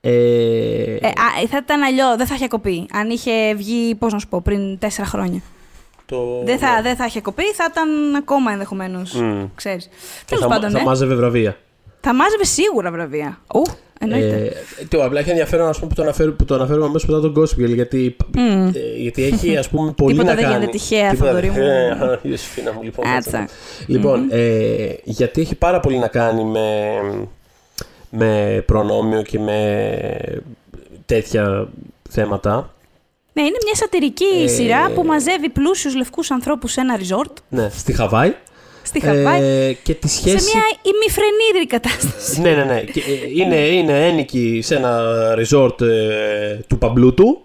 [0.01, 2.87] Ε, Ε, α, θα ήταν αλλιώ, δεν θα είχε κοπεί.
[2.93, 5.41] Αν είχε βγει, πώς να σου πω, πριν τέσσερα χρόνια.
[6.05, 6.81] το, Δεν θα, ναι.
[6.81, 9.13] δεν θα είχε κοπεί, θα ήταν ακόμα ενδεχομένως.
[9.13, 9.43] Μμ.
[9.55, 9.85] Ξέρεις.
[9.85, 10.83] Και Τέλος θα, πάντων, θα ναι.
[10.83, 11.57] μάζευε βραβεία.
[12.01, 13.39] Θα μάζευε σίγουρα βραβεία.
[13.53, 13.77] Ου, εννοείται.
[14.11, 14.51] Ε,
[14.87, 17.33] το απλά έχει ενδιαφέρον ας πούμε, που το, αναφέρω, που το αναφέρουμε αμέσως μετά τον
[17.37, 18.67] Gossip Girl, γιατί, Μμ.
[18.67, 20.55] ε, γιατί έχει ας πούμε πολύ Τίποτα να δεν κάνει.
[20.55, 21.69] γίνεται τυχαία, Τίποτα Θοδωρή δεν- μου.
[21.69, 23.05] Ε, α, η Ιωσήφινα μου, λοιπόν.
[23.17, 23.29] Έτσι.
[23.31, 23.53] κάτσε.
[23.87, 26.89] Λοιπόν, ε, γιατί έχει πάρα πολύ να κάνει με,
[28.09, 29.61] με προνόμιο και με
[31.05, 31.67] τέτοια
[32.09, 32.73] θέματα.
[33.33, 37.69] Ναι, είναι μια σατυρική Ε, σειρά που μαζεύει πλούσιους λευκούς ανθρώπους σε ένα resort Ναι,
[37.69, 38.33] στη Χαβάη.
[38.83, 39.41] Στη Χαβάη.
[39.41, 40.39] Ε, και τη σχέση...
[40.39, 40.63] σε μια
[40.93, 42.41] ημιφρενίδρη κατάσταση.
[42.41, 42.81] Ναι, ναι, ναι.
[42.81, 45.01] Και, ε, είναι, είναι ένικη σε ένα
[45.37, 47.37] resort ε, του Παμπλούτου.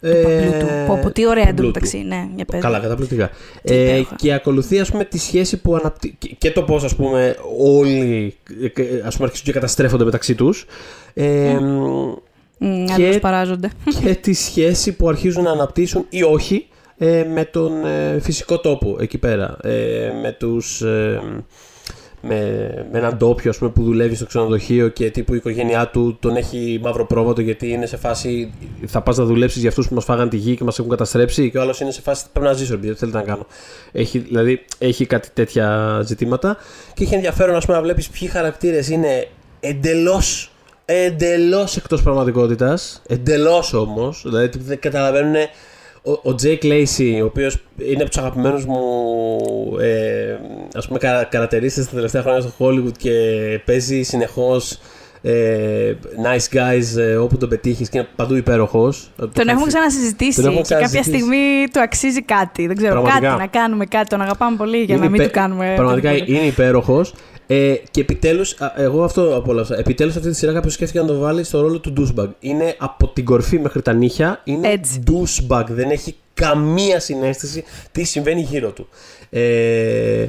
[0.00, 0.66] Ε, Παπλούτου.
[0.86, 1.50] Πω, πω, τι ωραία Παμπλούτου.
[1.68, 1.98] εντωμεταξύ.
[1.98, 2.60] Ναι, για πες.
[2.60, 3.30] Καλά, καταπληκτικά.
[3.62, 4.14] Τι Ε, υπέροχα.
[4.16, 8.34] και ακολουθεί ας πούμε τη σχέση που αναπτύσσει και το πώς ας πούμε όλοι
[8.76, 10.66] ε, ε, ας πούμε αρχίζουν και καταστρέφονται μεταξύ τους
[11.14, 11.58] ε,
[12.58, 13.70] Μμ, και- άλλοι παράζονται.
[14.02, 16.66] και τη σχέση που αρχίζουν να αναπτύσσουν ή όχι
[16.98, 19.56] ε, με τον ε, φυσικό τόπο εκεί πέρα.
[19.62, 20.82] Ε, με τους...
[20.82, 21.20] ε,
[22.26, 22.36] με,
[22.92, 26.36] με έναν ντόπιο ας πούμε, που δουλεύει στο ξενοδοχείο και τύπου η οικογένειά του τον
[26.36, 28.52] έχει μαύρο πρόβατο γιατί είναι σε φάση
[28.86, 31.50] θα πας να δουλέψεις για αυτούς που μας φάγαν τη γη και μας έχουν καταστρέψει
[31.50, 33.46] και ο άλλος είναι σε φάση πρέπει να ζήσω επειδή δεν θέλετε να κάνω.
[33.92, 36.56] Έχει, δηλαδή έχει κάτι τέτοια ζητήματα
[36.94, 39.28] και έχει ενδιαφέρον ας πούμε, να βλέπεις ποιοι χαρακτήρες είναι
[39.60, 40.52] εντελώς
[40.84, 45.34] εντελώς εκτός πραγματικότητας εντελώς όμως δηλαδή τύπου δεν καταλαβαίνουν
[46.06, 48.80] ο, ο Jake Lacey, ο οποίος είναι από τους αγαπημένους μου
[49.80, 50.36] ε,
[50.74, 53.12] ας πούμε καρα, καρατερίστες τα τελευταία χρόνια στο Hollywood και
[53.64, 54.78] παίζει συνεχώς
[55.22, 55.94] ε,
[56.24, 59.10] nice guys ε, όπου τον πετύχεις και είναι παντού υπέροχος.
[59.16, 61.24] Τον έχουμε ξανασυζητήσει Τον έχουμε και κάποια ξανασυζητήσει.
[61.24, 62.66] στιγμή του αξίζει κάτι.
[62.66, 63.26] Δεν ξέρω, Πραγματικά.
[63.28, 64.08] κάτι να κάνουμε κάτι.
[64.08, 65.72] Τον αγαπάμε πολύ για να Είναι μην υπέ- του κάνουμε.
[65.76, 66.38] Πραγματικά οτιδήποτε.
[66.38, 67.14] είναι υπέροχος.
[67.46, 69.78] Ε, και επιτέλους, εγώ αυτό απόλαυσα.
[69.78, 72.28] Επιτέλους αυτή τη σειρά κάποιος σκέφτηκε να το βάλει στο ρόλο του douchebag.
[72.40, 74.40] Είναι από την κορφή μέχρι τα νύχια.
[74.44, 75.02] Είναι Έτσι.
[75.06, 75.64] douchebag.
[75.68, 78.88] Δεν έχει καμία συνέστηση τι συμβαίνει γύρω του.
[79.30, 80.26] Ε,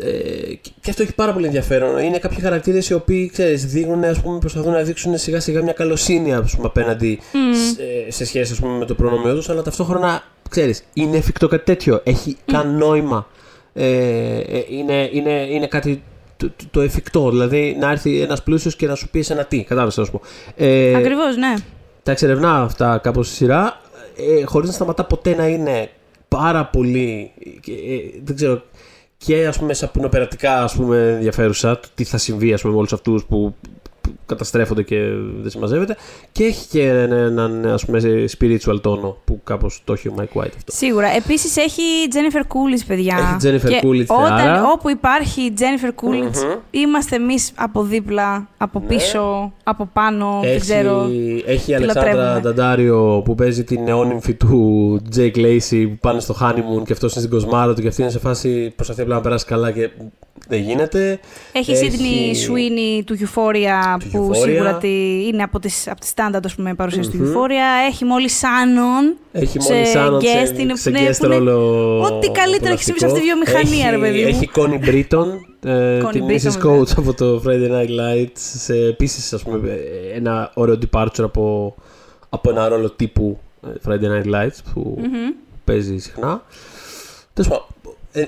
[0.00, 1.98] ε, και αυτό έχει πάρα πολύ ενδιαφέρον.
[1.98, 5.72] Είναι κάποιοι χαρακτήρες οι οποίοι ξέρεις, δείχνουν, ας πούμε, προσπαθούν να δείξουν σιγά σιγά μια
[5.72, 7.18] καλοσύνη ας πούμε, απέναντι
[7.74, 11.64] σε, σε σχέση ας πούμε, με το προνομιό τους, αλλά ταυτόχρονα ξέρεις, είναι εφικτό κάτι
[11.64, 12.00] τέτοιο.
[12.04, 13.28] Έχει καν νόημα.
[13.74, 13.86] Ε,
[14.38, 16.02] ε, είναι, είναι, είναι κάτι
[16.36, 17.30] το, το, το εφικτό.
[17.30, 19.62] Δηλαδή να έρθει ένας πλούσιος και να σου πει ένα τι.
[19.62, 20.20] Κατάλαβες να σου πω.
[20.56, 21.54] Ε, Ακριβώς, ναι.
[22.02, 23.80] τα εξερευνά αυτά κάπως στη σειρά,
[24.16, 25.90] ε, χωρίς να σταματά ποτέ να είναι
[26.28, 27.32] πάρα πολύ.
[27.60, 28.62] και, ε, δεν ξέρω.
[29.18, 32.92] Και ας πούμε σαπουνοπερατικά ας πούμε ενδιαφέρουσα το τι θα συμβεί ας πούμε με όλους
[32.92, 33.54] αυτούς που,
[33.95, 33.95] που
[34.26, 34.96] καταστρέφονται και
[35.40, 35.96] δεν συμμαζεύεται
[36.32, 38.00] και έχει και έναν ας πούμε
[38.38, 40.72] spiritual τόνο που κάπως το έχει ο Mike White αυτό.
[40.72, 41.06] Σίγουρα.
[41.16, 41.82] Επίσης έχει
[42.12, 43.16] Jennifer Coolidge, παιδιά.
[43.16, 44.62] Έχει Jennifer Και Coolidge, Όταν, θεάρα.
[44.72, 50.38] όπου υπάρχει Jennifer Coolidge, είμαστε εμείς από δίπλα, από πίσω, από πάνω.
[50.42, 51.02] Δεν Έχει, ξέρω.
[51.46, 52.40] έχει η τι Αλεξάνδρα λατρεύουμε.
[52.40, 57.24] Νταντάριο που παίζει την νεόνυμφη του Jake Lacey που πάνε στο honeymoon και αυτός είναι
[57.26, 59.90] στην κοσμάρα του και αυτή είναι σε φάση προσπαθεί απλά να περάσει καλά και
[60.48, 61.20] δεν γίνεται.
[61.52, 64.36] Έχει η Sydney Sweeney του Euphoria Του που Euphoria.
[64.36, 67.88] σίγουρα τη, είναι από τις, από τις standard ας πούμε, παρουσίες του Euphoria.
[67.90, 71.34] Έχει Molly Shannon Έχει σε μόλις Σάνον guest, σε, είναι- σε ναι, guest που είναι
[71.34, 72.00] ρόλο.
[72.02, 73.58] ό,τι καλύτερο έχει συμβεί σε αυτή τη απολαυστικό.
[73.68, 74.28] βιομηχανία, ρε παιδί μου.
[74.28, 75.26] Έχει Connie Britton,
[75.70, 76.58] ε, Connie την Britton, Mrs.
[76.60, 76.80] βέβαια.
[76.80, 78.30] Coates από το Friday Night Lights.
[78.34, 81.74] Σε, επίσης, ας πούμε, ε, ένα ωραίο departure από,
[82.28, 85.00] από ένα ρόλο τύπου ε, Friday Night Lights που
[85.64, 86.42] παίζει συχνά.
[87.32, 87.75] Τέλος πάντων, ε,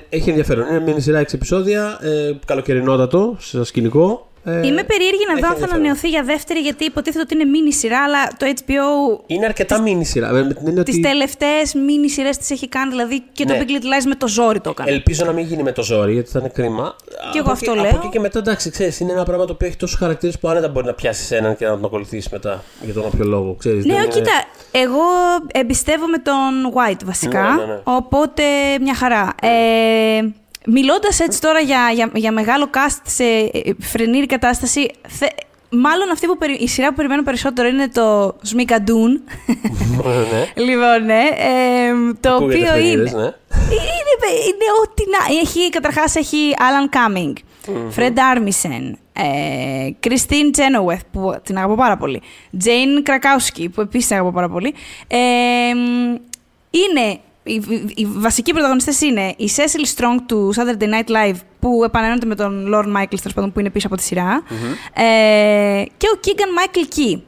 [0.09, 0.67] έχει ενδιαφέρον.
[0.67, 4.28] Είναι μια σειρά 6 επεισόδια, ε, καλοκαιρινότατο, σε σκηνικό.
[4.43, 5.73] Ε, Είμαι περίεργη να έχει δω αν θα ενδιαφέρον.
[5.73, 10.05] ανανεωθεί για δεύτερη, γιατί υποτίθεται ότι είναι μίνι σειρά, αλλά το HBO Είναι αρκετά μίνι
[10.05, 10.31] σειρά.
[10.31, 12.89] Με την έννοια τις ότι τελευταίες μίνι σειρέ τις έχει κάνει.
[12.89, 13.59] Δηλαδή και το Ναι.
[13.61, 14.91] Big Little Lies με το ζόρι το έκανε.
[14.91, 16.95] Ελπίζω να μην γίνει με το ζόρι, γιατί θα είναι κρίμα.
[17.31, 17.89] Και εγώ Από αυτό εκεί- λέω.
[17.89, 20.47] Από εκεί και μετά, εντάξει, ξέρεις, είναι ένα πράγμα το οποίο έχει τόσους χαρακτήρες που
[20.47, 23.55] άνετα μπορεί να πιάσει έναν και να τον ακολουθήσει μετά για τον όποιο λόγο.
[23.59, 24.31] Ξέρεις, Ναι, δεν ο, είναι- κοίτα,
[24.71, 25.01] εγώ
[25.51, 27.79] εμπιστεύομαι τον White βασικά, Ναι, ναι, ναι.
[27.83, 28.43] οπότε
[28.81, 29.35] μια χαρά.
[29.41, 30.21] Ε,
[30.65, 33.49] μιλώντας έτσι τώρα για, για, για μεγάλο cast σε ε,
[33.79, 35.25] φρενήρη κατάσταση, θε,
[35.71, 39.21] Μάλλον αυτή που περι- η σειρά που περιμένω περισσότερο είναι το Σμικαντούν.
[40.31, 40.45] ναι.
[40.65, 41.21] λοιπόν, ναι.
[41.37, 43.21] ε, το Ακούγεται οποίο φρενίδες, είναι.
[43.21, 43.33] ναι.
[43.59, 45.39] Είναι, είναι ό,τι να.
[45.41, 47.33] Έχει, καταρχάς έχει Alan Cumming,
[47.95, 52.21] Fred Armisen, ε, Christine Chenoweth, που την αγαπώ πάρα πολύ,
[52.63, 54.73] Jane Krakowski, που επίσης την αγαπώ πάρα πολύ.
[55.07, 55.17] Ε,
[56.69, 57.19] είναι,
[57.51, 62.25] οι, οι- οι βασικοί πρωταγωνιστές είναι η Cecil Strong του Saturday Night Live, που επανένονται
[62.25, 64.43] με τον Lorne Michaels, τέλος πάντων, που είναι πίσω από τη σειρά,
[64.93, 67.19] ε, και ο Keegan Michael Key.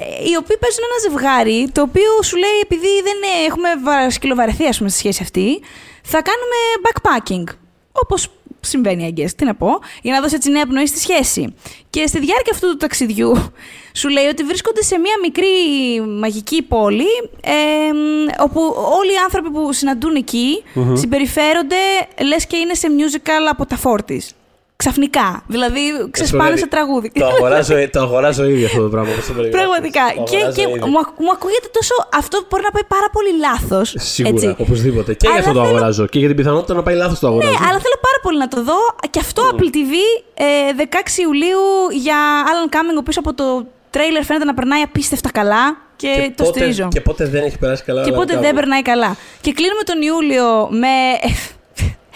[0.00, 4.10] Ε, οι οποίοι παίζουν ένα ζευγάρι, το οποίο σου λέει επειδή δεν ε, έχουμε βα-
[4.10, 5.60] σκυλοβαρεθεί ας πούμε, στη σχέση αυτή,
[6.02, 7.54] θα κάνουμε backpacking.
[7.92, 8.28] Όπως
[8.68, 9.68] συμβαίνει, I guess, τι να πω,
[10.02, 11.54] για να δώσει έτσι νέα πνοή στη σχέση.
[11.90, 13.52] Και στη διάρκεια αυτού του ταξιδιού,
[14.00, 15.46] σου λέει ότι βρίσκονται σε μια μικρή
[16.20, 17.06] μαγική πόλη,
[17.40, 18.60] ε, μ, όπου
[18.98, 20.62] όλοι οι άνθρωποι που συναντούν εκεί
[20.92, 21.76] συμπεριφέρονται
[22.22, 24.32] λες και είναι σε musical από τα φόρτις.
[24.88, 25.26] Ξαφνικά.
[25.54, 25.80] Δηλαδή,
[26.16, 27.08] ξεσπάνε Δηλαδή, σε τραγούδι.
[27.22, 29.10] Το αγοράζω, το αγοράζω ήδη αυτό το πράγμα.
[29.14, 29.58] όπως το περιγράφεις.
[29.60, 30.04] Πραγματικά.
[30.16, 30.90] Το Και, αγοράζω και ήδη.
[30.92, 31.94] μου, ακ- μου ακούγεται τόσο.
[32.20, 33.88] Αυτό μπορεί να πάει πάρα πολύ λάθος.
[34.14, 35.10] Σίγουρα, οπωσδήποτε.
[35.20, 36.04] Και Αλλά για αυτό το θέλω- αγοράζω.
[36.12, 37.58] Και για την πιθανότητα να πάει λάθος το Ναι, αγοράζω.
[37.68, 38.78] αλλά θέλω πάρα πολύ να το δω.
[39.12, 39.92] Και αυτό Apple TV
[40.34, 41.62] ε, 16 Ιουλίου
[42.04, 42.18] για
[42.50, 43.46] Alan Cumming, ο πίσω από το
[43.94, 45.64] τρέιλερ φαίνεται να περνάει απίστευτα καλά.
[46.02, 46.88] Και, το πότε, στηρίζω.
[46.90, 48.02] Και πότε δεν έχει περάσει καλά.
[48.02, 48.44] Και αλλά πότε κάπου.
[48.44, 49.16] δεν περνάει καλά.
[49.40, 50.46] Και κλείνουμε τον Ιούλιο
[50.82, 50.92] με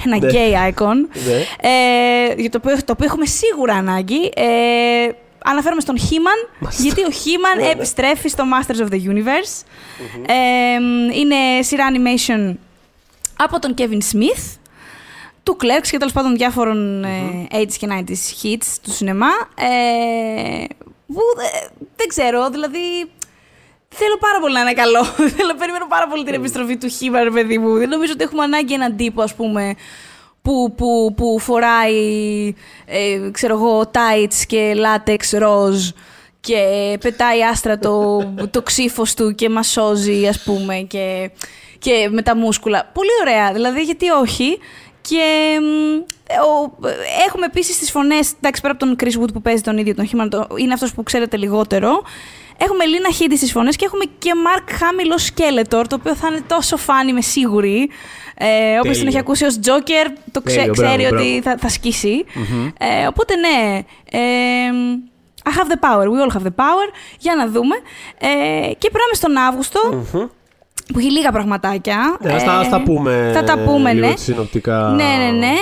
[0.06, 0.28] ένα Ναι.
[0.32, 0.94] gay icon.
[1.26, 1.68] Ναι.
[1.70, 4.32] ε, για το, οποίο, το οποίο έχουμε σίγουρα ανάγκη.
[4.36, 5.08] Ε,
[5.44, 6.82] αναφέρομαι στον He-Man, Μάλιστα.
[6.82, 7.70] γιατί ο He-Man Ναι, ναι.
[7.70, 9.62] επιστρέφει στο Masters of the Universe.
[10.26, 10.74] Ε,
[11.18, 12.54] είναι σειρά animation
[13.36, 14.56] από τον Kevin Smith,
[15.42, 17.10] του Clerks και τέλος πάντων διάφορων ε,
[17.52, 19.30] 80s και 90s hits του σινεμά.
[19.56, 20.64] Ε,
[21.06, 21.20] που
[21.54, 22.78] ε, δεν ξέρω, δηλαδή
[23.94, 25.04] Θέλω πάρα πολύ να είναι καλό.
[25.36, 27.78] Θέλω, περιμένω πάρα πολύ την επιστροφή του Χίβαρ, παιδί μου.
[27.78, 29.74] Δεν νομίζω ότι έχουμε ανάγκη έναν τύπο, ας πούμε,
[30.42, 31.94] που, που, που φοράει,
[32.84, 35.88] ε, ξέρω εγώ, tights και λάτεξ ροζ
[36.40, 36.56] και
[37.00, 38.18] πετάει άστρα το,
[38.50, 41.30] το ξύφος του και μασόζει, ας πούμε, και,
[41.78, 42.90] και με τα μούσκουλα.
[42.94, 44.58] Πολύ ωραία, δηλαδή, γιατί όχι.
[45.08, 45.96] Και μ,
[46.28, 46.76] ο,
[47.28, 50.06] έχουμε επίσης τις φωνές, εντάξει, πέρα από τον Chris Wood που παίζει τον ίδιο τον
[50.06, 52.02] Χίμαν, το- είναι αυτός που ξέρετε λιγότερο.
[52.64, 56.28] Έχουμε Λίνα Χίντι στις φωνές και έχουμε και Mark Hamill ως Skeletor, το οποίο θα
[56.30, 57.90] είναι τόσο φαν, είμαι σίγουρη.
[58.36, 61.24] Ε, όποιος τον έχει ακούσει ως Joker, το ξέ- Τέλειο, μπράβο, ξέρει μπράβο.
[61.24, 62.24] ότι θα, θα σκίσει.
[62.78, 63.78] Ε, οπότε ναι,
[64.10, 64.20] ε,
[65.44, 66.88] I have the power, we all have the power.
[67.18, 67.74] Για να δούμε.
[68.18, 69.80] Ε, και περάμε στον αυγουστο
[70.92, 72.16] που έχει λίγα πραγματάκια.
[72.20, 73.30] Ναι, ας τα, ας τα πούμε.
[73.34, 74.16] Θα τα πούμε, λίγο ναι.
[74.16, 74.92] συνοπτικά.
[74.96, 75.54] Ναι, ναι, ναι.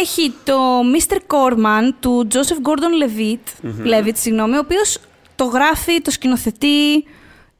[0.00, 1.14] Έχει το Mr.
[1.16, 4.98] Corman του Joseph Gordon Levitt, Levitt συγγνώμη, ο οποίος
[5.36, 7.04] το γράφει, το σκηνοθετεί,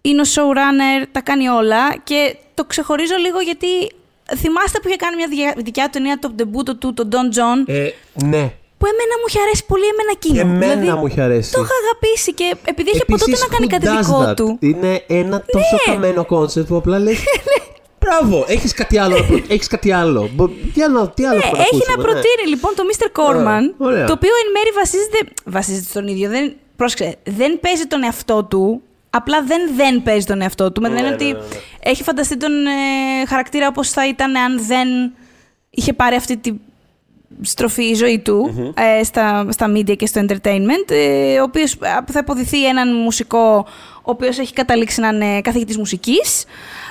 [0.00, 3.66] είναι ο showrunner, τα κάνει όλα και το ξεχωρίζω λίγο γιατί
[4.36, 7.58] θυμάστε που είχε κάνει μια δια- δικιά του ταινία το debut του, τον Don John,
[7.66, 7.88] Ε,
[8.32, 8.44] ναι.
[8.78, 10.34] που εμένα μου είχε αρέσει πολύ εμένα εκείνο.
[10.34, 11.52] Και εμένα Δηλαδή, μου είχε αρέσει.
[11.52, 14.30] Το είχα αγαπήσει και επειδή είχε από τότε Επίσης, να κάνει who κάτι does δικό
[14.30, 14.36] that?
[14.36, 14.56] του.
[14.60, 15.92] Είναι ένα τόσο Ναι.
[15.92, 17.18] καμένο κόνσεπτ που απλά λες
[18.00, 19.16] Μπράβο, έχεις κάτι άλλο.
[19.18, 20.28] να προ- έχεις κάτι άλλο.
[20.34, 22.02] Μπο- Τι άλλο, τι άλλο Ναι, έχουμε έχει ακούσουμε, να ναι.
[22.02, 23.06] προτείνει λοιπόν το Mr.
[23.18, 24.06] Corman, ωραία.
[24.06, 26.28] το οποίο εν μέρει βασίζεται, βασίζεται στον ίδιο.
[26.30, 30.80] Δεν, πρόσεξε, δεν παίζει τον εαυτό του, απλά δεν δεν παίζει τον εαυτό του.
[30.80, 31.60] Με την Ναι, έννοια ναι, ότι ναι, ναι.
[31.82, 34.88] έχει φανταστεί τον ε, χαρακτήρα όπως θα ήταν αν δεν
[35.70, 36.52] είχε πάρει αυτή τη
[37.40, 38.54] στροφή η ζωή του
[38.98, 41.78] ε, στα, στα media και στο entertainment, ε, ο οποίος ε,
[42.12, 43.66] θα υποδηθεί έναν μουσικό
[44.06, 46.44] ο οποίος έχει καταλήξει να είναι καθηγητής μουσικής,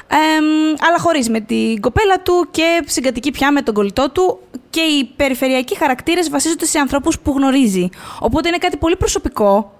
[0.07, 0.45] εμ,
[0.88, 4.39] αλλά χωρίς με την κοπέλα του και συγκατοικεί πια με τον κολλητό του
[4.70, 7.89] και οι περιφερειακοί χαρακτήρες βασίζονται σε ανθρώπους που γνωρίζει.
[8.20, 9.74] Οπότε είναι κάτι πολύ προσωπικό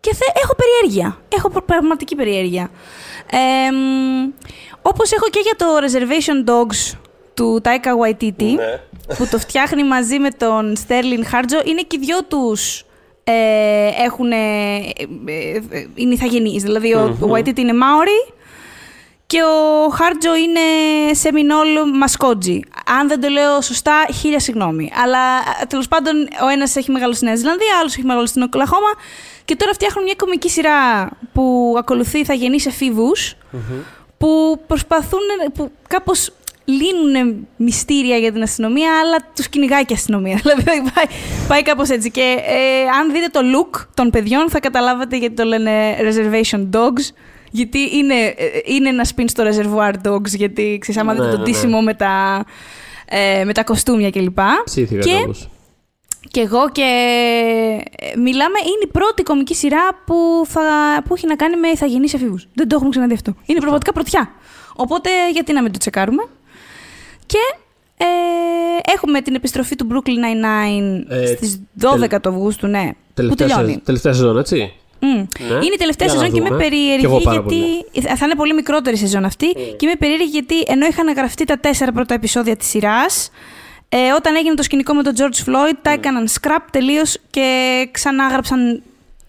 [0.00, 1.20] και θε, έχω περιέργεια.
[1.28, 2.70] Έχω πρα- πραγματική περιέργεια.
[3.68, 4.30] Εμ,
[4.82, 6.96] όπως έχω και για το Reservation Dogs
[7.34, 8.80] του Taika Waititi, Ναι.
[9.16, 12.84] που το φτιάχνει μαζί με τον Sterling Harjo, είναι και οι δυο τους
[13.24, 14.76] ε, έχουν, ε,
[15.26, 16.62] ε, ε, είναι ηθαγενείς.
[16.62, 18.32] Δηλαδή, ο, ο Waititi είναι Maori
[19.26, 20.60] και ο Χάρτζο είναι
[21.14, 22.60] Σεμινόλ Μασκότζι.
[22.86, 24.92] Αν δεν το λέω σωστά, χίλια συγγνώμη.
[25.02, 25.20] Αλλά
[25.68, 26.14] τέλος πάντων,
[26.44, 28.90] ο ένας έχει μεγαλώσει στη Νέα Ζηλανδία, ο άλλος έχει μεγαλώσει στην Οκλαχώμα.
[29.44, 33.34] Και τώρα φτιάχνουν μια κομική σειρά που ακολουθεί θα γεννήσει εφήβους,
[34.18, 35.20] που προσπαθούν,
[35.54, 36.32] που κάπως
[36.64, 40.40] λύνουν μυστήρια για την αστυνομία, αλλά τους κυνηγάει και η αστυνομία.
[40.42, 41.04] Δηλαδή πάει,
[41.48, 42.10] πάει κάπως έτσι.
[42.10, 47.10] Και ε, αν δείτε το look των παιδιών θα καταλάβετε γιατί το λένε Reservation Dogs.
[47.54, 51.36] Γιατί είναι, ε, είναι ένας spin στο Reservoir Dogs, γιατί ξέρεις, άμα Ναι, δείτε το
[51.36, 51.50] ναι, ναι.
[51.50, 52.44] ντύσιμο με τα,
[53.08, 54.38] ε, με τα κοστούμια κλπ.
[54.64, 55.48] Ψήθηκα Και- κάπως.
[56.30, 56.82] Και εγώ και
[57.96, 60.60] ε, μιλάμε, είναι η πρώτη κομική σειρά που, θα,
[61.04, 62.48] που έχει να κάνει με ηθαγενείς εφήβους.
[62.54, 63.34] Δεν το έχουμε ξαναδεί αυτό.
[63.46, 64.30] Είναι πραγματικά πρωτιά.
[64.76, 66.22] Οπότε γιατί να μην το τσεκάρουμε;
[67.32, 67.56] Και
[67.96, 72.90] ε, έχουμε την επιστροφή του Brooklyn Nine-Nine Ε, στις 12 του Αυγούστου, ναι.
[73.14, 73.72] Τελευταία, τελειώνει.
[73.72, 74.72] σε- τελευταία σεζόν, έτσι.
[75.00, 75.08] Μμ.
[75.08, 75.24] Ναι.
[75.54, 76.62] Είναι η τελευταία Για να σεζόν και είμαι δούμε.
[76.62, 78.16] Κι περίεργη εγώ πάρα γιατί.
[78.16, 79.46] Θα είναι πολύ μικρότερη σεζόν αυτή.
[79.52, 83.30] Και είμαι περίεργη γιατί ενώ είχαν γραφτεί τα τέσσερα πρώτα επεισόδια της σειράς,
[83.88, 87.44] ε, όταν έγινε το σκηνικό με τον George Floyd, τα έκαναν scrap τελείως και
[87.90, 88.82] ξανάγραψαν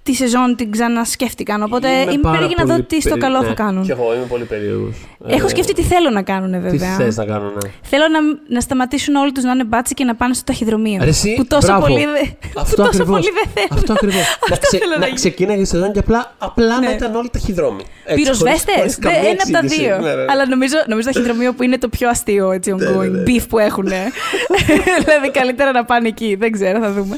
[0.03, 1.63] τη σεζόν, την ξανασκέφτηκαν.
[1.63, 3.83] Οπότε είμαι, πάρα περίεργη να δω πολύ τι στο περί- καλό ναι, θα κάνουν.
[3.83, 4.95] Κι εγώ είμαι πολύ περίεργος.
[5.27, 6.95] Έχω σκεφτεί τι θέλω να κάνουν, Τι βέβαια.
[6.95, 7.69] θες να κάνουν, ναι.
[7.81, 8.19] Θέλω να,
[8.55, 10.99] να σταματήσουν όλοι τους να είναι μπάτσι και να πάνε στο ταχυδρομείο.
[11.03, 11.81] Ρε εσύ, που τόσο μπράβο.
[11.87, 13.07] πολύ, δε- που Αυτό τόσο ακριβώς.
[13.09, 13.67] πολύ δεν θέλω.
[13.79, 14.15] Αυτό ακριβώς.
[14.49, 15.15] να Αυτό θέλω να να γίνει.
[15.15, 16.89] ξεκίναγε η σεζόν και απλά, απλά να Ναι.
[16.95, 17.83] ήταν όλοι ταχυδρόμοι.
[18.05, 18.75] Έτσι, Πυροσβέστες!
[18.75, 19.87] χωρίς- χωρίς καμία Ένα από τα εξήγηση.
[19.87, 19.97] δύο.
[19.99, 20.25] Ναι, ναι.
[20.31, 23.23] Αλλά νομίζω, νομίζω το ταχυδρομείο που είναι το πιο αστείο έτσι, ναι, ongoing ναι.
[23.27, 23.87] beef που έχουν.
[25.03, 26.35] δηλαδή καλύτερα να πάνε εκεί.
[26.35, 27.17] Δεν ξέρω, θα δούμε.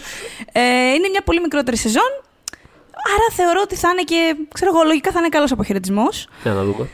[0.52, 0.60] Ε,
[0.96, 2.12] είναι μια πολύ μικρότερη σεζόν.
[3.06, 4.36] Άρα θεωρώ ότι θα είναι και.
[4.54, 6.28] ξέρω εγώ, λογικά θα είναι καλός αποχαιρετισμός.
[6.44, 6.90] Για να δούμε.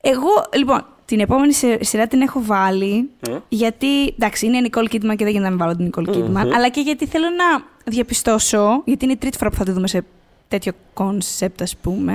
[0.00, 3.10] Εγώ, λοιπόν, την επόμενη σε- σειρά την έχω βάλει.
[3.48, 6.50] Γιατί, εντάξει, είναι η Nicole Kidman και δεν γίνεται να μην βάλω την Nicole Kidman.
[6.54, 9.88] Αλλά και γιατί θέλω να διαπιστώσω, γιατί είναι η τρίτη φορά που θα τη δούμε
[9.88, 10.04] σε
[10.48, 12.12] τέτοιο concept, ας πούμε,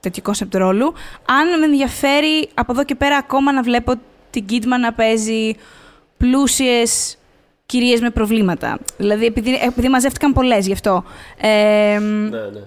[0.00, 0.92] τέτοιο concept ρόλου,
[1.24, 3.92] αν με ενδιαφέρει από εδώ και πέρα ακόμα να βλέπω
[4.30, 5.54] την Kidman να παίζει
[6.16, 7.18] πλούσιες
[7.70, 8.78] κυρίες με προβλήματα.
[8.96, 11.04] Δηλαδή, επειδή, επειδή μαζεύτηκαν πολλές γι' αυτό.
[11.40, 11.48] Ε,
[11.98, 12.60] Ναι, ναι.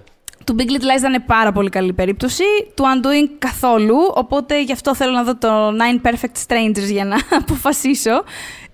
[0.44, 2.42] του Big Little Lies ήταν πάρα πολύ καλή περίπτωση.
[2.74, 3.96] Του Undoing καθόλου.
[4.14, 8.24] Οπότε γι' αυτό θέλω να δω το Nine Perfect Strangers για να αποφασίσω.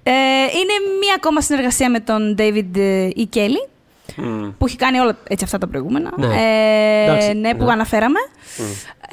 [0.03, 0.13] Ε,
[0.43, 3.37] είναι μία ακόμα συνεργασία με τον David ε, E.
[3.37, 3.69] Kelly,
[4.17, 4.49] Μμ.
[4.59, 6.11] που έχει κάνει όλα έτσι αυτά τα προηγούμενα.
[6.17, 6.27] Ναι.
[6.27, 7.73] Ε, Εντάξει, ναι, που ναι.
[7.73, 8.19] αναφέραμε.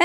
[0.00, 0.04] Ε,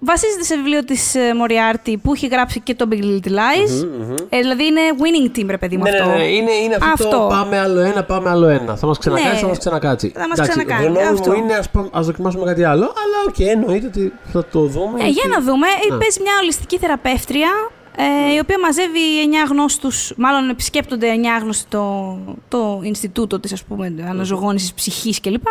[0.00, 3.86] βασίζεται σε βιβλίο της ε, Moriarty που έχει γράψει και το Big Little Lies.
[4.28, 6.10] Ε, δηλαδή είναι winning team, ρε παιδί μου Ναι, ναι, αυτό.
[6.16, 7.26] ναι, είναι, είναι αυτό, το Αυτό.
[7.30, 8.76] πάμε άλλο ένα, πάμε άλλο ένα.
[8.76, 9.38] Θα μας ξανακάτσει, Ναι.
[9.40, 10.12] θα μας ξανακάτσει.
[10.14, 11.30] Θα μας Εντάξει, ξανακάνει, γνώμη αυτό.
[11.30, 14.98] μου είναι ας, ας δοκιμάσουμε κάτι άλλο, αλλά οκ, εννοείται ότι θα το δούμε.
[15.00, 15.66] Ε, για γιατί- να δούμε.
[15.66, 15.98] Ε, Ναι.
[15.98, 17.48] Παίζει μια ολιστική θεραπεύτρια,
[17.96, 19.00] ε, η οποία μαζεύει
[19.46, 22.18] 9 γνώστους, μάλλον επισκέπτονται 9 γνώστοι το,
[22.48, 25.46] το Ινστιτούτο της, ας πούμε, αναζωγόνησης ψυχής κλπ.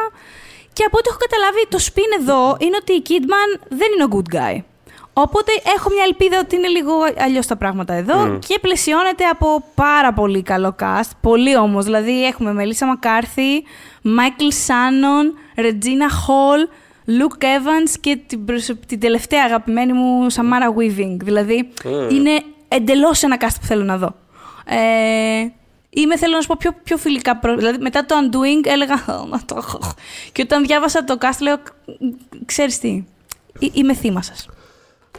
[0.74, 4.08] Και από ό,τι έχω καταλάβει, το spin εδώ είναι ότι η Kidman δεν είναι ο
[4.12, 4.62] good guy.
[5.14, 10.14] Οπότε έχω μια ελπίδα ότι είναι λίγο αλλιώς τα πράγματα εδώ και πλαισιώνεται από πάρα
[10.14, 11.10] πολύ καλό cast.
[11.22, 11.86] Πολύ όμως.
[11.86, 13.64] Δηλαδή έχουμε Μελίσσα Μακάρθη,
[14.02, 16.68] Μάικλ Σάνον, Ρετζίνα Χολ,
[17.08, 21.18] Luke Evans και την, προσω- την τελευταία αγαπημένη μου Σαμάρα Weaving.
[21.24, 21.70] Δηλαδή
[22.12, 24.16] είναι εντελώς ένα cast που θέλω να δω.
[24.66, 25.48] Ε,
[25.96, 27.38] Είμαι, θέλω να σου πω, πιο, πιο φιλικά.
[27.38, 28.94] προ- Δηλαδή, μετά το Undoing έλεγα.
[29.22, 29.80] «Ω, να το έχω».
[30.32, 31.56] Και όταν διάβασα το cast, λέω.
[32.46, 33.04] «Ξέρεις τι,
[33.62, 34.48] ε- είμαι θύμα σας.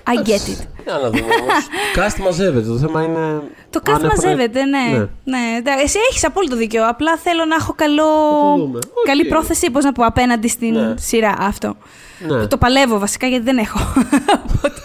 [0.07, 0.67] I get it.
[0.85, 1.67] Για να δούμε όμως.
[1.97, 2.67] Cast μαζεύεται.
[2.67, 3.43] Το θέμα είναι.
[3.71, 4.79] Το αν cast έχουν- μαζεύεται, ναι.
[4.79, 4.99] Ναι.
[5.25, 5.57] ναι.
[5.59, 6.89] εντάξει, Εσύ έχεις απόλυτο δίκιο.
[6.89, 8.05] Απλά θέλω να έχω καλό...
[8.41, 8.79] Θα το δούμε.
[8.79, 9.07] Οκ.
[9.07, 10.95] καλή πρόθεση, πώς να πω, απέναντι στην Ναι.
[10.97, 11.77] σειρά αυτό.
[12.29, 12.47] Ναι.
[12.47, 13.79] Το παλεύω βασικά γιατί δεν έχω.
[14.49, 14.81] Οπότε,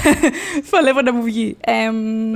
[0.70, 1.56] παλεύω να μου βγει.
[1.60, 2.34] Εμ,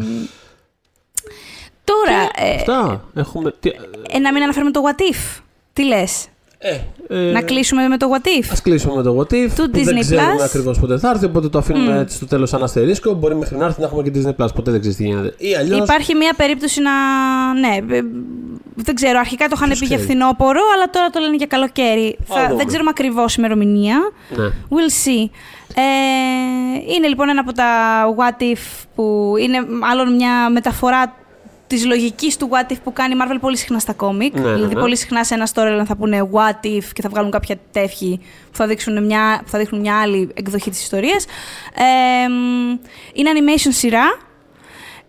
[1.85, 3.05] τώρα, ε, Αυτά.
[3.15, 3.55] Έχουμε.
[3.61, 3.71] τι-
[4.11, 5.41] ε, να μην αναφέρουμε το What If.
[5.73, 6.27] Τι λες,
[6.63, 8.49] Ε, ε, να κλείσουμε με το What If.
[8.53, 10.45] Ας κλείσουμε με το What If, Του που δεν Disney ξέρουμε Plus.
[10.45, 13.13] ακριβώς πότε θα έρθει, οπότε το αφήνουμε έτσι στο τέλος σαν αστερίσκο.
[13.15, 15.35] Μπορεί μέχρι να έρθει να έχουμε και Disney Plus, ποτέ δεν ξέρεις τι γίνεται.
[15.39, 16.91] Ή αλλιώς, Υπάρχει μια περίπτωση να.
[17.61, 18.01] Ναι, ε,
[18.75, 19.19] δεν ξέρω.
[19.19, 22.19] Αρχικά το είχαν Ποιος πει για ξέρει; φθινόπωρο, αλλά τώρα το λένε για καλοκαίρι.
[22.25, 22.57] Θα, δούμε.
[22.57, 23.99] δεν ξέρουμε ακριβώς ημερομηνία.
[24.37, 24.45] ναι.
[24.47, 25.29] We'll see.
[25.75, 27.67] Ε, είναι λοιπόν ένα από τα
[28.17, 31.15] What If που είναι μάλλον μια μεταφορά
[31.71, 34.35] της λογικής του What If που κάνει η Marvel πολύ συχνά στα κόμικ.
[34.35, 34.81] Ναι, ναι, δηλαδή, ναι.
[34.81, 38.57] πολύ συχνά σε ένα storyline θα πούνε What If και θα βγάλουν κάποια τεύχη που
[38.57, 41.25] θα δείξουν μια, που θα δείχνουν μια άλλη εκδοχή της ιστορίας.
[41.75, 42.71] Ε, μ,
[43.12, 44.18] είναι animation σειρά.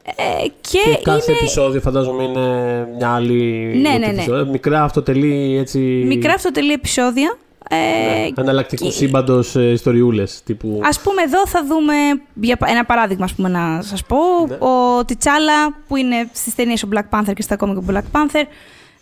[0.05, 3.63] Ε, και, Και κάθε είναι επεισόδιο φαντάζομαι είναι μια άλλη.
[3.81, 4.43] Ναι, ναι, υποτίθεται.
[4.43, 4.49] ναι.
[4.49, 5.79] Μικρά αυτοτελή έτσι.
[6.07, 7.37] μικρά αυτοτελή επεισόδια.
[7.73, 10.41] Ε, ναι, εναλλακτικούς και- σύμπαντο ιστοριούλες.
[10.45, 10.81] Τύπου.
[10.83, 11.93] Ας πούμε εδώ θα δούμε,
[12.33, 14.17] για πα- ένα παράδειγμα ας πούμε, να σας πω,
[14.47, 14.55] Ναι.
[14.55, 18.43] ο Τιτσάλα που είναι στις ταινίες ο Black Panther και στα κόμικ ο Black Panther,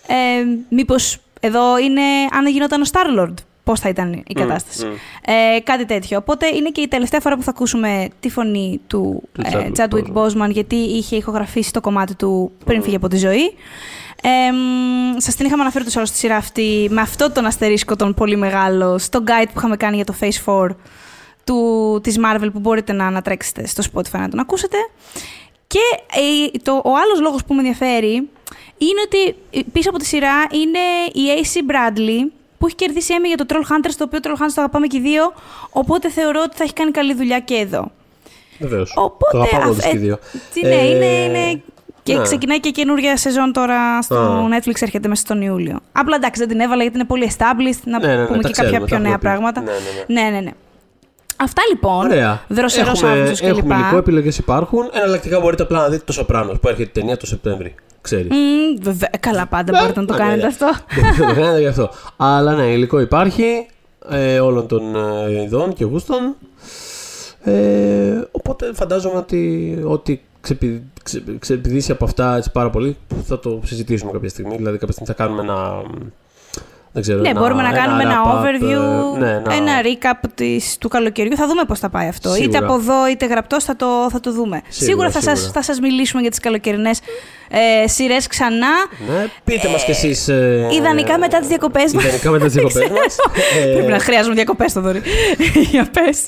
[0.07, 0.15] ε,
[0.70, 2.01] μήπως εδώ είναι
[2.38, 3.34] αν γινόταν ο Star-Lord,
[3.64, 4.88] πώς θα ήταν η κατάσταση.
[5.26, 6.18] Ε, κάτι τέτοιο.
[6.18, 9.82] Οπότε είναι και η τελευταία φορά που θα ακούσουμε τη φωνή του, Του ε, Chadwick
[9.82, 13.53] Chadwick Boseman, γιατί είχε ηχογραφήσει το κομμάτι του πριν φύγει από τη ζωή.
[14.22, 17.96] Ε, μ, σας την είχαμε αναφέρει τους άλλους στη σειρά αυτή με αυτό τον αστερίσκο
[17.96, 20.67] τον πολύ μεγάλο στο guide που είχαμε κάνει για το Phase 4
[21.43, 24.78] του, της Marvel που μπορείτε να ανατρέξετε στο Spotify να τον ακούσετε.
[25.67, 25.79] Και
[26.13, 28.29] ε, το, ο άλλος λόγος που με ενδιαφέρει
[28.78, 30.79] είναι ότι ε, πίσω από τη σειρά είναι
[31.13, 34.53] η AC Bradley που έχει κερδίσει Emmy για το Troll Hunters, το οποίο Troll Hunters
[34.55, 35.33] το αγαπάμε και οι δύο,
[35.71, 37.91] οπότε θεωρώ ότι θα έχει κάνει καλή δουλειά και εδώ.
[38.59, 38.93] Βεβαίως.
[38.95, 40.19] Οπότε, Το αγαπάμε αυ- όλους και οι ε, δύο.
[40.53, 41.61] Τι, ναι, Ε, είναι, είναι...
[42.03, 42.23] Και ναι.
[42.23, 44.47] ξεκινάει και καινούργια σεζόν τώρα στο Α.
[44.49, 45.79] Netflix, έρχεται μέσα στον Ιούλιο.
[45.91, 48.47] Απλά εντάξει, δεν την έβαλα γιατί είναι πολύ established, να Ναι, ναι, ναι, πούμε τα
[48.47, 49.21] και ξέρουμε, κάποια τα πιο έχουμε νέα πει.
[49.23, 49.61] πράγματα.
[49.61, 49.71] Ναι,
[50.07, 50.39] ναι, ναι, ναι.
[50.39, 50.51] ναι.
[51.37, 52.05] Αυτά λοιπόν.
[52.05, 52.41] Ωραία.
[52.47, 53.57] Δροσερός έχουμε, Αύγουστος κλπ.
[53.57, 54.89] έχουμε υλικό, επιλογές υπάρχουν.
[54.93, 57.75] Εναλλακτικά μπορείτε απλά να δείτε το Σοπράνο που έρχεται η ταινία το Σεπτέμβρη.
[58.15, 58.27] Ξέρει.
[58.31, 60.47] Μμμ, βεβαι- Καλά, πάντα μπορείτε να το Ναι, κάνετε ναι.
[60.47, 60.65] αυτό.
[60.95, 61.89] Μπορείτε να το κάνετε γι' αυτό.
[62.17, 63.67] Αλλά ναι, υλικό υπάρχει
[64.09, 66.36] ε, όλων των ε, ειδών και γούστων.
[67.43, 73.59] Ε, οπότε φαντάζομαι ότι ό,τι ξεπη, ξε, ξεπηδήσει από αυτά έτσι πάρα πολύ θα το
[73.63, 74.55] συζητήσουμε κάποια στιγμή.
[74.55, 75.81] Δηλαδή κάποια στιγμή θα κάνουμε ένα.
[76.91, 80.28] Δεν ξέρω, Ναι, ένα- μπορούμε να κάνουμε ένα wrap-up, overview, ε, ναι, ένα- ένα recap
[80.36, 81.36] της, του καλοκαιριού.
[81.36, 82.29] Θα δούμε πώς θα πάει αυτό.
[82.29, 82.45] Σίγουρα.
[82.57, 84.61] Είτε από εδώ είτε γραπτός θα το, θα το δούμε.
[84.67, 85.53] Σίγουρα, θα, σας, σίγουρα.
[85.53, 86.99] θα σας μιλήσουμε για τις καλοκαιρινές
[87.83, 88.67] ε, σειρές ξανά.
[89.09, 90.28] Ναι, πείτε μας κι εσείς...
[90.28, 92.03] ε, Ιδανικά μετά τις διακοπές μας.
[92.03, 93.17] Ιδανικά μετά τις διακοπές μας.
[93.63, 95.01] Ε, Πρέπει να χρειάζομαι διακοπές το δωρή.
[95.71, 96.28] Για πες.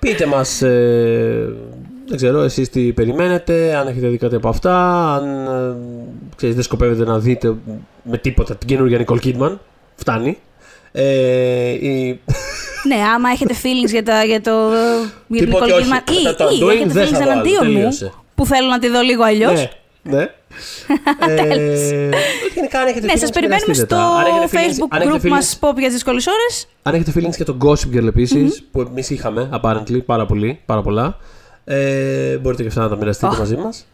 [0.00, 1.48] Πείτε μας, ε,
[2.08, 4.74] δεν ξέρω, εσείς τι περιμένετε, αν έχετε δει κάτι από αυτά,
[5.14, 5.76] αν ε,
[6.36, 7.54] ξέρεις, δεν σκοπεύετε να δείτε
[8.02, 9.56] με τίποτα την καινούργια Nicole Kidman.
[9.94, 10.38] Φτάνει.
[10.92, 12.20] Ε, η...
[12.86, 14.50] ναι, άμα έχετε feelings για, τα, για το
[15.26, 15.88] για την Τίποτε Nicole όχι.
[16.06, 18.12] Kidman ή, Τα- τα ή doing έχετε δεν feelings θα βάλω, εναντίον μου τελείωσε.
[18.34, 19.68] που θέλω να τη δω λίγο αλλιώς.
[20.02, 20.22] Ναι, ναι.
[21.28, 22.08] ε,
[22.54, 24.02] γενικά, αν έχετε Ναι, feelings, σας περιμένουμε μοιραστείτε στο τα.
[24.02, 26.66] Αν έχετε feelings- facebook αν έχετε group feelings- μας Pop για τις δύσκολες ώρες.
[26.82, 30.82] Αν έχετε feelings για τον Gossip Girl επισης που εμείς είχαμε, apparently, πάρα πολύ, πάρα
[30.82, 31.16] πολλά,
[31.70, 33.86] ε, μπορείτε και αυτά να τα μοιραστείτε μαζί μας.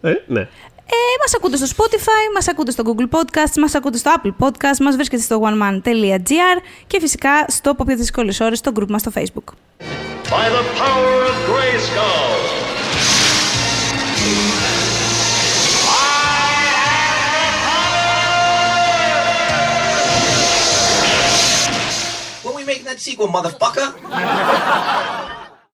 [0.00, 0.40] Ε, ναι.
[0.40, 4.78] Ε, μας ακούτε στο Spotify, μας ακούτε στο Google Podcasts, μας ακούτε στο Apple Podcasts,
[4.80, 9.00] μας βρίσκεται στο oneman.gr και φυσικά στο Pop για τις δύσκολες ώρες στο group μας
[9.00, 9.54] στο Facebook.
[10.30, 12.38] by the power of Grayskull.
[22.44, 23.88] When we making that sequel, motherfucker?